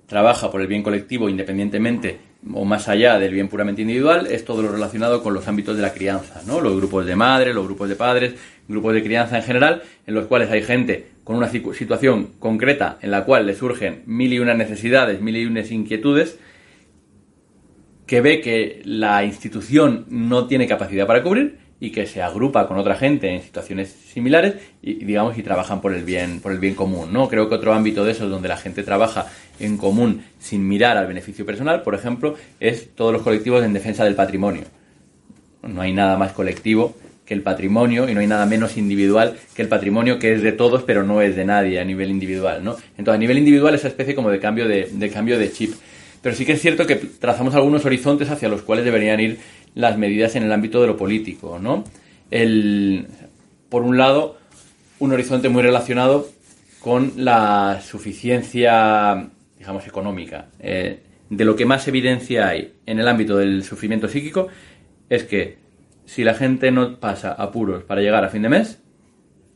trabaja 0.07 0.51
por 0.51 0.61
el 0.61 0.67
bien 0.67 0.83
colectivo 0.83 1.29
independientemente 1.29 2.19
o 2.53 2.65
más 2.65 2.89
allá 2.89 3.21
del 3.21 3.33
bien 3.33 3.47
puramente 3.49 3.83
individual 3.83 4.27
es 4.27 4.45
todo 4.45 4.63
lo 4.63 4.73
relacionado 4.73 5.23
con 5.23 5.33
los 5.33 5.47
ámbitos 5.47 5.77
de 5.77 5.83
la 5.83 5.93
crianza, 5.93 6.43
¿no? 6.45 6.61
Los 6.61 6.77
grupos 6.77 7.07
de 7.07 7.15
madres, 7.15 7.55
los 7.55 7.65
grupos 7.65 7.89
de 7.89 7.95
padres, 7.95 8.35
grupos 8.67 8.93
de 8.95 9.05
crianza 9.05 9.37
en 9.37 9.45
general, 9.45 9.83
en 10.09 10.15
los 10.15 10.27
cuales 10.27 10.51
hay 10.51 10.63
gente 10.63 11.07
con 11.23 11.37
una 11.37 11.49
situación 11.49 12.31
concreta 12.41 12.99
en 13.03 13.13
la 13.13 13.25
cual 13.25 13.47
le 13.47 13.55
surgen 13.55 14.03
mil 14.07 14.33
y 14.33 14.41
unas 14.41 14.57
necesidades, 14.57 15.21
mil 15.21 15.37
y 15.37 15.47
unas 15.47 15.71
inquietudes, 15.71 16.37
que 18.11 18.21
ve 18.21 18.41
que 18.41 18.83
la 18.87 19.23
institución 19.23 20.05
no 20.09 20.49
tiene 20.49 20.67
capacidad 20.67 21.07
para 21.07 21.23
cubrir 21.23 21.59
y 21.79 21.93
que 21.93 22.09
se 22.09 22.21
agrupa 22.21 22.67
con 22.67 22.77
otra 22.77 22.97
gente 22.97 23.33
en 23.33 23.41
situaciones 23.41 23.89
similares 23.89 24.55
y 24.83 24.95
digamos 25.05 25.39
y 25.39 25.45
trabajan 25.45 25.81
por 25.81 25.95
el 25.95 26.03
bien 26.03 26.41
por 26.41 26.51
el 26.51 26.59
bien 26.59 26.75
común 26.75 27.13
no 27.13 27.29
creo 27.29 27.49
que 27.49 27.55
otro 27.55 27.73
ámbito 27.73 28.05
de 28.05 28.11
eso 28.11 28.29
donde 28.29 28.49
la 28.49 28.57
gente 28.57 28.83
trabaja 28.83 29.27
en 29.61 29.77
común 29.77 30.25
sin 30.41 30.67
mirar 30.67 30.97
al 30.97 31.07
beneficio 31.07 31.47
personal 31.47 31.83
por 31.83 31.95
ejemplo 31.95 32.35
es 32.59 32.89
todos 32.97 33.13
los 33.13 33.23
colectivos 33.23 33.65
en 33.65 33.73
defensa 33.73 34.03
del 34.03 34.17
patrimonio. 34.17 34.65
No 35.63 35.81
hay 35.81 35.93
nada 35.93 36.17
más 36.17 36.33
colectivo 36.33 36.97
que 37.25 37.35
el 37.35 37.43
patrimonio 37.43 38.09
y 38.09 38.15
no 38.15 38.19
hay 38.19 38.27
nada 38.27 38.45
menos 38.45 38.77
individual 38.77 39.37
que 39.55 39.63
el 39.63 39.69
patrimonio 39.69 40.19
que 40.19 40.33
es 40.33 40.43
de 40.43 40.51
todos 40.51 40.83
pero 40.83 41.05
no 41.05 41.23
es 41.23 41.37
de 41.37 41.45
nadie 41.45 41.79
a 41.79 41.85
nivel 41.85 42.11
individual 42.11 42.65
no 42.65 42.75
entonces 42.99 43.15
a 43.15 43.19
nivel 43.19 43.39
individual 43.39 43.77
esa 43.77 43.87
especie 43.87 44.17
como 44.17 44.31
de 44.31 44.41
cambio 44.41 44.67
de, 44.67 44.91
de 44.93 45.11
cambio 45.11 45.39
de 45.39 45.53
chip 45.53 45.75
pero 46.23 46.35
sí 46.35 46.45
que 46.45 46.53
es 46.53 46.61
cierto 46.61 46.87
que 46.87 46.97
trazamos 46.97 47.55
algunos 47.55 47.85
horizontes 47.85 48.31
hacia 48.31 48.49
los 48.49 48.63
cuales 48.63 48.85
deberían 48.85 49.21
ir 49.21 49.39
las 49.75 49.97
medidas 49.97 50.37
en 50.37 50.43
el 50.43 50.53
ámbito 50.53 50.81
de 50.81 50.89
lo 50.89 50.97
político, 50.97 51.59
¿no? 51.59 51.85
El, 52.31 53.07
por 53.69 53.83
un 53.83 53.97
lado, 53.97 54.39
un 54.99 55.13
horizonte 55.13 55.49
muy 55.49 55.63
relacionado 55.63 56.29
con 56.81 57.13
la 57.17 57.81
suficiencia, 57.83 59.31
digamos, 59.59 59.87
económica. 59.87 60.49
Eh, 60.59 61.01
de 61.29 61.45
lo 61.45 61.55
que 61.55 61.65
más 61.65 61.87
evidencia 61.87 62.49
hay 62.49 62.75
en 62.87 62.99
el 62.99 63.07
ámbito 63.07 63.37
del 63.37 63.63
sufrimiento 63.63 64.09
psíquico 64.09 64.49
es 65.09 65.25
que 65.25 65.59
si 66.05 66.25
la 66.25 66.35
gente 66.35 66.73
no 66.73 66.99
pasa 66.99 67.33
apuros 67.33 67.85
para 67.85 68.01
llegar 68.01 68.25
a 68.25 68.29
fin 68.29 68.43
de 68.43 68.49
mes, 68.49 68.81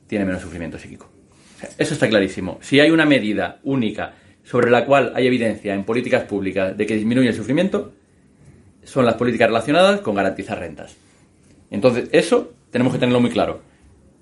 tiene 0.07 0.24
menos 0.24 0.42
sufrimiento 0.42 0.79
psíquico. 0.79 1.11
eso 1.79 1.94
está 1.94 2.09
clarísimo. 2.09 2.59
Si 2.61 2.79
hay 2.79 2.90
una 2.90 3.05
medida 3.05 3.59
única 3.64 4.14
sobre 4.44 4.70
la 4.70 4.85
cual 4.85 5.12
hay 5.14 5.26
evidencia 5.26 5.74
en 5.74 5.85
políticas 5.85 6.24
públicas 6.24 6.76
de 6.76 6.87
que 6.87 6.94
disminuye 6.94 7.28
el 7.28 7.35
sufrimiento, 7.35 7.92
son 8.85 9.07
las 9.07 9.14
políticas 9.14 9.48
relacionadas 9.48 10.00
con 10.00 10.14
garantizar 10.14 10.59
rentas. 10.59 10.96
Entonces, 11.70 12.09
eso 12.12 12.52
tenemos 12.70 12.92
que 12.92 12.98
tenerlo 12.98 13.20
muy 13.20 13.30
claro. 13.30 13.62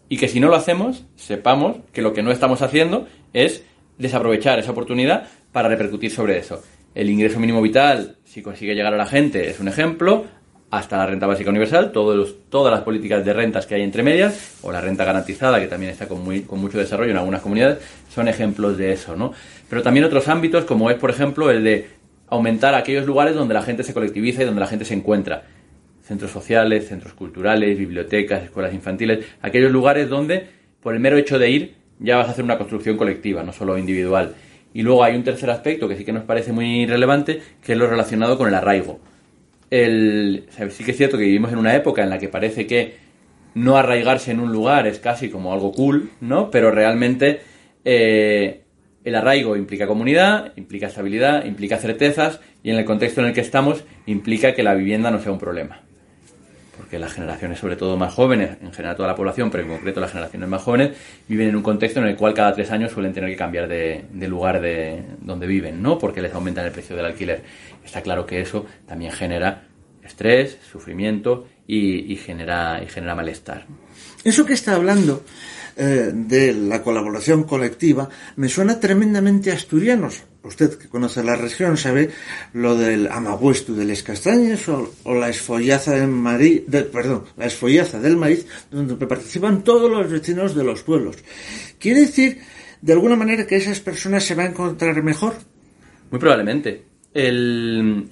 Y 0.09 0.17
que 0.17 0.29
si 0.29 0.41
no 0.41 0.49
lo 0.49 0.57
hacemos, 0.57 1.05
sepamos 1.17 1.79
que 1.93 2.03
lo 2.03 2.13
que 2.13 2.23
no 2.23 2.31
estamos 2.31 2.63
haciendo 2.63 3.07
es 3.33 3.65
desaprovechar 3.99 4.59
esa 4.59 4.71
oportunidad 4.71 5.29
para 5.53 5.69
repercutir 5.69 6.11
sobre 6.11 6.39
eso. 6.39 6.63
El 6.95 7.11
ingreso 7.11 7.41
mínimo 7.41 7.63
vital, 7.63 8.17
si 8.25 8.43
consigue 8.43 8.75
llegar 8.75 8.95
a 8.95 8.99
la 8.99 9.07
gente, 9.07 9.49
es 9.49 9.59
un 9.59 9.69
ejemplo, 9.69 10.27
hasta 10.71 10.97
la 10.99 11.07
renta 11.07 11.27
básica 11.27 11.51
universal, 11.51 11.93
todos 11.93 12.37
todas 12.49 12.73
las 12.73 12.83
políticas 12.83 13.25
de 13.25 13.33
rentas 13.33 13.67
que 13.67 13.75
hay 13.75 13.83
entre 13.83 14.03
medias, 14.03 14.59
o 14.63 14.73
la 14.73 14.81
renta 14.81 15.05
garantizada, 15.05 15.61
que 15.61 15.67
también 15.67 15.93
está 15.93 16.09
con, 16.09 16.23
muy, 16.23 16.43
con 16.43 16.61
mucho 16.61 16.79
desarrollo 16.79 17.11
en 17.11 17.19
algunas 17.19 17.43
comunidades, 17.43 17.79
son 18.13 18.29
ejemplos 18.29 18.77
de 18.79 18.93
eso, 18.93 19.17
¿no? 19.17 19.33
Pero 19.73 19.83
también 19.83 20.05
otros 20.05 20.29
ámbitos, 20.29 20.67
como 20.67 20.91
es, 20.91 20.99
por 20.99 21.09
ejemplo, 21.09 21.51
el 21.51 21.65
de 21.65 21.87
aumentar 22.29 22.75
aquellos 22.75 23.07
lugares 23.07 23.35
donde 23.35 23.55
la 23.55 23.63
gente 23.63 23.83
se 23.85 23.95
colectiviza 23.95 24.43
y 24.43 24.45
donde 24.45 24.61
la 24.61 24.67
gente 24.67 24.85
se 24.85 24.93
encuentra. 24.93 25.45
Centros 26.03 26.31
sociales, 26.31 26.89
centros 26.89 27.15
culturales, 27.15 27.79
bibliotecas, 27.79 28.43
escuelas 28.43 28.75
infantiles, 28.75 29.25
aquellos 29.41 29.73
lugares 29.73 30.11
donde, 30.11 30.47
por 30.83 30.93
el 30.93 31.01
mero 31.01 31.17
hecho 31.17 31.39
de 31.39 31.49
ir, 31.49 31.75
ya 32.01 32.19
vas 32.19 32.29
a 32.29 32.33
hacer 32.33 32.45
una 32.45 32.59
construcción 32.59 32.99
colectiva, 32.99 33.45
no 33.45 33.55
solo 33.55 33.79
individual. 33.79 34.35
Y 34.75 34.83
luego 34.83 35.05
hay 35.05 35.17
un 35.17 35.25
tercer 35.25 35.49
aspecto 35.49 35.89
que 35.89 35.97
sí 35.97 36.05
que 36.05 36.13
nos 36.13 36.25
parece 36.25 36.53
muy 36.53 36.85
relevante, 36.85 37.41
que 37.65 37.73
es 37.73 37.79
lo 37.79 37.87
relacionado 37.87 38.37
con 38.37 38.49
el 38.49 38.55
arraigo. 38.55 39.01
El, 39.71 40.49
sí 40.69 40.85
que 40.85 40.91
es 40.91 40.99
cierto 40.99 41.17
que 41.17 41.25
vivimos 41.25 41.51
en 41.51 41.57
una 41.59 41.75
época 41.75 42.03
en 42.03 42.11
la 42.11 42.19
que 42.19 42.29
parece 42.29 42.67
que 42.67 42.97
no 43.55 43.79
arraigarse 43.79 44.33
en 44.33 44.41
un 44.41 44.53
lugar 44.53 44.87
es 44.87 44.99
casi 44.99 45.31
como 45.31 45.51
algo 45.51 45.73
cool, 45.73 46.11
¿no? 46.21 46.51
Pero 46.51 46.71
realmente 46.71 47.41
eh, 47.87 48.62
el 49.05 49.15
arraigo 49.15 49.57
implica 49.57 49.87
comunidad, 49.87 50.53
implica 50.57 50.87
estabilidad, 50.87 51.45
implica 51.45 51.77
certezas 51.79 52.41
y 52.63 52.71
en 52.71 52.77
el 52.77 52.85
contexto 52.85 53.21
en 53.21 53.29
el 53.29 53.33
que 53.33 53.41
estamos 53.41 53.85
implica 54.07 54.55
que 54.55 54.63
la 54.63 54.75
vivienda 54.75 55.11
no 55.11 55.21
sea 55.21 55.33
un 55.33 55.39
problema. 55.39 55.81
Porque 56.77 56.99
las 56.99 57.13
generaciones, 57.13 57.59
sobre 57.59 57.77
todo 57.77 57.97
más 57.97 58.15
jóvenes, 58.15 58.57
en 58.63 58.73
general 58.73 58.97
toda 58.97 59.09
la 59.09 59.15
población, 59.15 59.51
pero 59.51 59.65
en 59.65 59.71
concreto 59.71 60.01
las 60.01 60.11
generaciones 60.11 60.49
más 60.49 60.63
jóvenes, 60.63 60.97
viven 61.29 61.49
en 61.49 61.57
un 61.57 61.63
contexto 61.63 62.01
en 62.01 62.07
el 62.07 62.17
cual 62.17 62.33
cada 62.33 62.55
tres 62.55 62.71
años 62.71 62.93
suelen 62.93 63.13
tener 63.13 63.31
que 63.31 63.37
cambiar 63.37 63.69
de, 63.69 64.05
lugar 64.29 64.61
de 64.61 65.03
donde 65.21 65.47
viven, 65.47 65.83
¿no? 65.83 65.99
Porque 65.99 66.23
les 66.23 66.33
aumentan 66.33 66.65
el 66.65 66.73
precio 66.73 66.97
del 66.97 67.07
alquiler. 67.07 67.43
Está 67.85 68.01
claro 68.01 68.25
que 68.25 68.41
eso 68.41 68.67
también 68.87 69.13
genera 69.13 69.65
estrés, 70.03 70.59
sufrimiento 70.71 71.47
y, 71.67 72.17
genera, 72.17 72.83
y 72.83 72.89
genera 72.89 73.15
malestar. 73.15 73.67
Eso 74.25 74.45
que 74.45 74.55
está 74.55 74.75
hablando 74.75 75.25
eh, 75.77 76.11
de 76.13 76.53
la 76.53 76.83
colaboración 76.83 77.45
colectiva 77.45 78.09
me 78.37 78.49
suena 78.49 78.79
tremendamente 78.79 79.51
asturianos. 79.51 80.23
Usted 80.43 80.77
que 80.77 80.89
conoce 80.89 81.23
la 81.23 81.37
región 81.37 81.77
sabe 81.77 82.11
lo 82.53 82.77
del 82.77 83.07
amabuesto 83.07 83.75
de 83.75 83.85
las 83.85 84.03
castañas 84.03 84.69
o, 84.69 84.93
la 85.15 85.29
esfollaza 85.29 85.93
del 85.93 86.09
maíz, 86.09 86.63
perdón, 86.93 87.25
la 87.37 87.47
esfollaza 87.47 88.01
del 88.01 88.17
maíz, 88.17 88.47
donde 88.71 89.07
participan 89.07 89.63
todos 89.63 89.91
los 89.91 90.11
vecinos 90.11 90.55
de 90.55 90.65
los 90.65 90.83
pueblos. 90.83 91.17
¿Quiere 91.79 92.01
decir 92.01 92.41
de 92.81 92.93
alguna 92.93 93.17
manera 93.17 93.47
que 93.47 93.57
esas 93.57 93.81
personas 93.81 94.25
se 94.25 94.35
van 94.35 94.47
a 94.47 94.51
encontrar 94.51 95.03
mejor? 95.03 95.35
Muy 96.11 96.19
probablemente 96.19 96.92
el, 97.15 98.09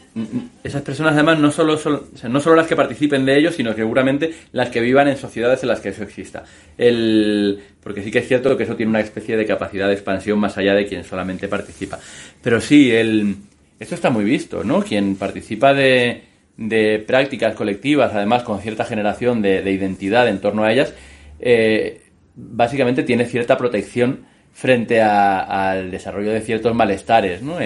esas 0.63 0.83
personas 0.83 1.15
además 1.15 1.39
no 1.39 1.51
solo, 1.51 1.79
son, 1.79 2.03
no 2.29 2.41
solo 2.41 2.57
las 2.57 2.67
que 2.67 2.77
participen 2.77 3.25
de 3.25 3.39
ello, 3.39 3.53
sino 3.53 3.71
que 3.71 3.83
seguramente 3.83 4.35
las 4.53 4.69
que 4.69 4.81
vivan 4.81 5.09
en 5.09 5.17
sociedades 5.17 5.63
en 5.63 5.71
las 5.71 5.81
que 5.81 5.91
eso 5.91 6.03
exista. 6.03 6.45
El, 6.77 7.61
porque 7.83 8.03
sí 8.03 8.11
que 8.11 8.19
es 8.19 8.29
cierto 8.29 8.57
que 8.57 8.65
eso 8.65 8.77
tiene 8.77 8.91
una 8.91 9.01
especie 9.01 9.37
de 9.37 9.47
capacidad 9.47 9.89
de 9.89 9.95
expansión 9.95 10.39
más 10.39 10.59
allá 10.59 10.75
de 10.75 10.87
quien 10.87 11.05
solamente 11.05 11.49
participa. 11.49 11.99
Pero 12.43 12.61
sí, 12.61 12.91
el, 12.91 13.37
esto 13.79 13.95
está 13.95 14.11
muy 14.11 14.25
visto, 14.25 14.65
¿no? 14.65 14.83
Quien 14.83 15.17
participa 15.17 15.73
de, 15.73 16.23
de 16.57 16.99
prácticas 17.07 17.55
colectivas, 17.55 18.13
además 18.15 18.43
con 18.43 18.61
cierta 18.61 18.85
generación 18.85 19.41
de, 19.41 19.63
de 19.63 19.73
identidad 19.73 20.29
en 20.29 20.41
torno 20.41 20.65
a 20.65 20.73
ellas, 20.73 20.93
eh, 21.41 22.03
básicamente 22.35 23.03
tiene 23.03 23.25
cierta 23.25 23.57
protección 23.57 24.27
frente 24.53 25.01
al 25.01 25.91
desarrollo 25.91 26.33
de 26.33 26.41
ciertos 26.41 26.75
malestares, 26.75 27.41
¿no? 27.41 27.61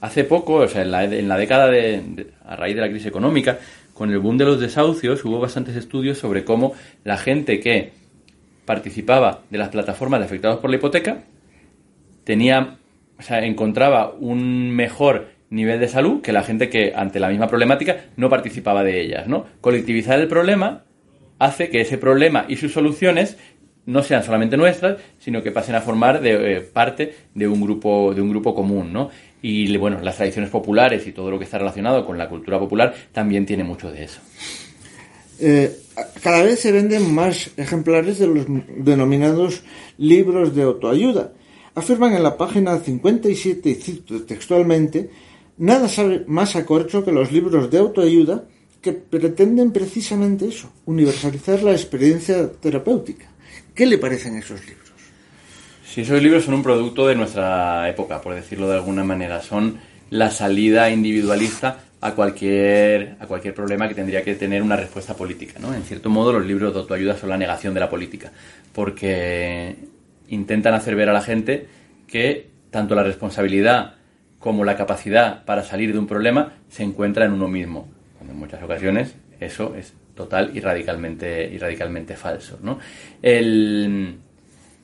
Hace 0.00 0.24
poco, 0.24 0.54
o 0.54 0.68
sea, 0.68 0.82
en 0.82 1.28
la, 1.28 1.36
década 1.36 1.68
de, 1.68 2.28
a 2.44 2.54
raíz 2.54 2.76
de 2.76 2.80
la 2.80 2.88
crisis 2.88 3.06
económica, 3.06 3.58
con 3.94 4.10
el 4.10 4.20
boom 4.20 4.38
de 4.38 4.44
los 4.44 4.60
desahucios, 4.60 5.24
hubo 5.24 5.40
bastantes 5.40 5.74
estudios 5.74 6.18
sobre 6.18 6.44
cómo 6.44 6.74
la 7.02 7.16
gente 7.16 7.58
que 7.58 7.92
participaba 8.64 9.42
de 9.50 9.58
las 9.58 9.70
plataformas 9.70 10.20
de 10.20 10.26
afectados 10.26 10.60
por 10.60 10.70
la 10.70 10.76
hipoteca 10.76 11.24
tenía, 12.22 12.76
o 13.18 13.22
sea, 13.22 13.44
encontraba 13.44 14.12
un 14.12 14.70
mejor 14.70 15.28
nivel 15.50 15.80
de 15.80 15.88
salud 15.88 16.20
que 16.20 16.32
la 16.32 16.42
gente 16.42 16.68
que 16.68 16.92
ante 16.94 17.18
la 17.18 17.28
misma 17.28 17.48
problemática 17.48 18.04
no 18.16 18.28
participaba 18.28 18.84
de 18.84 19.00
ellas, 19.00 19.26
¿no? 19.26 19.46
Colectivizar 19.60 20.20
el 20.20 20.28
problema 20.28 20.84
hace 21.38 21.70
que 21.70 21.80
ese 21.80 21.98
problema 21.98 22.44
y 22.48 22.56
sus 22.56 22.72
soluciones 22.72 23.38
no 23.86 24.02
sean 24.02 24.22
solamente 24.22 24.58
nuestras, 24.58 24.98
sino 25.18 25.42
que 25.42 25.50
pasen 25.50 25.74
a 25.74 25.80
formar 25.80 26.20
eh, 26.22 26.60
parte 26.60 27.14
de 27.34 27.48
un 27.48 27.60
grupo 27.62 28.12
de 28.14 28.20
un 28.20 28.28
grupo 28.28 28.54
común, 28.54 28.92
¿no? 28.92 29.10
Y 29.40 29.76
bueno, 29.76 30.00
las 30.00 30.16
tradiciones 30.16 30.50
populares 30.50 31.06
y 31.06 31.12
todo 31.12 31.30
lo 31.30 31.38
que 31.38 31.44
está 31.44 31.58
relacionado 31.58 32.04
con 32.04 32.18
la 32.18 32.28
cultura 32.28 32.58
popular 32.58 32.94
también 33.12 33.46
tiene 33.46 33.64
mucho 33.64 33.90
de 33.90 34.04
eso. 34.04 34.20
Eh, 35.40 35.76
cada 36.22 36.42
vez 36.42 36.60
se 36.60 36.72
venden 36.72 37.14
más 37.14 37.50
ejemplares 37.56 38.18
de 38.18 38.26
los 38.26 38.46
denominados 38.76 39.62
libros 39.96 40.54
de 40.54 40.62
autoayuda. 40.62 41.32
Afirman 41.74 42.14
en 42.14 42.24
la 42.24 42.36
página 42.36 42.76
57, 42.78 43.70
y 43.70 43.74
cito 43.74 44.22
textualmente, 44.24 45.10
nada 45.58 45.88
sabe 45.88 46.24
más 46.26 46.56
a 46.56 46.66
corcho 46.66 47.04
que 47.04 47.12
los 47.12 47.30
libros 47.30 47.70
de 47.70 47.78
autoayuda 47.78 48.44
que 48.80 48.92
pretenden 48.92 49.72
precisamente 49.72 50.46
eso, 50.46 50.72
universalizar 50.86 51.62
la 51.62 51.72
experiencia 51.72 52.50
terapéutica. 52.52 53.30
¿Qué 53.74 53.86
le 53.86 53.98
parecen 53.98 54.36
esos 54.36 54.60
libros? 54.66 54.87
Sí, 55.88 56.02
esos 56.02 56.22
libros 56.22 56.44
son 56.44 56.52
un 56.52 56.62
producto 56.62 57.08
de 57.08 57.14
nuestra 57.14 57.88
época, 57.88 58.20
por 58.20 58.34
decirlo 58.34 58.68
de 58.68 58.74
alguna 58.74 59.04
manera. 59.04 59.40
Son 59.40 59.78
la 60.10 60.30
salida 60.30 60.90
individualista 60.90 61.78
a 62.02 62.12
cualquier, 62.12 63.16
a 63.18 63.26
cualquier 63.26 63.54
problema 63.54 63.88
que 63.88 63.94
tendría 63.94 64.22
que 64.22 64.34
tener 64.34 64.62
una 64.62 64.76
respuesta 64.76 65.14
política. 65.14 65.58
¿no? 65.58 65.72
En 65.72 65.82
cierto 65.84 66.10
modo, 66.10 66.30
los 66.34 66.44
libros 66.44 66.74
de 66.74 66.80
autoayuda 66.80 67.16
son 67.16 67.30
la 67.30 67.38
negación 67.38 67.72
de 67.72 67.80
la 67.80 67.88
política, 67.88 68.30
porque 68.74 69.76
intentan 70.28 70.74
hacer 70.74 70.94
ver 70.94 71.08
a 71.08 71.14
la 71.14 71.22
gente 71.22 71.66
que 72.06 72.50
tanto 72.70 72.94
la 72.94 73.02
responsabilidad 73.02 73.94
como 74.38 74.66
la 74.66 74.76
capacidad 74.76 75.42
para 75.46 75.64
salir 75.64 75.94
de 75.94 75.98
un 75.98 76.06
problema 76.06 76.52
se 76.68 76.82
encuentra 76.82 77.24
en 77.24 77.32
uno 77.32 77.48
mismo. 77.48 77.88
Cuando 78.18 78.34
en 78.34 78.38
muchas 78.38 78.62
ocasiones 78.62 79.14
eso 79.40 79.74
es 79.74 79.94
total 80.14 80.50
y 80.54 80.60
radicalmente, 80.60 81.48
y 81.50 81.56
radicalmente 81.56 82.14
falso. 82.14 82.58
¿no? 82.62 82.78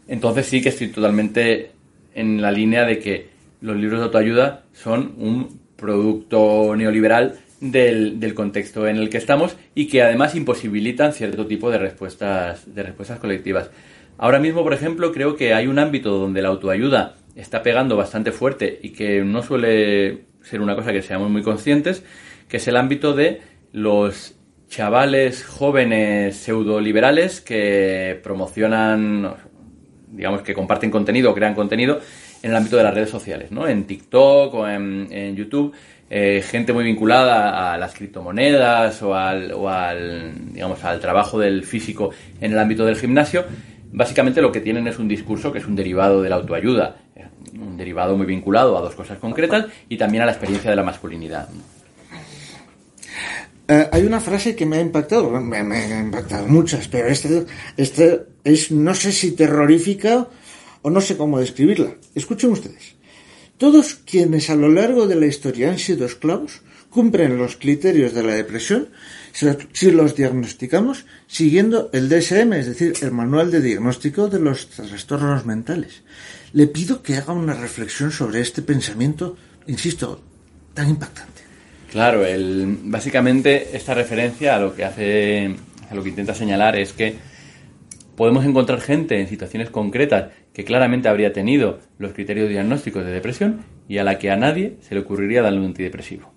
Entonces 0.09 0.47
sí 0.47 0.63
que 0.63 0.71
estoy 0.71 0.89
totalmente 0.89 1.73
en 2.15 2.41
la 2.41 2.53
línea 2.53 2.85
de 2.85 2.99
que 2.99 3.29
los 3.61 3.77
libros 3.77 4.01
de 4.01 4.07
autoayuda 4.07 4.65
son 4.73 5.15
un 5.19 5.61
producto 5.77 6.75
neoliberal 6.77 7.39
del, 7.61 8.21
del, 8.21 8.35
contexto 8.35 8.87
en 8.87 8.97
el 8.97 9.09
que 9.09 9.17
estamos 9.17 9.57
y 9.75 9.89
que 9.89 10.03
además 10.03 10.35
imposibilitan 10.35 11.13
cierto 11.13 11.47
tipo 11.47 11.71
de 11.71 11.79
respuestas, 11.79 12.75
de 12.75 12.83
respuestas 12.83 13.19
colectivas. 13.19 13.71
Ahora 14.19 14.39
mismo, 14.39 14.63
por 14.63 14.75
ejemplo, 14.75 15.13
creo 15.13 15.37
que 15.37 15.55
hay 15.55 15.67
un 15.67 15.79
ámbito 15.79 16.19
donde 16.19 16.43
la 16.43 16.49
autoayuda 16.49 17.17
está 17.35 17.63
pegando 17.63 17.97
bastante 17.97 18.33
fuerte 18.33 18.79
y 18.83 18.91
que 18.91 19.23
no 19.25 19.43
suele 19.43 20.25
ser 20.43 20.61
una 20.61 20.77
cosa 20.77 20.93
que 20.93 21.03
seamos 21.03 21.31
muy 21.31 21.43
conscientes, 21.43 22.05
que 22.49 22.59
es 22.59 22.69
el 22.69 22.77
ámbito 22.77 23.15
de 23.15 23.41
los 23.73 24.37
chavales 24.69 25.45
jóvenes 25.45 26.37
pseudo-liberales 26.37 27.41
que 27.41 28.21
promocionan, 28.23 29.35
digamos, 30.15 30.43
que 30.43 30.55
comparten 30.55 30.91
contenido 30.91 31.31
o 31.31 31.35
crean 31.35 31.55
contenido 31.55 32.01
en 32.43 32.51
el 32.51 32.57
ámbito 32.57 32.77
de 32.77 32.85
las 32.85 32.95
redes 32.95 33.11
sociales, 33.11 33.51
¿no? 33.51 33.67
En 33.67 33.85
TikTok 33.85 34.55
o 34.55 34.69
en, 34.69 35.35
YouTube, 35.35 35.73
eh, 36.11 36.43
gente 36.47 36.73
muy 36.73 36.85
vinculada 36.85 37.73
a 37.73 37.79
las 37.79 37.95
criptomonedas 37.95 39.03
o 39.03 39.15
al, 39.15 39.53
o 39.53 39.69
al, 39.69 40.53
digamos, 40.53 40.83
al 40.85 41.01
trabajo 41.01 41.39
del 41.39 41.65
físico 41.65 42.11
en 42.41 42.53
el 42.53 42.59
ámbito 42.59 42.85
del 42.85 42.97
gimnasio, 42.97 43.45
básicamente 43.93 44.41
lo 44.41 44.53
que 44.53 44.61
tienen 44.61 44.87
es 44.87 44.99
un 44.99 45.09
discurso 45.09 45.53
que 45.53 45.59
es 45.59 45.67
un 45.67 45.75
derivado 45.75 46.23
de 46.23 46.29
la 46.29 46.37
autoayuda, 46.37 46.97
un 47.55 47.77
derivado 47.77 48.17
muy 48.17 48.27
vinculado 48.27 48.77
a 48.77 48.81
dos 48.81 48.95
cosas 48.95 49.19
concretas 49.19 49.67
y 49.89 49.97
también 49.97 50.23
a 50.23 50.27
la 50.27 50.33
experiencia 50.33 50.71
de 50.71 50.77
la 50.77 50.83
masculinidad. 50.83 51.49
Eh, 53.67 53.89
hay 53.93 54.03
una 54.05 54.21
frase 54.21 54.55
que 54.55 54.67
me 54.67 54.77
ha 54.77 54.81
impactado, 54.81 55.31
me, 55.31 55.57
ha 55.57 56.01
impactado 56.01 56.47
muchas, 56.47 56.87
pero 56.89 57.09
este, 57.09 57.47
este 57.77 58.27
es, 58.45 58.71
no 58.71 58.95
sé 58.95 59.11
si 59.13 59.33
terrorífica 59.33 60.29
o 60.83 60.91
no 60.91 61.01
sé 61.01 61.17
cómo 61.17 61.41
describirla. 61.41 61.95
Escuchen 62.15 62.51
ustedes. 62.51 62.95
Todos 63.57 63.95
quienes 63.95 64.51
a 64.51 64.57
lo 64.57 64.69
largo 64.69 65.07
de 65.07 65.15
la 65.15 65.27
historia 65.27 65.71
han 65.71 65.79
sido 65.79 66.05
esclavos 66.05 66.61
cumplen 66.91 67.39
los 67.39 67.57
criterios 67.57 68.13
de 68.13 68.23
la 68.23 68.35
depresión 68.35 68.89
si 69.73 69.91
los 69.91 70.15
diagnosticamos 70.15 71.07
siguiendo 71.27 71.91
el 71.93 72.09
DSM, 72.09 72.53
es 72.53 72.67
decir, 72.67 72.95
el 73.01 73.11
Manual 73.11 73.51
de 73.51 73.61
Diagnóstico 73.61 74.29
de 74.29 74.39
los 74.39 74.69
Trastornos 74.69 75.45
Mentales. 75.47 76.03
Le 76.53 76.69
pido 76.69 77.03
que 77.03 77.17
haga 77.17 77.33
una 77.33 77.55
reflexión 77.55 78.13
sobre 78.13 78.41
este 78.41 78.63
pensamiento, 78.63 79.37
insisto, 79.67 80.23
tan 80.75 80.89
impactante. 80.91 81.34
Claro, 81.95 82.27
el, 82.27 82.77
básicamente 82.87 83.77
esta 83.77 83.95
referencia 83.95 84.57
a 84.57 84.59
lo 84.59 84.75
que 84.75 84.85
hace, 84.85 85.55
a 85.89 85.95
lo 85.95 86.03
que 86.03 86.09
intenta 86.09 86.35
señalar 86.35 86.75
es 86.75 86.93
que 86.93 87.15
podemos 88.17 88.45
encontrar 88.45 88.81
gente 88.81 89.21
en 89.21 89.29
situaciones 89.29 89.71
concretas 89.71 90.33
que 90.53 90.65
claramente 90.65 91.09
habría 91.09 91.33
tenido 91.33 91.79
los 91.99 92.13
criterios 92.13 92.49
diagnósticos 92.49 93.05
de 93.05 93.13
depresión 93.13 93.61
y 93.87 93.99
a 93.99 94.03
la 94.03 94.19
que 94.19 94.33
a 94.33 94.37
nadie 94.37 94.75
se 94.81 94.97
le 94.97 95.03
ocurriría 95.03 95.41
darle 95.41 95.61
un 95.61 95.67
antidepresivo. 95.67 96.33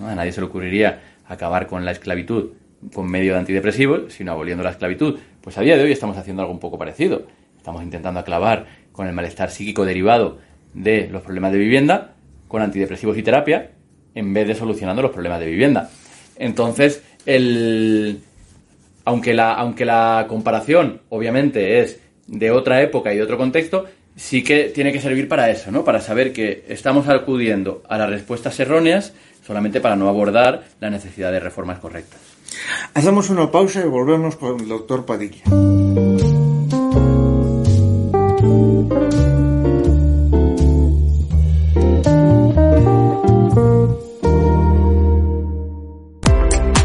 A 0.00 0.14
nadie 0.14 0.30
se 0.30 0.40
le 0.40 0.46
ocurriría 0.46 1.02
acabar 1.26 1.66
con 1.66 1.84
la 1.84 1.90
esclavitud 1.90 2.50
con 2.94 3.10
medio 3.10 3.32
de 3.32 3.40
antidepresivos, 3.40 4.12
sino 4.12 4.30
aboliendo 4.30 4.62
la 4.62 4.70
esclavitud. 4.70 5.18
Pues 5.40 5.58
a 5.58 5.62
día 5.62 5.76
de 5.76 5.82
hoy 5.82 5.90
estamos 5.90 6.16
haciendo 6.16 6.42
algo 6.42 6.54
un 6.54 6.60
poco 6.60 6.78
parecido. 6.78 7.26
Estamos 7.56 7.82
intentando 7.82 8.20
acabar 8.20 8.66
con 8.92 9.08
el 9.08 9.14
malestar 9.14 9.50
psíquico 9.50 9.84
derivado 9.84 10.38
de 10.74 11.08
los 11.08 11.22
problemas 11.22 11.50
de 11.50 11.58
vivienda 11.58 12.14
con 12.46 12.62
antidepresivos 12.62 13.18
y 13.18 13.24
terapia 13.24 13.72
en 14.16 14.34
vez 14.34 14.48
de 14.48 14.54
solucionando 14.56 15.02
los 15.02 15.12
problemas 15.12 15.38
de 15.38 15.46
vivienda. 15.46 15.90
Entonces, 16.36 17.02
el, 17.26 18.20
aunque, 19.04 19.34
la, 19.34 19.52
aunque 19.54 19.84
la 19.84 20.26
comparación 20.28 21.02
obviamente 21.10 21.80
es 21.80 22.00
de 22.26 22.50
otra 22.50 22.82
época 22.82 23.12
y 23.12 23.16
de 23.18 23.22
otro 23.22 23.38
contexto, 23.38 23.84
sí 24.16 24.42
que 24.42 24.64
tiene 24.74 24.92
que 24.92 25.00
servir 25.00 25.28
para 25.28 25.50
eso, 25.50 25.70
¿no? 25.70 25.84
Para 25.84 26.00
saber 26.00 26.32
que 26.32 26.64
estamos 26.68 27.08
acudiendo 27.08 27.82
a 27.88 27.98
las 27.98 28.10
respuestas 28.10 28.58
erróneas 28.58 29.12
solamente 29.46 29.80
para 29.80 29.94
no 29.94 30.08
abordar 30.08 30.64
la 30.80 30.90
necesidad 30.90 31.30
de 31.30 31.38
reformas 31.38 31.78
correctas. 31.78 32.20
Hacemos 32.94 33.30
una 33.30 33.50
pausa 33.50 33.80
y 33.80 33.88
volvemos 33.88 34.36
con 34.36 34.58
el 34.58 34.66
doctor 34.66 35.04
Padilla. 35.04 35.42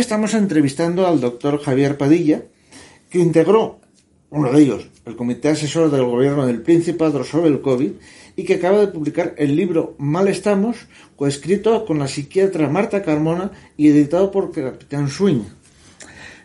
estamos 0.00 0.34
entrevistando 0.34 1.06
al 1.06 1.20
doctor 1.20 1.62
Javier 1.62 1.96
Padilla, 1.96 2.42
que 3.10 3.18
integró, 3.18 3.80
uno 4.30 4.50
de 4.50 4.62
ellos, 4.62 4.88
el 5.04 5.16
Comité 5.16 5.50
Asesor 5.50 5.90
del 5.90 6.04
Gobierno 6.04 6.46
del 6.46 6.62
Principado 6.62 7.22
sobre 7.24 7.48
el 7.48 7.60
COVID 7.60 7.92
y 8.36 8.44
que 8.44 8.54
acaba 8.54 8.78
de 8.78 8.86
publicar 8.88 9.34
el 9.36 9.54
libro 9.54 9.94
Mal 9.98 10.28
Estamos, 10.28 10.86
coescrito 11.16 11.84
con 11.84 11.98
la 11.98 12.08
psiquiatra 12.08 12.68
Marta 12.68 13.02
Carmona 13.02 13.50
y 13.76 13.88
editado 13.88 14.30
por 14.30 14.52
Capitán 14.52 15.08
Swing. 15.08 15.42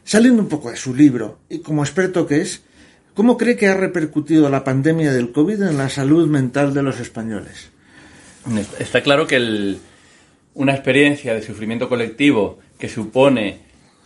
Saliendo 0.03 0.41
un 0.41 0.49
poco 0.49 0.69
de 0.69 0.75
su 0.75 0.93
libro, 0.93 1.39
y 1.49 1.59
como 1.59 1.83
experto 1.83 2.27
que 2.27 2.41
es, 2.41 2.63
¿cómo 3.13 3.37
cree 3.37 3.55
que 3.55 3.67
ha 3.67 3.75
repercutido 3.75 4.49
la 4.49 4.63
pandemia 4.63 5.13
del 5.13 5.31
COVID 5.31 5.63
en 5.63 5.77
la 5.77 5.89
salud 5.89 6.27
mental 6.27 6.73
de 6.73 6.83
los 6.83 6.99
españoles? 6.99 7.69
Está 8.79 9.01
claro 9.01 9.25
que 9.25 9.77
una 10.53 10.73
experiencia 10.73 11.33
de 11.33 11.41
sufrimiento 11.41 11.89
colectivo 11.89 12.59
que 12.77 12.89
supone 12.89 13.59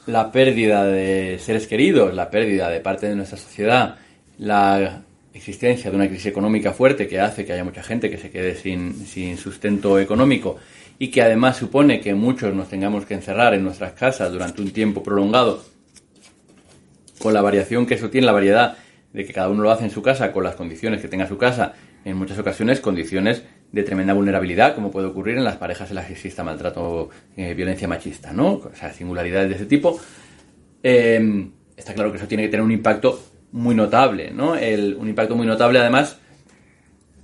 la 0.05 0.31
pérdida 0.31 0.85
de 0.85 1.37
seres 1.39 1.67
queridos, 1.67 2.13
la 2.13 2.29
pérdida 2.29 2.69
de 2.69 2.79
parte 2.79 3.07
de 3.07 3.15
nuestra 3.15 3.37
sociedad, 3.37 3.95
la 4.37 5.03
existencia 5.33 5.89
de 5.89 5.95
una 5.95 6.07
crisis 6.07 6.27
económica 6.27 6.73
fuerte 6.73 7.07
que 7.07 7.19
hace 7.19 7.45
que 7.45 7.53
haya 7.53 7.63
mucha 7.63 7.83
gente 7.83 8.09
que 8.09 8.17
se 8.17 8.31
quede 8.31 8.55
sin, 8.55 9.37
sustento 9.37 9.99
económico 9.99 10.57
y 10.97 11.09
que 11.09 11.21
además 11.21 11.57
supone 11.57 12.01
que 12.01 12.13
muchos 12.13 12.53
nos 12.53 12.69
tengamos 12.69 13.05
que 13.05 13.13
encerrar 13.13 13.53
en 13.53 13.63
nuestras 13.63 13.93
casas 13.93 14.31
durante 14.31 14.61
un 14.61 14.71
tiempo 14.71 15.01
prolongado, 15.01 15.63
con 17.19 17.33
la 17.33 17.41
variación 17.41 17.85
que 17.85 17.93
eso 17.93 18.09
tiene, 18.09 18.27
la 18.27 18.33
variedad 18.33 18.77
de 19.13 19.25
que 19.25 19.33
cada 19.33 19.49
uno 19.49 19.63
lo 19.63 19.71
hace 19.71 19.85
en 19.85 19.91
su 19.91 20.01
casa, 20.01 20.31
con 20.31 20.43
las 20.43 20.55
condiciones 20.55 21.01
que 21.01 21.07
tenga 21.07 21.27
su 21.27 21.37
casa, 21.37 21.73
en 22.03 22.17
muchas 22.17 22.37
ocasiones 22.37 22.79
condiciones 22.79 23.43
de 23.71 23.83
tremenda 23.83 24.13
vulnerabilidad, 24.13 24.73
como 24.73 24.91
puede 24.91 25.07
ocurrir 25.07 25.37
en 25.37 25.43
las 25.43 25.57
parejas 25.57 25.89
en 25.89 25.95
las 25.95 26.07
que 26.07 26.13
exista 26.13 26.43
maltrato, 26.43 27.09
eh, 27.37 27.53
violencia 27.53 27.87
machista, 27.87 28.33
¿no? 28.33 28.53
O 28.53 28.71
sea, 28.73 28.91
singularidades 28.93 29.49
de 29.49 29.55
ese 29.55 29.65
tipo. 29.65 29.99
Em, 30.81 31.51
está 31.77 31.93
claro 31.93 32.11
que 32.11 32.17
eso 32.17 32.27
tiene 32.27 32.43
que 32.43 32.49
tener 32.49 32.63
un 32.63 32.71
impacto 32.71 33.19
muy 33.51 33.75
notable, 33.75 34.31
¿no? 34.31 34.51
un 34.51 35.09
impacto 35.09 35.35
muy 35.35 35.47
notable, 35.47 35.79
además, 35.79 36.19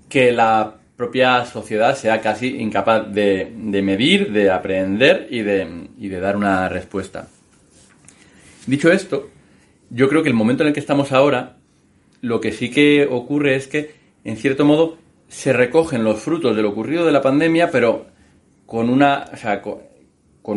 que 0.09 0.31
la 0.31 0.75
propia 0.95 1.45
sociedad 1.45 1.95
sea 1.95 2.21
casi 2.21 2.57
incapaz 2.59 3.11
de, 3.11 3.51
medir, 3.83 4.31
de 4.31 4.49
aprender 4.49 5.27
y 5.29 5.41
de, 5.41 5.87
y 5.99 6.07
de 6.07 6.19
dar 6.19 6.35
una 6.35 6.69
respuesta. 6.69 7.27
Dicho 8.65 8.91
esto, 8.91 9.29
yo 9.89 10.09
creo 10.09 10.23
que 10.23 10.29
el 10.29 10.35
momento 10.35 10.63
en 10.63 10.67
el 10.67 10.73
que 10.73 10.79
estamos 10.79 11.11
ahora, 11.11 11.57
lo 12.21 12.41
que 12.41 12.51
sí 12.51 12.71
que 12.71 13.07
ocurre 13.09 13.55
es 13.55 13.67
que, 13.67 13.93
en 14.23 14.37
cierto 14.37 14.65
modo, 14.65 14.97
se 15.27 15.53
recogen 15.53 16.03
los 16.03 16.19
frutos 16.19 16.55
de 16.55 16.61
lo 16.61 16.69
ocurrido 16.69 17.05
de 17.05 17.11
la 17.11 17.21
pandemia, 17.21 17.71
pero 17.71 18.07
con 18.65 18.89
una, 18.89 19.25
o 19.31 19.37
sea, 19.37 19.61
con, 19.61 19.81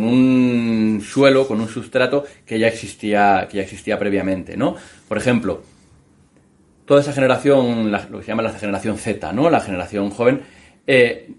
un 0.04 1.00
suelo, 1.02 1.46
con 1.46 1.60
un 1.60 1.68
sustrato 1.68 2.24
que 2.46 2.58
ya 2.58 2.68
existía, 2.68 3.48
que 3.50 3.58
ya 3.58 3.62
existía 3.62 3.98
previamente, 3.98 4.56
¿no? 4.56 4.76
Por 5.08 5.18
ejemplo, 5.18 5.62
toda 6.84 7.00
esa 7.00 7.12
generación, 7.12 7.90
lo 7.90 8.18
que 8.18 8.24
se 8.24 8.28
llama 8.28 8.42
la 8.42 8.52
generación 8.52 8.98
Z, 8.98 9.32
¿no? 9.32 9.50
La 9.50 9.60
generación 9.60 10.10
joven, 10.10 10.42
eh, 10.86 11.30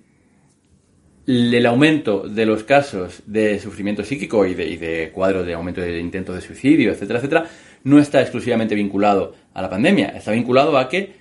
el 1.27 1.65
aumento 1.67 2.27
de 2.27 2.45
los 2.45 2.63
casos 2.63 3.21
de 3.27 3.59
sufrimiento 3.59 4.03
psíquico 4.03 4.45
y 4.45 4.55
de, 4.55 4.67
y 4.67 4.77
de 4.77 5.11
cuadros 5.11 5.45
de 5.45 5.53
aumento 5.53 5.81
de 5.81 5.99
intentos 5.99 6.35
de 6.35 6.41
suicidio, 6.41 6.91
etcétera, 6.91 7.19
etcétera, 7.19 7.45
no 7.83 7.99
está 7.99 8.21
exclusivamente 8.21 8.73
vinculado 8.73 9.35
a 9.53 9.61
la 9.61 9.69
pandemia, 9.69 10.09
está 10.09 10.31
vinculado 10.31 10.77
a 10.77 10.89
que 10.89 11.18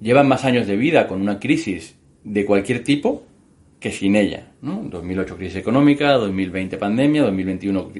llevan 0.00 0.28
más 0.28 0.44
años 0.44 0.66
de 0.66 0.76
vida 0.76 1.06
con 1.06 1.20
una 1.20 1.38
crisis 1.38 1.96
de 2.24 2.44
cualquier 2.44 2.82
tipo 2.84 3.24
que 3.80 3.92
sin 3.92 4.16
ella. 4.16 4.52
¿no? 4.62 4.82
2008 4.84 5.36
crisis 5.36 5.56
económica, 5.56 6.12
2020 6.12 6.76
pandemia, 6.78 7.22
2021 7.22 7.92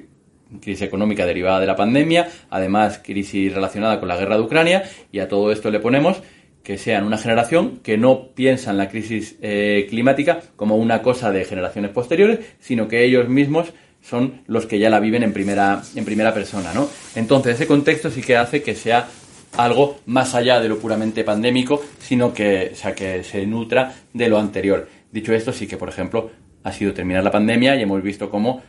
crisis 0.60 0.82
económica 0.82 1.26
derivada 1.26 1.60
de 1.60 1.66
la 1.66 1.76
pandemia, 1.76 2.28
además 2.50 3.00
crisis 3.04 3.52
relacionada 3.52 3.98
con 3.98 4.08
la 4.08 4.16
guerra 4.16 4.36
de 4.36 4.42
Ucrania, 4.42 4.84
y 5.12 5.18
a 5.18 5.28
todo 5.28 5.52
esto 5.52 5.70
le 5.70 5.80
ponemos 5.80 6.22
que 6.62 6.78
sean 6.78 7.04
una 7.04 7.18
generación 7.18 7.78
que 7.78 7.96
no 7.96 8.30
piensa 8.34 8.72
en 8.72 8.78
la 8.78 8.88
crisis 8.88 9.36
eh, 9.40 9.86
climática 9.88 10.40
como 10.56 10.76
una 10.76 11.00
cosa 11.02 11.30
de 11.30 11.44
generaciones 11.44 11.92
posteriores, 11.92 12.40
sino 12.58 12.88
que 12.88 13.04
ellos 13.04 13.28
mismos 13.28 13.72
son 14.02 14.42
los 14.46 14.66
que 14.66 14.78
ya 14.78 14.90
la 14.90 15.00
viven 15.00 15.22
en 15.22 15.32
primera, 15.32 15.82
en 15.94 16.04
primera 16.04 16.34
persona, 16.34 16.72
¿no? 16.74 16.88
Entonces, 17.14 17.54
ese 17.54 17.66
contexto 17.66 18.10
sí 18.10 18.20
que 18.20 18.36
hace 18.36 18.62
que 18.62 18.74
sea 18.74 19.08
algo 19.56 20.00
más 20.06 20.34
allá 20.34 20.60
de 20.60 20.68
lo 20.68 20.78
puramente 20.78 21.24
pandémico, 21.24 21.82
sino 21.98 22.32
que, 22.32 22.72
sea, 22.74 22.94
que 22.94 23.24
se 23.24 23.46
nutra 23.46 23.94
de 24.12 24.28
lo 24.28 24.38
anterior. 24.38 24.88
Dicho 25.10 25.32
esto, 25.32 25.52
sí 25.52 25.66
que, 25.66 25.76
por 25.76 25.88
ejemplo, 25.88 26.30
ha 26.62 26.72
sido 26.72 26.92
terminar 26.92 27.22
la 27.22 27.30
pandemia 27.30 27.76
y 27.76 27.82
hemos 27.82 28.02
visto 28.02 28.28
cómo 28.28 28.62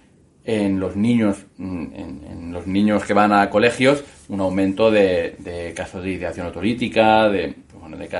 en 0.47 0.79
los 0.79 0.95
niños, 0.95 1.37
mm, 1.57 1.85
en, 1.93 2.53
los 2.53 2.65
niños 2.65 3.03
que 3.03 3.13
van 3.13 3.33
a 3.33 3.49
colegios, 3.49 4.03
un 4.29 4.39
aumento 4.39 4.89
de, 4.89 5.73
casos 5.75 6.03
de 6.03 6.11
ideación 6.11 6.47
autolítica, 6.47 7.29
de, 7.29 7.53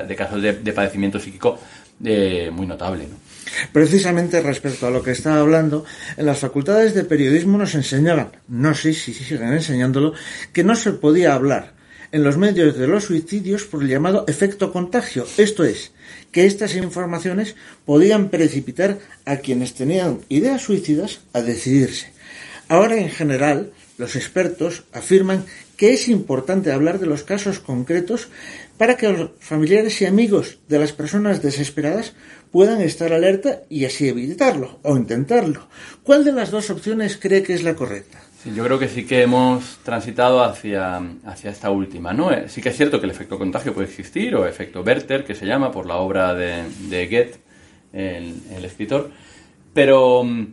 de, 0.07 0.15
casos 0.15 0.41
de, 0.41 0.74
padecimiento 0.74 1.20
psíquico 1.20 1.57
eh, 2.03 2.51
muy 2.51 2.68
notable. 2.68 3.07
Precisamente 3.72 4.41
respecto 4.41 4.88
a 4.88 4.91
lo 4.91 5.01
que 5.01 5.11
estaba 5.11 5.39
hablando, 5.39 5.86
en 6.18 6.26
las 6.26 6.39
facultades 6.39 6.93
de 6.93 7.05
periodismo 7.05 7.57
nos 7.57 7.74
enseñaban, 7.76 8.32
no 8.49 8.76
sé 8.76 8.93
si 8.93 9.13
siguen 9.13 9.53
enseñándolo, 9.53 10.13
que 10.51 10.65
no 10.65 10.76
se 10.76 10.91
podía 10.91 11.34
hablar 11.34 11.77
en 12.12 12.24
los 12.24 12.38
medios 12.38 12.78
de 12.78 12.88
los 12.88 13.05
suicidios 13.05 13.64
por 13.64 13.84
el 13.84 13.89
llamado 13.89 14.26
efecto 14.28 14.72
contagio, 14.72 15.26
esto 15.38 15.64
es, 15.64 15.91
que 16.32 16.45
estas 16.45 16.76
informaciones 16.76 17.55
podían 17.86 18.30
precipitar 18.30 18.99
a 19.26 19.38
quienes 19.38 19.74
tenían 19.74 20.22
ideas 20.30 20.62
suicidas 20.62 21.20
a 21.34 21.41
decidirse. 21.41 22.12
Ahora, 22.70 22.97
en 22.97 23.10
general, 23.10 23.72
los 23.97 24.16
expertos 24.16 24.84
afirman 24.93 25.45
que 25.78 25.93
es 25.93 26.08
importante 26.08 26.72
hablar 26.72 26.99
de 26.99 27.05
los 27.05 27.24
casos 27.24 27.60
concretos 27.60 28.30
para 28.78 28.97
que 28.97 29.10
los 29.10 29.32
familiares 29.39 30.01
y 30.01 30.05
amigos 30.05 30.60
de 30.68 30.80
las 30.80 30.91
personas 30.91 31.41
desesperadas 31.41 32.14
puedan 32.51 32.82
estar 32.82 33.14
alerta 33.14 33.62
y 33.70 33.86
así 33.86 34.08
evitarlo 34.08 34.80
o 34.84 34.97
intentarlo. 34.97 35.68
¿Cuál 36.03 36.26
de 36.26 36.32
las 36.32 36.51
dos 36.51 36.70
opciones 36.70 37.18
cree 37.18 37.43
que 37.43 37.53
es 37.53 37.64
la 37.64 37.76
correcta? 37.76 38.20
Yo 38.56 38.64
creo 38.64 38.80
que 38.80 38.88
sí 38.88 39.06
que 39.06 39.22
hemos 39.22 39.80
transitado 39.84 40.43
hacia, 40.43 41.02
hacia 41.26 41.52
esta 41.52 41.72
última, 41.72 42.14
¿no? 42.14 42.32
Eh, 42.32 42.50
sí 42.50 42.62
que 42.62 42.70
es 42.70 42.78
cierto 42.78 43.00
que 43.00 43.06
el 43.06 43.12
efecto 43.12 43.38
contagio 43.38 43.74
puede 43.74 43.88
existir, 43.88 44.36
o 44.36 44.45
efecto 44.45 44.82
Werther, 44.82 45.26
que 45.26 45.36
se 45.36 45.45
llama 45.45 45.72
por 45.72 45.86
la 45.86 45.98
obra 45.98 46.34
de, 46.34 46.64
de 46.89 47.08
Goethe, 47.08 47.39
el, 47.93 48.66
escritor, 48.66 49.12
pero 49.74 50.24
mm, 50.24 50.45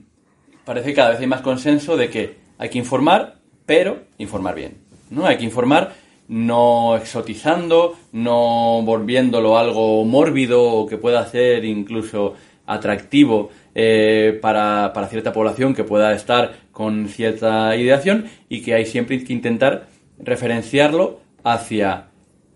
parece 0.65 0.89
que 0.89 0.95
cada 0.95 1.11
vez 1.11 1.21
hay 1.21 1.27
más 1.27 1.43
consenso 1.43 1.97
de 1.97 2.09
que 2.09 2.37
hay 2.59 2.69
que 2.69 2.79
informar, 2.79 3.37
pero 3.67 4.05
informar 4.19 4.55
bien, 4.55 4.79
¿no? 5.11 5.27
Hay 5.27 5.37
que 5.37 5.45
informar 5.45 5.95
no 6.29 6.97
exotizando, 6.97 7.97
no 8.13 8.83
volviéndolo 8.83 9.59
algo 9.59 10.05
mórbido 10.05 10.63
o 10.63 10.87
que 10.87 10.97
pueda 10.97 11.27
ser 11.27 11.65
incluso 11.65 12.35
atractivo 12.67 13.51
eh, 13.75 14.39
para, 14.41 14.93
para, 14.93 15.09
cierta 15.09 15.33
población 15.33 15.75
que 15.75 15.85
pueda 15.85 16.15
estar 16.15 16.53
con 16.73 17.09
cierta 17.09 17.75
ideación 17.77 18.27
y 18.49 18.63
que 18.63 18.75
hay 18.75 18.87
siempre 18.87 19.23
que 19.25 19.33
intentar 19.33 19.89
referenciarlo 20.19 21.21
hacia 21.43 22.07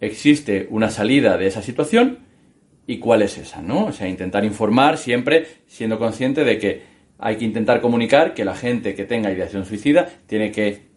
existe 0.01 0.67
una 0.71 0.91
salida 0.91 1.37
de 1.37 1.47
esa 1.47 1.63
situación 1.63 2.19
y 2.87 2.99
cuál 2.99 3.23
es 3.23 3.37
esa, 3.37 3.61
¿no? 3.61 3.87
O 3.87 3.93
sea, 3.93 4.09
intentar 4.09 4.45
informar 4.45 4.97
siempre 4.97 5.47
siendo 5.67 5.99
consciente 5.99 6.45
de 6.45 6.59
que 6.59 6.83
hay 7.19 7.37
que 7.37 7.45
intentar 7.45 7.81
comunicar 7.81 8.33
que 8.33 8.45
la 8.45 8.55
gente 8.55 8.95
que 8.95 9.05
tenga 9.05 9.31
ideación 9.31 9.65
suicida 9.65 10.09
tiene 10.27 10.53
que 10.53 10.88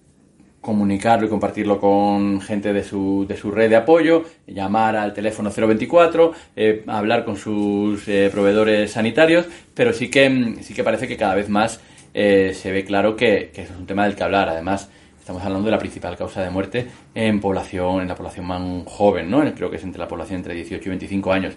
comunicarlo 0.61 1.25
y 1.25 1.29
compartirlo 1.29 1.79
con 1.79 2.39
gente 2.39 2.71
de 2.71 2.83
su, 2.83 3.25
de 3.27 3.35
su 3.35 3.51
red 3.51 3.69
de 3.69 3.75
apoyo, 3.75 4.23
llamar 4.45 4.95
al 4.95 5.11
teléfono 5.11 5.49
024, 5.49 6.33
eh, 6.55 6.83
hablar 6.87 7.25
con 7.25 7.35
sus 7.35 8.07
eh, 8.07 8.29
proveedores 8.31 8.91
sanitarios, 8.91 9.47
pero 9.73 9.91
sí 9.91 10.09
que, 10.09 10.57
sí 10.61 10.75
que 10.75 10.83
parece 10.83 11.07
que 11.07 11.17
cada 11.17 11.33
vez 11.33 11.49
más 11.49 11.81
eh, 12.13 12.53
se 12.53 12.71
ve 12.71 12.85
claro 12.85 13.15
que, 13.15 13.49
que 13.53 13.63
es 13.63 13.71
un 13.71 13.87
tema 13.87 14.05
del 14.05 14.15
que 14.15 14.23
hablar. 14.23 14.49
Además, 14.49 14.87
estamos 15.19 15.43
hablando 15.43 15.65
de 15.65 15.71
la 15.71 15.79
principal 15.79 16.15
causa 16.15 16.43
de 16.43 16.51
muerte 16.51 16.87
en 17.15 17.41
población, 17.41 18.01
en 18.01 18.07
la 18.07 18.15
población 18.15 18.45
más 18.45 18.61
joven, 18.85 19.31
¿no? 19.31 19.43
Creo 19.55 19.71
que 19.71 19.77
es 19.77 19.83
entre 19.83 19.99
la 19.99 20.07
población 20.07 20.37
entre 20.37 20.53
18 20.53 20.83
y 20.85 20.89
25 20.89 21.31
años. 21.31 21.55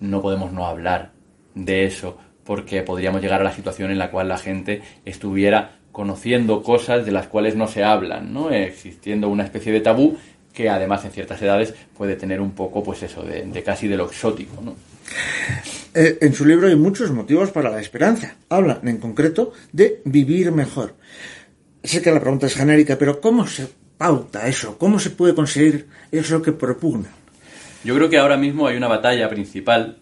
no 0.00 0.20
podemos 0.20 0.52
no 0.52 0.66
hablar 0.66 1.12
de 1.54 1.84
eso 1.84 2.18
porque 2.44 2.82
podríamos 2.82 3.22
llegar 3.22 3.40
a 3.40 3.44
la 3.44 3.52
situación 3.52 3.90
en 3.90 3.98
la 3.98 4.10
cual 4.10 4.28
la 4.28 4.36
gente 4.36 4.82
estuviera 5.06 5.78
conociendo 5.94 6.60
cosas 6.64 7.06
de 7.06 7.12
las 7.12 7.28
cuales 7.28 7.54
no 7.54 7.68
se 7.68 7.84
hablan, 7.84 8.34
¿no? 8.34 8.50
Existiendo 8.50 9.28
una 9.28 9.44
especie 9.44 9.72
de 9.72 9.80
tabú 9.80 10.16
que 10.52 10.68
además 10.68 11.04
en 11.04 11.12
ciertas 11.12 11.40
edades 11.40 11.72
puede 11.96 12.16
tener 12.16 12.40
un 12.40 12.50
poco, 12.50 12.82
pues 12.82 13.04
eso, 13.04 13.22
de, 13.22 13.62
casi 13.62 13.86
de 13.86 13.96
lo 13.96 14.06
exótico, 14.06 14.60
¿no? 14.60 14.74
Eh, 15.94 16.18
en 16.20 16.34
su 16.34 16.44
libro 16.44 16.66
hay 16.66 16.74
muchos 16.74 17.12
motivos 17.12 17.52
para 17.52 17.70
la 17.70 17.80
esperanza. 17.80 18.34
Hablan 18.48 18.88
en 18.88 18.98
concreto 18.98 19.52
de 19.70 20.02
vivir 20.04 20.50
mejor. 20.50 20.96
Sé 21.84 22.02
que 22.02 22.10
la 22.10 22.20
pregunta 22.20 22.46
es 22.46 22.56
genérica, 22.56 22.98
pero 22.98 23.20
¿cómo 23.20 23.46
se 23.46 23.68
pauta 23.96 24.48
eso? 24.48 24.76
¿Cómo 24.76 24.98
se 24.98 25.10
puede 25.10 25.32
conseguir 25.32 25.86
eso 26.10 26.42
que 26.42 26.50
propugna? 26.50 27.08
Yo 27.84 27.94
creo 27.94 28.10
que 28.10 28.18
ahora 28.18 28.36
mismo 28.36 28.66
hay 28.66 28.76
una 28.76 28.88
batalla 28.88 29.28
principal, 29.28 29.98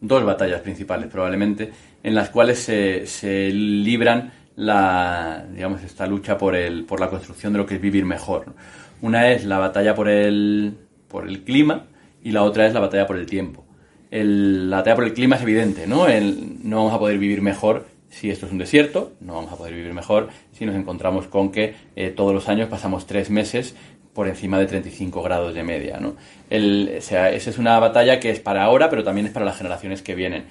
dos 0.00 0.24
batallas 0.24 0.60
principales 0.60 1.08
probablemente, 1.10 1.72
en 2.04 2.14
las 2.14 2.30
cuales 2.30 2.60
se, 2.60 3.08
se 3.08 3.50
libran 3.50 4.32
la, 4.56 5.46
digamos, 5.52 5.82
esta 5.82 6.06
lucha 6.06 6.38
por, 6.38 6.54
el, 6.54 6.84
por 6.84 7.00
la 7.00 7.08
construcción 7.08 7.52
de 7.52 7.58
lo 7.58 7.66
que 7.66 7.76
es 7.76 7.80
vivir 7.80 8.04
mejor. 8.04 8.54
Una 9.00 9.30
es 9.30 9.44
la 9.44 9.58
batalla 9.58 9.94
por 9.94 10.08
el, 10.08 10.76
por 11.08 11.28
el 11.28 11.42
clima 11.42 11.86
y 12.22 12.32
la 12.32 12.42
otra 12.42 12.66
es 12.66 12.74
la 12.74 12.80
batalla 12.80 13.06
por 13.06 13.16
el 13.16 13.26
tiempo. 13.26 13.64
la 14.10 14.78
batalla 14.78 14.96
por 14.96 15.04
el 15.04 15.14
clima 15.14 15.36
es 15.36 15.42
evidente, 15.42 15.86
¿no? 15.86 16.06
no 16.08 16.76
vamos 16.76 16.94
a 16.94 16.98
poder 16.98 17.18
vivir 17.18 17.42
mejor 17.42 17.86
si 18.10 18.30
esto 18.30 18.44
es 18.44 18.52
un 18.52 18.58
desierto, 18.58 19.12
no 19.20 19.34
vamos 19.34 19.52
a 19.52 19.56
poder 19.56 19.74
vivir 19.74 19.94
mejor 19.94 20.28
si 20.52 20.66
nos 20.66 20.76
encontramos 20.76 21.26
con 21.26 21.50
que 21.50 21.74
eh, 21.96 22.10
todos 22.10 22.34
los 22.34 22.48
años 22.48 22.68
pasamos 22.68 23.06
tres 23.06 23.30
meses 23.30 23.74
por 24.12 24.28
encima 24.28 24.58
de 24.58 24.66
35 24.66 25.22
grados 25.22 25.54
de 25.54 25.62
media, 25.62 25.98
¿no? 25.98 26.10
o 26.10 27.00
sea, 27.00 27.30
esa 27.30 27.48
es 27.48 27.56
una 27.56 27.78
batalla 27.78 28.20
que 28.20 28.30
es 28.30 28.40
para 28.40 28.62
ahora, 28.64 28.90
pero 28.90 29.02
también 29.02 29.26
es 29.26 29.32
para 29.32 29.46
las 29.46 29.56
generaciones 29.56 30.02
que 30.02 30.14
vienen. 30.14 30.44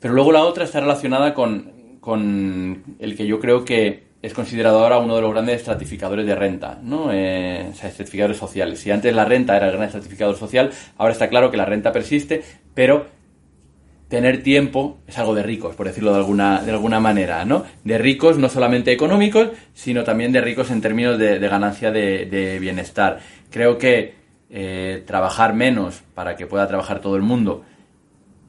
Pero 0.00 0.14
luego 0.14 0.32
la 0.32 0.44
otra 0.44 0.64
está 0.64 0.80
relacionada 0.80 1.34
con 1.34 1.79
con 2.00 2.96
el 2.98 3.16
que 3.16 3.26
yo 3.26 3.38
creo 3.38 3.64
que 3.64 4.10
es 4.22 4.34
considerado 4.34 4.80
ahora 4.80 4.98
uno 4.98 5.16
de 5.16 5.22
los 5.22 5.32
grandes 5.32 5.56
estratificadores 5.56 6.26
de 6.26 6.34
renta, 6.34 6.78
¿no? 6.82 7.10
Eh, 7.12 7.68
o 7.70 7.74
sea, 7.74 7.88
estratificadores 7.88 8.36
sociales. 8.36 8.78
Si 8.78 8.90
antes 8.90 9.14
la 9.14 9.24
renta 9.24 9.56
era 9.56 9.66
el 9.66 9.72
gran 9.72 9.84
estratificador 9.84 10.36
social, 10.36 10.70
ahora 10.98 11.12
está 11.12 11.28
claro 11.28 11.50
que 11.50 11.56
la 11.56 11.64
renta 11.64 11.92
persiste, 11.92 12.42
pero 12.74 13.06
tener 14.08 14.42
tiempo 14.42 14.98
es 15.06 15.16
algo 15.18 15.34
de 15.34 15.42
ricos, 15.42 15.74
por 15.74 15.86
decirlo 15.86 16.12
de 16.12 16.18
alguna, 16.18 16.62
de 16.62 16.72
alguna 16.72 17.00
manera, 17.00 17.44
¿no? 17.44 17.64
De 17.84 17.96
ricos 17.96 18.36
no 18.36 18.48
solamente 18.48 18.92
económicos, 18.92 19.50
sino 19.72 20.04
también 20.04 20.32
de 20.32 20.40
ricos 20.42 20.70
en 20.70 20.82
términos 20.82 21.16
de, 21.16 21.38
ganancia 21.38 21.90
de, 21.90 22.58
bienestar. 22.60 23.20
Creo 23.50 23.78
que 23.78 24.14
eh, 24.50 25.02
trabajar 25.06 25.54
menos 25.54 26.02
para 26.14 26.36
que 26.36 26.46
pueda 26.46 26.66
trabajar 26.66 27.00
todo 27.00 27.16
el 27.16 27.22
mundo 27.22 27.64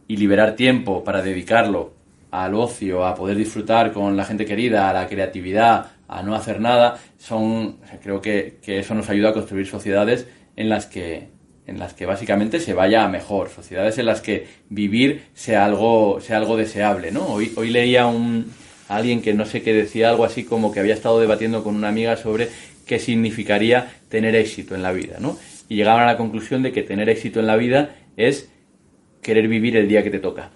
y 0.08 0.18
liberar 0.18 0.56
tiempo 0.56 1.04
para 1.04 1.22
dedicarlo 1.22 1.94
al 2.32 2.56
ocio, 2.56 3.06
a 3.06 3.14
poder 3.14 3.38
disfrutar 3.38 3.92
con 3.92 4.16
la 4.16 4.26
gente 4.26 4.46
querida, 4.46 4.90
a 4.90 4.94
la 4.94 5.08
creatividad, 5.08 5.92
a 6.08 6.24
no 6.24 6.34
hacer 6.34 6.60
nada, 6.60 6.98
son, 7.18 7.78
creo 8.02 8.22
que, 8.22 8.60
eso 8.66 8.96
nos 8.96 9.10
ayuda 9.10 9.30
a 9.30 9.34
construir 9.34 9.68
sociedades 9.68 10.28
en 10.56 10.70
las 10.70 10.86
que 10.86 11.30
en 11.68 11.78
las 11.78 11.94
que 11.94 12.08
básicamente 12.08 12.60
se 12.60 12.74
vaya 12.74 13.06
a 13.06 13.08
mejor, 13.08 13.50
sociedades 13.50 13.98
en 13.98 14.08
las 14.08 14.20
que 14.20 14.48
vivir 14.68 15.26
sea 15.36 15.64
algo, 15.64 16.20
sea 16.20 16.38
algo 16.38 16.58
deseable, 16.58 17.12
¿no? 17.12 17.28
Hoy, 17.28 17.54
hoy 17.56 17.70
leía 17.70 18.08
un, 18.08 18.52
a 18.90 18.96
alguien 18.96 19.22
que 19.22 19.34
no 19.34 19.46
sé 19.46 19.62
qué 19.62 19.72
decía 19.72 20.10
algo 20.10 20.26
así 20.26 20.44
como 20.44 20.74
que 20.74 20.80
había 20.80 20.96
estado 20.96 21.22
debatiendo 21.22 21.64
con 21.64 21.76
una 21.76 21.88
amiga 21.88 22.18
sobre 22.18 22.50
qué 22.86 23.00
significaría 23.00 23.94
tener 24.10 24.36
éxito 24.36 24.76
en 24.76 24.82
la 24.82 24.92
vida, 24.92 25.18
¿no? 25.20 25.38
Y 25.70 25.76
llegaban 25.76 26.04
a 26.04 26.08
la 26.08 26.18
conclusión 26.18 26.64
de 26.64 26.74
que 26.74 26.82
tener 26.82 27.08
éxito 27.08 27.40
en 27.40 27.48
la 27.48 27.56
vida 27.56 27.96
es 28.18 28.50
querer 29.22 29.48
vivir 29.48 29.78
el 29.78 29.88
día 29.88 30.04
que 30.04 30.10
te 30.10 30.20
toca. 30.20 30.52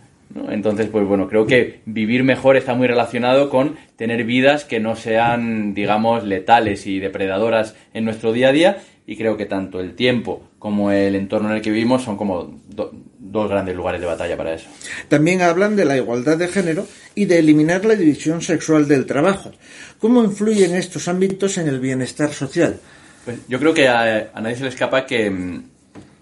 Entonces, 0.49 0.87
pues 0.91 1.07
bueno, 1.07 1.29
creo 1.29 1.45
que 1.45 1.79
vivir 1.85 2.23
mejor 2.23 2.57
está 2.57 2.73
muy 2.73 2.87
relacionado 2.87 3.49
con 3.49 3.77
tener 3.95 4.25
vidas 4.25 4.65
que 4.65 4.81
no 4.81 4.95
sean, 4.95 5.73
digamos, 5.73 6.25
letales 6.25 6.87
y 6.87 6.99
depredadoras 6.99 7.75
en 7.93 8.03
nuestro 8.03 8.33
día 8.33 8.49
a 8.49 8.51
día 8.51 8.77
y 9.07 9.15
creo 9.15 9.37
que 9.37 9.45
tanto 9.45 9.79
el 9.79 9.95
tiempo 9.95 10.49
como 10.59 10.91
el 10.91 11.15
entorno 11.15 11.49
en 11.49 11.55
el 11.55 11.61
que 11.61 11.71
vivimos 11.71 12.03
son 12.03 12.17
como 12.17 12.59
dos 12.69 13.49
grandes 13.49 13.75
lugares 13.75 14.01
de 14.01 14.07
batalla 14.07 14.35
para 14.35 14.55
eso. 14.55 14.67
También 15.07 15.41
hablan 15.41 15.75
de 15.75 15.85
la 15.85 15.95
igualdad 15.95 16.37
de 16.37 16.47
género 16.47 16.87
y 17.13 17.25
de 17.25 17.39
eliminar 17.39 17.85
la 17.85 17.95
división 17.95 18.41
sexual 18.41 18.87
del 18.87 19.05
trabajo. 19.05 19.51
¿Cómo 19.99 20.23
influyen 20.23 20.75
estos 20.75 21.07
ámbitos 21.07 21.57
en 21.57 21.67
el 21.67 21.79
bienestar 21.79 22.33
social? 22.33 22.79
Pues 23.23 23.39
yo 23.47 23.59
creo 23.59 23.73
que 23.73 23.87
a, 23.87 24.31
nadie 24.41 24.55
se 24.55 24.63
le 24.63 24.69
escapa 24.69 25.05
que 25.05 25.29
mm, 25.29 25.63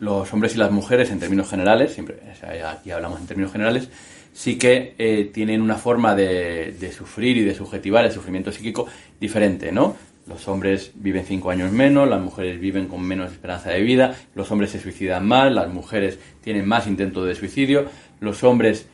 los 0.04 0.34
hombres 0.34 0.54
y 0.56 0.58
las 0.58 0.70
mujeres, 0.70 1.12
en 1.12 1.20
términos 1.20 1.50
generales, 1.50 1.94
siempre 1.94 2.18
aquí 2.68 2.92
hablamos 2.92 3.22
en 3.22 3.28
términos 3.28 3.54
generales, 3.54 3.88
sí 4.34 4.58
que 4.58 4.96
eh, 4.98 5.32
tienen 5.34 5.62
una 5.62 5.76
forma 5.76 6.14
de, 6.14 6.76
de, 6.78 6.92
sufrir 6.92 7.38
y 7.38 7.44
de 7.46 7.56
subjetivar 7.56 8.04
el 8.04 8.12
sufrimiento 8.12 8.52
psíquico 8.52 8.86
diferente, 9.20 9.72
¿no? 9.72 9.96
Los 10.28 10.48
hombres 10.50 10.92
viven 10.96 11.26
cinco 11.26 11.52
años 11.52 11.72
menos, 11.72 12.10
las 12.10 12.22
mujeres 12.22 12.60
viven 12.60 12.88
con 12.88 13.02
menos 13.02 13.32
esperanza 13.32 13.70
de 13.70 13.82
vida, 13.82 14.16
los 14.36 14.52
hombres 14.52 14.72
se 14.72 14.80
suicidan 14.82 15.26
más, 15.26 15.52
las 15.54 15.70
mujeres 15.70 16.20
tienen 16.42 16.68
más 16.68 16.86
intentos 16.86 17.26
de 17.26 17.36
suicidio, 17.36 17.86
los 18.20 18.44
hombres 18.44 18.88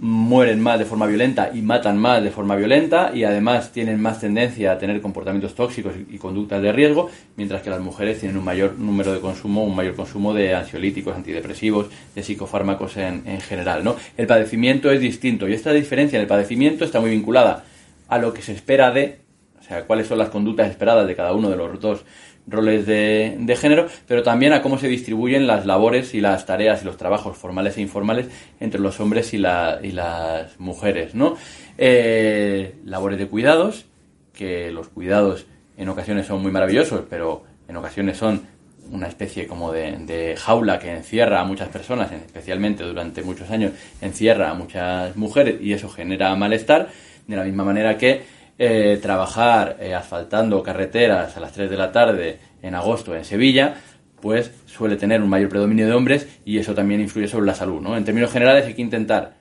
mueren 0.00 0.60
más 0.60 0.78
de 0.78 0.86
forma 0.86 1.06
violenta 1.06 1.50
y 1.52 1.60
matan 1.60 1.98
más 1.98 2.22
de 2.22 2.30
forma 2.30 2.56
violenta 2.56 3.12
y 3.14 3.24
además 3.24 3.70
tienen 3.70 4.00
más 4.00 4.18
tendencia 4.18 4.72
a 4.72 4.78
tener 4.78 5.00
comportamientos 5.02 5.54
tóxicos 5.54 5.92
y 6.08 6.16
conductas 6.16 6.62
de 6.62 6.72
riesgo, 6.72 7.10
mientras 7.36 7.60
que 7.60 7.68
las 7.68 7.80
mujeres 7.80 8.18
tienen 8.18 8.38
un 8.38 8.44
mayor 8.44 8.78
número 8.78 9.12
de 9.12 9.20
consumo, 9.20 9.62
un 9.62 9.76
mayor 9.76 9.94
consumo 9.94 10.32
de 10.32 10.54
ansiolíticos, 10.54 11.14
antidepresivos, 11.14 11.88
de 12.14 12.22
psicofármacos 12.22 12.96
en, 12.96 13.22
en 13.26 13.40
general. 13.42 13.84
¿no? 13.84 13.96
El 14.16 14.26
padecimiento 14.26 14.90
es 14.90 15.00
distinto 15.00 15.46
y 15.46 15.52
esta 15.52 15.72
diferencia 15.72 16.16
en 16.16 16.22
el 16.22 16.28
padecimiento 16.28 16.86
está 16.86 17.00
muy 17.00 17.10
vinculada 17.10 17.64
a 18.08 18.18
lo 18.18 18.32
que 18.32 18.40
se 18.40 18.52
espera 18.52 18.90
de, 18.90 19.18
o 19.60 19.62
sea, 19.62 19.84
cuáles 19.84 20.06
son 20.06 20.18
las 20.18 20.30
conductas 20.30 20.70
esperadas 20.70 21.06
de 21.06 21.14
cada 21.14 21.32
uno 21.32 21.50
de 21.50 21.56
los 21.56 21.78
dos 21.80 22.04
roles 22.46 22.86
de, 22.86 23.56
género, 23.58 23.86
pero 24.08 24.22
también 24.22 24.52
a 24.52 24.62
cómo 24.62 24.78
se 24.78 24.88
distribuyen 24.88 25.46
las 25.46 25.66
labores 25.66 26.14
y 26.14 26.20
las 26.20 26.46
tareas 26.46 26.82
y 26.82 26.84
los 26.84 26.96
trabajos 26.96 27.36
formales 27.36 27.76
e 27.76 27.80
informales 27.80 28.26
entre 28.58 28.80
los 28.80 28.98
hombres 28.98 29.32
y, 29.34 29.38
las 29.38 30.58
mujeres, 30.58 31.14
¿no? 31.14 31.36
Eh, 31.78 32.74
labores 32.84 33.18
de 33.18 33.26
cuidados, 33.28 33.86
que 34.32 34.70
los 34.70 34.88
cuidados 34.88 35.46
en 35.76 35.88
ocasiones 35.88 36.26
son 36.26 36.42
muy 36.42 36.50
maravillosos, 36.50 37.04
pero 37.08 37.44
en 37.68 37.76
ocasiones 37.76 38.16
son 38.16 38.42
una 38.90 39.06
especie 39.06 39.46
como 39.46 39.72
de, 39.72 40.34
jaula 40.36 40.78
que 40.78 40.90
encierra 40.90 41.40
a 41.40 41.44
muchas 41.44 41.68
personas, 41.68 42.10
especialmente 42.12 42.82
durante 42.82 43.22
muchos 43.22 43.50
años, 43.50 43.72
encierra 44.00 44.50
a 44.50 44.54
muchas 44.54 45.16
mujeres 45.16 45.60
y 45.60 45.72
eso 45.72 45.88
genera 45.88 46.34
malestar, 46.34 46.88
de 47.26 47.36
la 47.36 47.44
misma 47.44 47.64
manera 47.64 47.96
que 47.96 48.22
eh, 48.62 48.98
trabajar 49.00 49.78
eh, 49.80 49.94
asfaltando 49.94 50.62
carreteras 50.62 51.34
a 51.34 51.40
las 51.40 51.50
3 51.52 51.70
de 51.70 51.76
la 51.78 51.92
tarde 51.92 52.38
en 52.60 52.74
agosto 52.74 53.16
en 53.16 53.24
Sevilla, 53.24 53.80
pues 54.20 54.50
suele 54.66 54.96
tener 54.96 55.22
un 55.22 55.30
mayor 55.30 55.48
predominio 55.48 55.86
de 55.86 55.94
hombres 55.94 56.28
y 56.44 56.58
eso 56.58 56.74
también 56.74 57.00
influye 57.00 57.26
sobre 57.26 57.46
la 57.46 57.54
salud. 57.54 57.80
¿no? 57.80 57.96
En 57.96 58.04
términos 58.04 58.30
generales 58.30 58.66
hay 58.66 58.74
que 58.74 58.82
intentar 58.82 59.32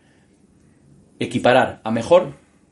equiparar 1.20 1.82
a 1.84 1.92
mejor, 1.92 2.32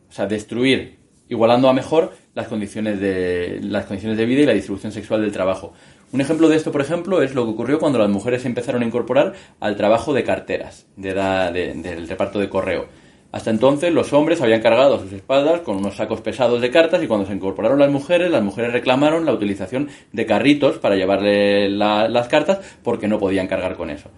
o 0.10 0.14
sea, 0.14 0.26
destruir, 0.26 1.00
igualando 1.28 1.68
a 1.68 1.74
mejor 1.74 2.16
las 2.34 2.48
condiciones 2.48 3.02
de, 3.02 3.60
las 3.64 3.84
condiciones 3.84 4.18
de 4.18 4.26
vida 4.26 4.44
y 4.44 4.46
la 4.46 4.54
distribución 4.54 4.94
sexual 4.94 5.20
del 5.20 5.34
trabajo. 5.34 5.74
Un 6.14 6.22
ejemplo 6.22 6.48
de 6.48 6.56
esto, 6.56 6.72
por 6.72 6.80
ejemplo, 6.80 7.22
es 7.22 7.36
lo 7.36 7.44
que 7.44 7.52
ocurrió 7.52 7.78
cuando 7.78 8.00
las 8.00 8.10
mujeres 8.10 8.44
se 8.44 8.48
empezaron 8.48 8.84
a 8.84 8.86
incorporar 8.86 9.34
al 9.60 9.76
trabajo 9.76 10.14
de 10.14 10.24
carteras, 10.24 10.86
de, 10.96 11.14
del 11.14 12.08
reparto 12.08 12.40
de 12.40 12.48
correo 12.48 12.88
hasta 13.32 13.50
entonces 13.50 13.94
los 13.94 14.14
hombres 14.14 14.42
habían 14.42 14.62
cargado 14.62 15.00
sus 15.00 15.12
espaldas 15.12 15.62
con 15.62 15.78
unos 15.78 15.98
sacos 15.98 16.22
pesados 16.22 16.62
de 16.62 16.72
cartas 16.72 17.04
y 17.04 17.08
cuando 17.08 17.26
se 17.26 17.34
incorporaron 17.34 17.80
las 17.80 17.92
mujeres, 17.92 18.32
las 18.32 18.44
mujeres 18.44 18.72
reclamaron 18.72 19.26
la 19.26 19.34
utilización 19.34 19.90
de 20.14 20.26
carritos 20.26 20.78
para 20.78 20.96
llevarle 20.96 21.70
las 21.70 22.28
cartas 22.30 22.60
porque 22.84 23.08
no 23.08 23.20
podían 23.20 23.48
cargar 23.48 23.76
con 23.76 23.90
eso. 23.90 24.10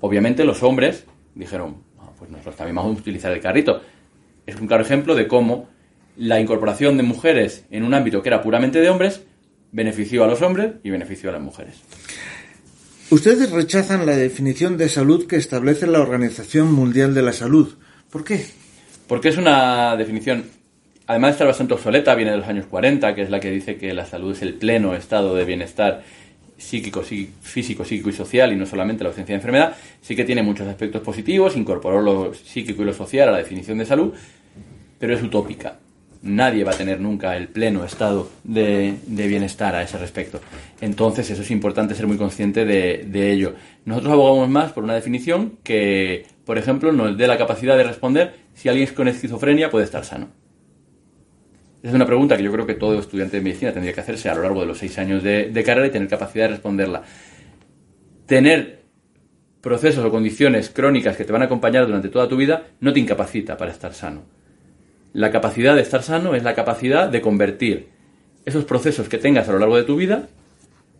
Obviamente 0.00 0.44
los 0.44 0.62
hombres 0.64 1.06
dijeron, 1.34 1.76
ah, 2.00 2.10
pues 2.18 2.30
nosotros 2.30 2.56
también 2.56 2.76
vamos 2.76 2.96
a 2.96 3.00
utilizar 3.00 3.32
el 3.32 3.40
carrito. 3.40 3.80
Es 4.44 4.56
un 4.56 4.66
claro 4.66 4.82
ejemplo 4.82 5.14
de 5.14 5.28
cómo 5.28 5.68
la 6.16 6.40
incorporación 6.40 6.96
de 6.96 7.04
mujeres 7.04 7.64
en 7.70 7.84
un 7.84 7.94
ámbito 7.94 8.22
que 8.22 8.28
era 8.28 8.42
puramente 8.42 8.80
de 8.80 8.90
hombres 8.90 9.22
benefició 9.70 10.24
a 10.24 10.26
los 10.26 10.42
hombres 10.42 10.72
y 10.82 10.90
benefició 10.90 11.30
a 11.30 11.34
las 11.34 11.42
mujeres. 11.42 11.80
Ustedes 13.10 13.50
rechazan 13.50 14.04
la 14.04 14.16
definición 14.16 14.76
de 14.76 14.88
salud 14.88 15.26
que 15.26 15.36
establece 15.36 15.86
la 15.86 16.00
Organización 16.00 16.72
Mundial 16.72 17.14
de 17.14 17.22
la 17.22 17.32
Salud 17.32 17.76
¿Por 18.12 18.24
qué? 18.24 18.44
Porque 19.08 19.30
es 19.30 19.38
una 19.38 19.96
definición, 19.96 20.44
además 21.06 21.28
de 21.28 21.32
estar 21.32 21.46
bastante 21.46 21.72
obsoleta, 21.72 22.14
viene 22.14 22.32
de 22.32 22.36
los 22.36 22.46
años 22.46 22.66
40, 22.66 23.14
que 23.14 23.22
es 23.22 23.30
la 23.30 23.40
que 23.40 23.50
dice 23.50 23.78
que 23.78 23.94
la 23.94 24.04
salud 24.04 24.32
es 24.32 24.42
el 24.42 24.52
pleno 24.52 24.94
estado 24.94 25.34
de 25.34 25.46
bienestar 25.46 26.02
psíquico, 26.58 27.02
físico, 27.02 27.86
psíquico 27.86 28.10
y 28.10 28.12
social 28.12 28.52
y 28.52 28.56
no 28.56 28.66
solamente 28.66 29.02
la 29.02 29.08
ausencia 29.08 29.32
de 29.32 29.38
enfermedad, 29.38 29.76
sí 30.02 30.14
que 30.14 30.24
tiene 30.24 30.42
muchos 30.42 30.68
aspectos 30.68 31.00
positivos, 31.00 31.56
incorporó 31.56 32.02
lo 32.02 32.34
psíquico 32.34 32.82
y 32.82 32.84
lo 32.84 32.92
social 32.92 33.30
a 33.30 33.32
la 33.32 33.38
definición 33.38 33.78
de 33.78 33.86
salud, 33.86 34.12
pero 34.98 35.14
es 35.14 35.22
utópica. 35.22 35.78
Nadie 36.22 36.64
va 36.64 36.70
a 36.70 36.76
tener 36.76 37.00
nunca 37.00 37.36
el 37.36 37.48
pleno 37.48 37.84
estado 37.84 38.30
de, 38.44 38.94
bienestar 39.06 39.74
a 39.74 39.82
ese 39.82 39.98
respecto. 39.98 40.40
Entonces, 40.80 41.28
eso 41.30 41.42
es 41.42 41.50
importante 41.50 41.94
ser 41.94 42.06
muy 42.06 42.16
consciente 42.16 42.64
de, 42.64 43.32
ello. 43.32 43.54
Nosotros 43.84 44.12
abogamos 44.12 44.48
más 44.48 44.72
por 44.72 44.84
una 44.84 44.94
definición 44.94 45.58
que 45.64 46.26
por 46.44 46.58
ejemplo, 46.58 46.92
nos 46.92 47.16
dé 47.16 47.26
la 47.26 47.38
capacidad 47.38 47.76
de 47.76 47.84
responder 47.84 48.34
si 48.54 48.68
alguien 48.68 48.88
con 48.94 49.08
esquizofrenia 49.08 49.70
puede 49.70 49.84
estar 49.84 50.04
sano. 50.04 50.28
Es 51.82 51.92
una 51.92 52.06
pregunta 52.06 52.36
que 52.36 52.42
yo 52.42 52.52
creo 52.52 52.66
que 52.66 52.74
todo 52.74 52.98
estudiante 52.98 53.36
de 53.36 53.42
medicina 53.42 53.72
tendría 53.72 53.92
que 53.92 54.00
hacerse 54.00 54.28
a 54.28 54.34
lo 54.34 54.42
largo 54.42 54.60
de 54.60 54.66
los 54.66 54.78
seis 54.78 54.98
años 54.98 55.22
de, 55.22 55.62
carrera 55.64 55.86
y 55.86 55.90
tener 55.90 56.08
capacidad 56.08 56.44
de 56.44 56.50
responderla. 56.50 57.02
Tener 58.26 58.82
procesos 59.60 60.04
o 60.04 60.10
condiciones 60.10 60.70
crónicas 60.70 61.16
que 61.16 61.24
te 61.24 61.32
van 61.32 61.42
a 61.42 61.46
acompañar 61.46 61.86
durante 61.86 62.08
toda 62.08 62.28
tu 62.28 62.36
vida 62.36 62.66
no 62.80 62.92
te 62.92 63.00
incapacita 63.00 63.56
para 63.56 63.72
estar 63.72 63.94
sano. 63.94 64.22
La 65.12 65.30
capacidad 65.30 65.74
de 65.74 65.82
estar 65.82 66.02
sano 66.02 66.34
es 66.34 66.42
la 66.42 66.54
capacidad 66.54 67.08
de 67.08 67.20
convertir 67.20 67.88
esos 68.44 68.64
procesos 68.64 69.08
que 69.08 69.18
tengas 69.18 69.48
a 69.48 69.52
lo 69.52 69.58
largo 69.58 69.76
de 69.76 69.84
tu 69.84 69.96
vida 69.96 70.28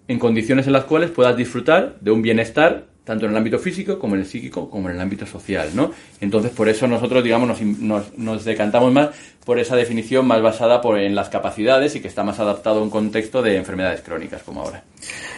en 0.09 0.19
condiciones 0.19 0.67
en 0.67 0.75
las 0.75 0.85
cuales 0.85 1.11
puedas 1.11 1.37
disfrutar 1.37 1.97
de 2.01 2.11
un 2.11 2.23
bienestar 2.23 2.87
tanto 3.05 3.25
en 3.25 3.33
el 3.33 3.37
ámbito 3.37 3.59
físico 3.59 3.99
como 3.99 4.15
en 4.15 4.21
el 4.21 4.27
psíquico 4.27 4.71
como 4.71 4.89
en 4.89 4.95
el 4.95 5.01
ámbito 5.01 5.27
social, 5.27 5.71
¿no? 5.75 5.91
Entonces, 6.21 6.53
por 6.53 6.69
eso 6.69 6.87
nosotros, 6.87 7.25
digamos, 7.25 7.61
nos, 7.61 8.17
nos, 8.17 8.45
decantamos 8.45 8.93
más 8.93 9.11
por 9.45 9.59
esa 9.59 9.75
definición 9.75 10.27
más 10.27 10.41
basada 10.41 10.81
por, 10.81 10.99
en 10.99 11.17
las 11.17 11.29
capacidades 11.29 11.97
y 11.97 12.01
que 12.01 12.07
está 12.07 12.23
más 12.23 12.39
adaptado 12.39 12.79
a 12.79 12.83
un 12.83 12.91
contexto 12.91 13.43
de 13.43 13.57
enfermedades 13.57 14.03
crónicas 14.03 14.43
como 14.43 14.63
ahora. 14.63 14.85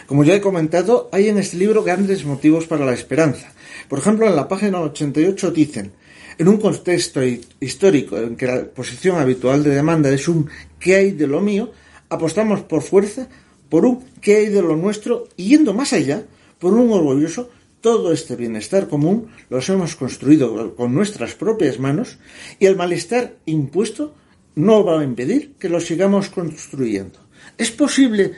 Como 0.05 0.23
ya 0.23 0.35
he 0.35 0.41
comentado, 0.41 1.09
hay 1.11 1.29
en 1.29 1.39
este 1.39 1.57
libro 1.57 1.83
grandes 1.83 2.23
motivos 2.23 2.67
para 2.67 2.85
la 2.85 2.93
esperanza. 2.93 3.51
Por 3.89 3.97
ejemplo, 3.97 4.27
en 4.27 4.35
la 4.35 4.47
página 4.47 4.81
88 4.81 5.49
dicen, 5.49 5.93
en 6.37 6.47
un 6.47 6.57
contexto 6.57 7.21
histórico 7.59 8.17
en 8.17 8.35
que 8.35 8.47
la 8.47 8.65
posición 8.65 9.17
habitual 9.17 9.63
de 9.63 9.71
demanda 9.71 10.09
es 10.11 10.27
un 10.27 10.49
¿qué 10.79 10.95
hay 10.95 11.11
de 11.11 11.27
lo 11.27 11.41
mío?, 11.41 11.71
apostamos 12.09 12.61
por 12.61 12.81
fuerza 12.81 13.27
por 13.69 13.85
un 13.85 14.03
¿qué 14.21 14.37
hay 14.37 14.47
de 14.47 14.61
lo 14.61 14.75
nuestro? 14.75 15.27
y 15.37 15.49
yendo 15.49 15.73
más 15.73 15.93
allá, 15.93 16.23
por 16.59 16.73
un 16.73 16.91
orgulloso 16.91 17.49
todo 17.81 18.11
este 18.11 18.35
bienestar 18.35 18.87
común 18.87 19.27
los 19.49 19.69
hemos 19.69 19.95
construido 19.95 20.75
con 20.75 20.93
nuestras 20.93 21.35
propias 21.35 21.79
manos 21.79 22.17
y 22.59 22.65
el 22.65 22.75
malestar 22.75 23.35
impuesto 23.45 24.13
no 24.55 24.83
va 24.83 25.01
a 25.01 25.03
impedir 25.03 25.53
que 25.59 25.69
lo 25.69 25.79
sigamos 25.79 26.29
construyendo. 26.29 27.19
¿Es 27.57 27.71
posible 27.71 28.33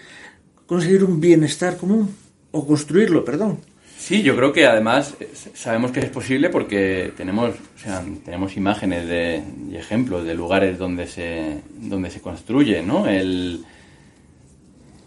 conseguir 0.65 1.03
un 1.03 1.21
bienestar 1.21 1.77
común? 1.77 2.13
O 2.51 2.65
construirlo, 2.65 3.23
perdón. 3.23 3.59
Sí, 4.07 4.23
yo 4.23 4.37
creo 4.37 4.53
que 4.53 4.65
además 4.65 5.17
eh, 5.19 5.27
sabemos 5.33 5.91
que 5.91 5.99
es 5.99 6.09
posible 6.09 6.49
porque 6.49 7.11
tenemos, 7.17 7.49
o 7.49 7.77
sea, 7.77 8.01
tenemos 8.23 8.55
imágenes 8.55 9.05
de, 9.05 9.43
y 9.69 9.75
ejemplos 9.75 10.23
de 10.23 10.33
lugares 10.33 10.77
donde 10.77 11.07
se, 11.07 11.57
donde 11.75 12.09
se 12.09 12.21
construye, 12.21 12.81
¿no? 12.81 13.05
El, 13.05 13.65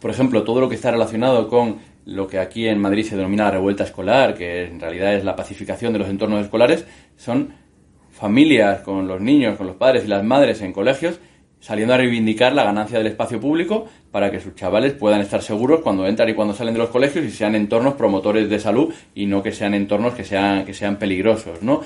por 0.02 0.10
ejemplo, 0.10 0.44
todo 0.44 0.60
lo 0.60 0.68
que 0.68 0.74
está 0.74 0.90
relacionado 0.90 1.48
con 1.48 1.78
lo 2.04 2.28
que 2.28 2.38
aquí 2.38 2.68
en 2.68 2.78
Madrid 2.78 3.04
se 3.04 3.16
denomina 3.16 3.44
la 3.44 3.52
revuelta 3.52 3.84
escolar, 3.84 4.34
que 4.34 4.64
en 4.64 4.78
realidad 4.78 5.14
es 5.14 5.24
la 5.24 5.34
pacificación 5.34 5.94
de 5.94 6.00
los 6.00 6.08
entornos 6.10 6.44
escolares, 6.44 6.84
son 7.16 7.54
familias 8.10 8.82
con 8.82 9.08
los 9.08 9.18
niños, 9.18 9.56
con 9.56 9.66
los 9.66 9.76
padres 9.76 10.04
y 10.04 10.08
las 10.08 10.22
madres 10.22 10.60
en 10.60 10.74
colegios 10.74 11.18
saliendo 11.60 11.94
a 11.94 11.98
reivindicar 11.98 12.54
la 12.54 12.64
ganancia 12.64 12.98
del 12.98 13.06
espacio 13.06 13.38
público 13.38 13.86
para 14.10 14.30
que 14.30 14.40
sus 14.40 14.54
chavales 14.54 14.92
puedan 14.92 15.20
estar 15.20 15.42
seguros 15.42 15.80
cuando 15.80 16.06
entran 16.06 16.28
y 16.28 16.34
cuando 16.34 16.54
salen 16.54 16.74
de 16.74 16.80
los 16.80 16.90
colegios 16.90 17.24
y 17.24 17.30
sean 17.30 17.54
entornos 17.54 17.94
promotores 17.94 18.48
de 18.48 18.58
salud 18.58 18.92
y 19.14 19.26
no 19.26 19.42
que 19.42 19.52
sean 19.52 19.74
entornos 19.74 20.14
que 20.14 20.24
sean, 20.24 20.64
que 20.64 20.74
sean 20.74 20.96
peligrosos, 20.96 21.62
¿no? 21.62 21.82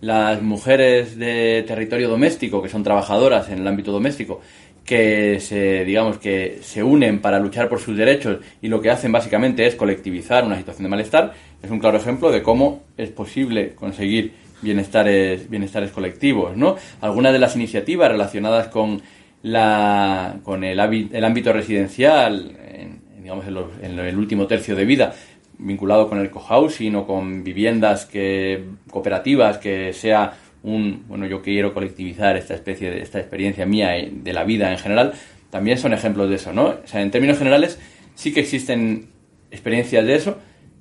las 0.00 0.42
mujeres 0.42 1.16
de 1.16 1.64
territorio 1.66 2.10
doméstico, 2.10 2.62
que 2.62 2.68
son 2.68 2.82
trabajadoras 2.82 3.48
en 3.48 3.60
el 3.60 3.66
ámbito 3.66 3.90
doméstico, 3.90 4.42
que 4.84 5.40
se, 5.40 5.84
digamos, 5.86 6.18
que 6.18 6.58
se 6.62 6.82
unen 6.82 7.20
para 7.20 7.38
luchar 7.38 7.70
por 7.70 7.80
sus 7.80 7.96
derechos 7.96 8.38
y 8.60 8.68
lo 8.68 8.82
que 8.82 8.90
hacen 8.90 9.12
básicamente 9.12 9.66
es 9.66 9.76
colectivizar 9.76 10.44
una 10.44 10.58
situación 10.58 10.84
de 10.84 10.90
malestar, 10.90 11.32
es 11.62 11.70
un 11.70 11.78
claro 11.78 11.96
ejemplo 11.96 12.30
de 12.30 12.42
cómo 12.42 12.82
es 12.98 13.08
posible 13.08 13.74
conseguir 13.74 14.32
bienestares, 14.60 15.48
bienestares 15.48 15.90
colectivos, 15.90 16.56
¿no? 16.56 16.76
Algunas 17.00 17.32
de 17.32 17.38
las 17.38 17.56
iniciativas 17.56 18.10
relacionadas 18.10 18.68
con 18.68 19.00
la, 19.44 20.38
con 20.42 20.64
el, 20.64 20.80
el 20.80 21.24
ámbito 21.24 21.52
residencial, 21.52 22.56
en, 22.66 23.00
digamos, 23.22 23.46
en, 23.46 23.98
el 23.98 24.16
último 24.16 24.46
tercio 24.46 24.74
de 24.74 24.86
vida, 24.86 25.14
vinculado 25.58 26.08
con 26.08 26.18
el 26.18 26.30
cohousing 26.30 26.96
o 26.96 27.06
con 27.06 27.44
viviendas 27.44 28.06
que, 28.06 28.64
cooperativas, 28.90 29.58
que 29.58 29.92
sea 29.92 30.32
un, 30.62 31.04
bueno, 31.06 31.26
yo 31.26 31.42
quiero 31.42 31.74
colectivizar 31.74 32.38
esta 32.38 32.54
especie 32.54 32.90
de, 32.90 33.02
esta 33.02 33.20
experiencia 33.20 33.66
mía 33.66 33.90
de 34.10 34.32
la 34.32 34.44
vida 34.44 34.72
en 34.72 34.78
general, 34.78 35.12
también 35.50 35.76
son 35.76 35.92
ejemplos 35.92 36.30
de 36.30 36.36
eso, 36.36 36.54
¿no? 36.54 36.68
O 36.82 36.86
sea, 36.86 37.02
en 37.02 37.10
términos 37.10 37.36
generales, 37.36 37.78
sí 38.14 38.32
que 38.32 38.40
existen 38.40 39.08
experiencias 39.50 40.06
de 40.06 40.14
eso, 40.14 40.38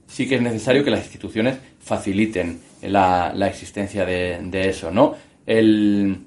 sí 0.07 0.25
que 0.29 0.35
es 0.35 0.41
necesario 0.41 0.85
que 0.85 0.89
las 0.89 1.01
instituciones 1.01 1.57
faciliten 1.81 2.59
la, 2.81 3.33
existencia 3.45 4.05
de, 4.05 4.39
de, 4.41 4.69
eso, 4.69 4.89
¿no? 4.89 5.15
El, 5.45 6.19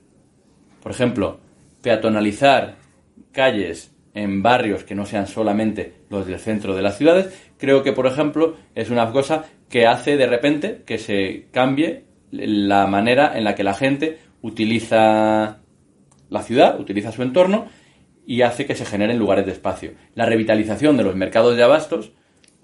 por 0.83 0.93
ejemplo, 0.93 1.46
peatonalizar 1.87 2.79
calles 3.31 3.95
en 4.13 4.43
barrios 4.43 4.83
que 4.83 4.97
no 4.97 5.07
sean 5.07 5.29
solamente 5.29 5.93
los 6.11 6.27
del 6.27 6.41
centro 6.41 6.75
de 6.75 6.83
las 6.83 6.99
ciudades, 6.99 7.33
creo 7.59 7.85
que, 7.85 7.93
por 7.93 8.09
ejemplo, 8.09 8.57
es 8.75 8.91
una 8.91 9.13
cosa 9.13 9.45
que 9.69 9.87
hace 9.87 10.17
de 10.17 10.27
repente 10.27 10.83
que 10.85 10.99
se 10.99 11.47
cambie 11.53 12.03
la 12.33 12.89
manera 12.89 13.39
en 13.39 13.45
la 13.45 13.55
que 13.55 13.63
la 13.63 13.75
gente 13.75 14.19
utiliza 14.43 15.61
la 16.29 16.43
ciudad, 16.43 16.81
utiliza 16.81 17.13
su 17.13 17.23
entorno 17.23 17.67
y 18.27 18.43
hace 18.43 18.67
que 18.67 18.75
se 18.75 18.85
generen 18.85 19.21
lugares 19.21 19.47
de 19.47 19.53
espacio. 19.53 19.93
La 20.17 20.27
revitalización 20.27 20.97
de 20.97 21.05
los 21.05 21.15
mercados 21.15 21.57
de 21.57 21.63
abastos 21.63 22.11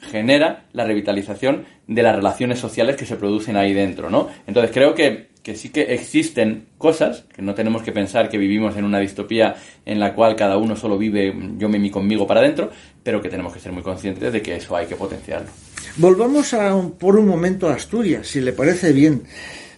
genera 0.01 0.64
la 0.73 0.85
revitalización 0.85 1.64
de 1.87 2.03
las 2.03 2.16
relaciones 2.16 2.59
sociales 2.59 2.97
que 2.97 3.07
se 3.07 3.14
producen 3.14 3.57
ahí 3.57 3.73
dentro, 3.73 4.11
¿no? 4.11 4.29
Entonces 4.49 4.73
creo 4.75 4.97
que, 4.97 5.29
que 5.43 5.57
sí 5.57 5.70
que 5.70 5.95
existen 5.95 6.66
cosas, 6.78 7.24
que 7.34 7.43
no 7.43 7.55
tenemos 7.55 7.82
que 7.82 7.93
pensar 7.93 8.28
que 8.28 8.38
vivimos 8.38 8.76
en 8.76 8.84
una 8.84 9.01
distopía 9.01 9.57
en 9.84 9.99
la 9.99 10.14
cual 10.14 10.36
cada 10.36 10.57
uno 10.57 10.76
solo 10.76 10.97
vive 10.97 11.34
yo 11.59 11.68
me 11.68 11.78
mi 11.78 11.90
conmigo 11.90 12.26
para 12.26 12.40
adentro, 12.40 12.70
pero 13.03 13.20
que 13.20 13.28
tenemos 13.28 13.53
que 13.53 13.61
ser 13.61 13.72
muy 13.72 13.82
conscientes 13.82 14.32
de 14.32 14.40
que 14.40 14.57
eso 14.57 14.76
hay 14.76 14.86
que 14.86 14.95
potenciarlo. 14.95 15.49
Volvamos 15.97 16.55
a, 16.55 16.80
por 16.99 17.16
un 17.16 17.26
momento 17.26 17.68
a 17.68 17.74
Asturias, 17.74 18.28
si 18.28 18.40
le 18.40 18.53
parece 18.53 18.93
bien. 18.93 19.24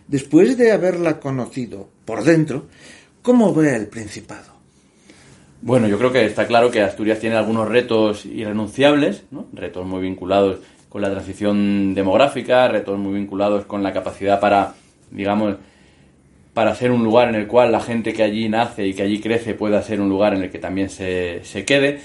Después 0.07 0.59
de 0.59 0.71
haberla 0.71 1.19
conocido 1.19 1.89
por 2.05 2.25
dentro, 2.25 2.67
¿cómo 3.23 3.55
ve 3.55 3.75
el 3.75 3.87
Principado? 3.87 4.53
Bueno, 5.63 5.89
yo 5.89 5.97
creo 5.97 6.13
que 6.13 6.27
está 6.27 6.47
claro 6.47 6.71
que 6.71 6.83
Asturias 6.83 7.21
tiene 7.21 7.37
algunos 7.37 7.67
retos 7.67 8.27
irrenunciables, 8.27 9.25
¿no? 9.31 9.47
retos 9.55 9.87
muy 9.87 10.03
vinculados 10.03 10.59
con 10.91 11.01
la 11.01 11.11
transición 11.11 11.95
demográfica, 11.95 12.69
retos 12.69 12.99
muy 12.99 13.15
vinculados 13.15 13.65
con 13.65 13.83
la 13.83 13.95
capacidad 13.95 14.39
para, 14.39 14.75
digamos, 15.15 15.57
para 16.53 16.75
ser 16.75 16.93
un 16.93 17.03
lugar 17.03 17.29
en 17.29 17.37
el 17.37 17.47
cual 17.47 17.73
la 17.73 17.81
gente 17.81 18.13
que 18.13 18.23
allí 18.23 18.49
nace 18.49 18.87
y 18.87 18.95
que 18.95 19.03
allí 19.03 19.21
crece 19.21 19.55
pueda 19.55 19.83
ser 19.83 20.01
un 20.01 20.09
lugar 20.09 20.35
en 20.35 20.43
el 20.43 20.51
que 20.51 20.59
también 20.59 20.91
se, 20.91 21.43
se 21.43 21.65
quede, 21.65 22.01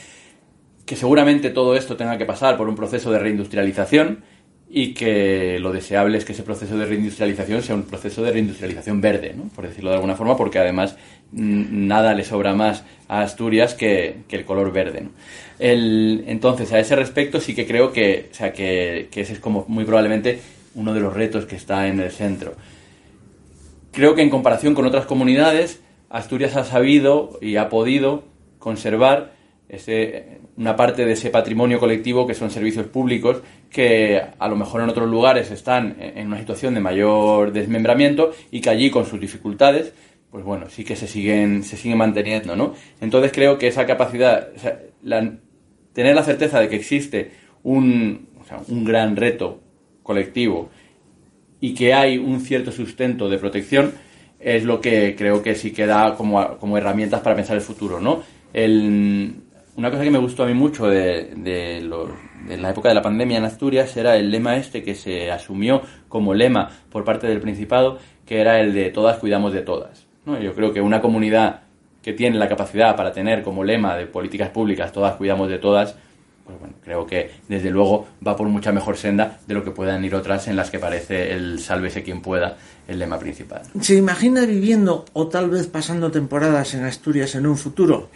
que 0.86 0.95
seguramente 0.95 1.49
todo 1.49 1.76
esto 1.76 1.97
tenga 1.97 2.18
que 2.18 2.26
pasar 2.26 2.57
por 2.57 2.68
un 2.70 2.76
proceso 2.76 3.12
de 3.12 3.20
reindustrialización 3.20 4.24
y 4.72 4.93
que 4.93 5.57
lo 5.60 5.72
deseable 5.72 6.18
es 6.18 6.26
que 6.26 6.34
ese 6.34 6.43
proceso 6.43 6.78
de 6.78 6.86
reindustrialización 6.86 7.64
sea 7.64 7.76
un 7.76 7.84
proceso 7.84 8.22
de 8.22 8.32
reindustrialización 8.32 9.01
verde, 9.01 9.34
¿no? 9.36 9.49
por 9.55 9.68
decirlo 9.68 9.89
de 9.89 9.95
alguna 9.95 10.16
forma, 10.16 10.38
porque 10.38 10.60
además 10.60 10.95
nada 11.32 12.14
le 12.14 12.24
sobra 12.24 12.53
más 12.53 12.84
a 13.07 13.22
Asturias 13.22 13.74
que, 13.74 14.18
el 14.30 14.45
color 14.45 14.72
verde. 14.72 15.07
El, 15.57 16.24
entonces, 16.28 16.72
a 16.72 16.80
ese 16.80 16.95
respecto 16.95 17.39
sí 17.39 17.55
que 17.55 17.66
creo 17.66 17.91
que, 17.91 18.30
o 18.32 18.34
sea, 18.34 18.53
que, 18.53 19.10
que 19.12 19.22
ese 19.22 19.34
es 19.34 19.39
como 19.39 19.66
muy 19.68 19.86
probablemente 19.86 20.39
uno 20.76 20.93
de 20.93 20.99
los 20.99 21.14
retos 21.14 21.45
que 21.45 21.55
está 21.55 21.88
en 21.88 21.99
el 21.99 22.12
centro. 22.12 22.55
Creo 23.92 24.16
que 24.16 24.22
en 24.22 24.30
comparación 24.30 24.76
con 24.76 24.86
otras 24.86 25.06
comunidades, 25.06 25.82
Asturias 26.10 26.56
ha 26.56 26.64
sabido 26.64 27.38
y 27.42 27.56
ha 27.56 27.70
podido 27.70 28.24
conservar 28.60 29.34
ese, 29.70 30.40
una 30.58 30.76
parte 30.76 31.06
de 31.06 31.14
ese 31.14 31.30
patrimonio 31.30 31.80
colectivo 31.80 32.28
que 32.28 32.34
son 32.34 32.50
servicios 32.50 32.88
públicos 32.88 33.42
que 33.70 34.20
a 34.38 34.48
lo 34.48 34.56
mejor 34.56 34.82
en 34.82 34.90
otros 34.90 35.08
lugares 35.10 35.52
están 35.52 35.96
en 36.00 36.28
una 36.28 36.40
situación 36.40 36.74
de 36.74 36.82
mayor 36.82 37.52
desmembramiento 37.54 38.32
y 38.50 38.62
que 38.62 38.72
allí 38.72 38.90
con 38.90 39.06
sus 39.06 39.20
dificultades 39.20 39.94
pues 40.32 40.44
bueno 40.44 40.70
sí 40.70 40.84
que 40.84 40.96
se 40.96 41.08
siguen 41.08 41.64
se 41.64 41.78
siguen 41.78 42.00
manteniendo 42.00 42.56
no 42.56 42.74
entonces 43.00 43.32
creo 43.32 43.60
que 43.60 43.68
esa 43.68 43.86
capacidad 43.86 44.50
tener 45.94 46.16
la 46.16 46.24
certeza 46.24 46.60
de 46.60 46.68
que 46.68 46.76
existe 46.76 47.32
un, 47.62 48.28
un 48.68 48.84
gran 48.84 49.16
reto 49.16 49.62
colectivo 50.02 50.70
y 51.62 51.74
que 51.74 51.93
hay 51.93 52.18
un 52.18 52.41
cierto 52.41 52.72
sustento 52.72 53.30
de 53.30 53.38
protección 53.38 53.93
es 54.39 54.64
lo 54.64 54.80
que 54.80 55.16
creo 55.18 55.43
que 55.43 55.55
sí 55.55 55.72
queda 55.72 56.16
como, 56.16 56.57
como 56.57 56.78
herramientas 56.78 57.22
para 57.22 57.36
pensar 57.36 57.55
el 57.55 57.62
futuro 57.62 57.99
no 57.99 58.24
el 58.53 59.36
una 59.80 59.91
cosa 59.91 60.03
que 60.03 60.12
me 60.12 60.18
gustó 60.18 60.43
a 60.43 60.45
mí 60.45 60.53
mucho 60.53 60.88
de, 60.88 61.34
de, 61.38 61.82
la 62.57 62.70
época 62.70 62.89
de 62.89 62.95
la 62.95 63.01
pandemia 63.01 63.38
en 63.38 63.45
Asturias 63.45 63.95
era 63.95 64.18
el 64.18 64.30
lema 64.30 64.57
este 64.57 64.84
que 64.84 64.93
se 64.93 65.32
asumió 65.32 65.82
como 66.10 66.34
lema 66.34 66.70
por 66.91 67.05
parte 67.05 67.28
del 67.28 67.39
Principado, 67.39 67.97
que 68.26 68.41
era 68.41 68.60
el 68.60 68.74
de 68.74 68.89
todas 68.89 69.20
cuidamos 69.20 69.53
de 69.53 69.62
todas. 69.62 70.05
¿no? 70.26 70.38
Yo 70.38 70.53
creo 70.53 70.74
que 70.74 70.82
una 70.82 70.99
comunidad 70.99 71.62
que 72.01 72.12
tiene 72.12 72.38
la 72.38 72.49
capacidad 72.49 72.97
para 72.97 73.14
tener 73.14 73.41
como 73.41 73.64
lema 73.64 73.95
de 73.95 74.05
políticas 74.05 74.49
públicas 74.49 74.91
todas 74.91 75.16
cuidamos 75.16 75.47
de 75.47 75.60
todas, 75.60 75.95
pues 76.50 76.60
bueno, 76.60 76.76
creo 76.84 77.06
que 77.06 77.30
desde 77.47 77.70
luego 77.70 78.08
va 78.26 78.36
por 78.36 78.47
mucha 78.47 78.72
mejor 78.72 78.97
senda 78.97 79.39
de 79.45 79.54
lo 79.54 79.64
que 79.64 79.70
puedan 79.70 80.04
ir 80.04 80.16
otras 80.16 80.47
en 80.47 80.56
las 80.56 80.72
que 80.72 80.80
parece 80.80 81.32
el 81.34 81.60
sálvese 81.60 82.02
quien 82.02 82.22
pueda 82.22 82.58
el 82.88 82.97
lema 82.97 83.20
principal. 83.20 83.62
¿Se 83.80 83.95
imagina 83.95 84.45
viviendo 84.45 85.06
o 85.14 85.28
tal 85.28 85.52
vez 85.52 85.68
pasando 85.68 86.10
temporadas 86.10 86.74
en 86.74 86.86
Asturias 86.86 87.36
en 87.36 87.45
un 87.45 87.58
futuro? 87.58 88.10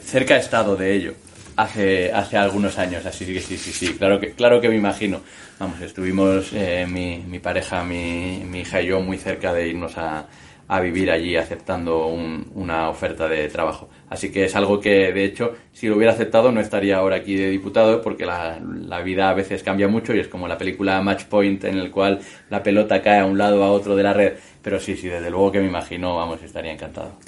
cerca 0.00 0.36
he 0.36 0.40
estado 0.40 0.74
de 0.74 0.94
ello 0.94 1.14
hace, 1.54 2.10
hace 2.12 2.36
algunos 2.36 2.76
años, 2.78 3.06
así 3.06 3.24
que 3.26 3.40
sí, 3.40 3.56
sí, 3.56 3.72
sí, 3.72 3.94
claro 3.94 4.18
que, 4.18 4.32
claro 4.32 4.60
que 4.60 4.68
me 4.68 4.76
imagino. 4.76 5.20
Vamos, 5.60 5.80
estuvimos 5.80 6.52
eh, 6.52 6.86
mi, 6.90 7.18
mi, 7.18 7.38
pareja, 7.38 7.84
mi, 7.84 8.42
mi, 8.50 8.60
hija 8.60 8.82
y 8.82 8.86
yo 8.86 9.00
muy 9.00 9.18
cerca 9.18 9.52
de 9.52 9.68
irnos 9.68 9.96
a, 9.96 10.26
a 10.72 10.80
vivir 10.80 11.10
allí 11.10 11.36
aceptando 11.36 12.06
una 12.06 12.88
oferta 12.88 13.28
de 13.28 13.46
trabajo. 13.48 13.90
Así 14.08 14.30
que 14.32 14.46
es 14.46 14.56
algo 14.56 14.80
que, 14.80 15.12
de 15.12 15.22
hecho, 15.22 15.52
si 15.70 15.86
lo 15.86 15.96
hubiera 15.96 16.14
aceptado 16.14 16.50
no 16.50 16.62
estaría 16.62 16.96
ahora 16.96 17.16
aquí 17.16 17.36
de 17.36 17.50
diputado 17.50 18.00
porque 18.00 18.24
la, 18.24 18.58
la 18.58 19.02
vida 19.02 19.28
a 19.28 19.34
veces 19.34 19.62
cambia 19.62 19.86
mucho 19.86 20.14
y 20.14 20.20
es 20.20 20.28
como 20.28 20.48
la 20.48 20.56
película 20.56 21.02
Match 21.02 21.24
Point 21.24 21.64
en 21.64 21.76
el 21.76 21.90
cual 21.90 22.20
la 22.48 22.62
pelota 22.62 23.02
cae 23.02 23.20
a 23.20 23.26
un 23.26 23.36
lado 23.36 23.62
a 23.62 23.70
otro 23.70 23.94
de 23.94 24.02
la 24.02 24.14
red. 24.14 24.32
Pero 24.62 24.80
sí, 24.80 24.96
sí, 24.96 25.08
desde 25.08 25.28
luego 25.28 25.52
que 25.52 25.60
me 25.60 25.66
imagino, 25.66 26.16
vamos, 26.16 26.42
estaría 26.42 26.72
encantado. 26.72 27.18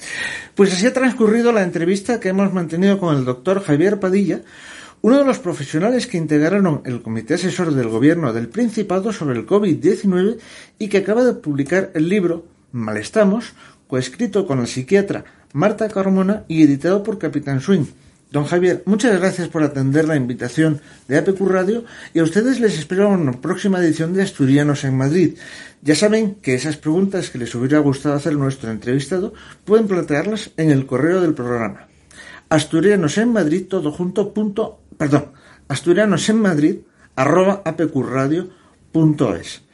Pues 0.55 0.73
así 0.73 0.87
ha 0.87 0.93
transcurrido 0.93 1.51
la 1.51 1.61
entrevista 1.61 2.19
que 2.19 2.29
hemos 2.29 2.51
mantenido 2.51 2.97
con 2.97 3.15
el 3.15 3.25
doctor 3.25 3.61
Javier 3.61 3.99
Padilla, 3.99 4.41
uno 5.03 5.19
de 5.19 5.23
los 5.23 5.37
profesionales 5.37 6.07
que 6.07 6.17
integraron 6.17 6.81
el 6.83 7.03
Comité 7.03 7.35
Asesor 7.35 7.75
del 7.75 7.89
Gobierno 7.89 8.33
del 8.33 8.49
Principado 8.49 9.13
sobre 9.13 9.37
el 9.37 9.45
COVID-19 9.45 10.39
y 10.79 10.87
que 10.87 10.97
acaba 10.97 11.23
de 11.23 11.33
publicar 11.33 11.91
el 11.93 12.09
libro 12.09 12.54
Malestamos, 12.75 13.53
coescrito 13.87 14.45
con 14.45 14.59
el 14.59 14.67
psiquiatra 14.67 15.23
Marta 15.53 15.87
Carmona 15.87 16.43
y 16.49 16.63
editado 16.63 17.03
por 17.03 17.17
Capitán 17.17 17.61
Swing. 17.61 17.85
Don 18.31 18.43
Javier, 18.43 18.83
muchas 18.85 19.17
gracias 19.17 19.47
por 19.47 19.63
atender 19.63 20.05
la 20.05 20.17
invitación 20.17 20.81
de 21.07 21.17
APQ 21.17 21.39
Radio 21.47 21.85
y 22.13 22.19
a 22.19 22.23
ustedes 22.23 22.59
les 22.59 22.77
espero 22.77 23.07
una 23.07 23.39
próxima 23.39 23.79
edición 23.79 24.13
de 24.13 24.23
Asturianos 24.23 24.83
en 24.83 24.97
Madrid. 24.97 25.37
Ya 25.83 25.95
saben 25.95 26.35
que 26.35 26.53
esas 26.53 26.75
preguntas 26.75 27.29
que 27.29 27.37
les 27.37 27.55
hubiera 27.55 27.79
gustado 27.79 28.15
hacer 28.15 28.33
nuestro 28.33 28.69
entrevistado 28.69 29.33
pueden 29.63 29.87
plantearlas 29.87 30.51
en 30.57 30.69
el 30.69 30.85
correo 30.85 31.21
del 31.21 31.33
programa. 31.33 31.87
Asturianos 32.49 33.17
en 33.17 33.31
Madrid, 33.31 33.67
todo 33.69 33.93
junto, 33.93 34.33
punto, 34.33 34.81
perdón, 34.97 35.31
asturianos 35.69 36.27
en 36.27 36.41
Madrid, 36.41 36.75
arroba 37.15 37.61
apqradio.es. 37.63 39.64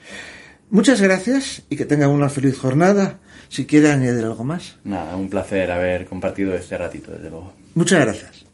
Muchas 0.71 1.01
gracias 1.01 1.63
y 1.69 1.75
que 1.75 1.83
tengan 1.83 2.11
una 2.11 2.29
feliz 2.29 2.57
jornada. 2.57 3.19
Si 3.49 3.65
quiere 3.65 3.91
añadir 3.91 4.23
algo 4.23 4.45
más. 4.45 4.77
Nada, 4.85 5.17
un 5.17 5.29
placer 5.29 5.69
haber 5.69 6.05
compartido 6.05 6.55
este 6.55 6.77
ratito, 6.77 7.11
desde 7.11 7.29
luego. 7.29 7.51
Muchas 7.75 7.99
gracias. 7.99 8.45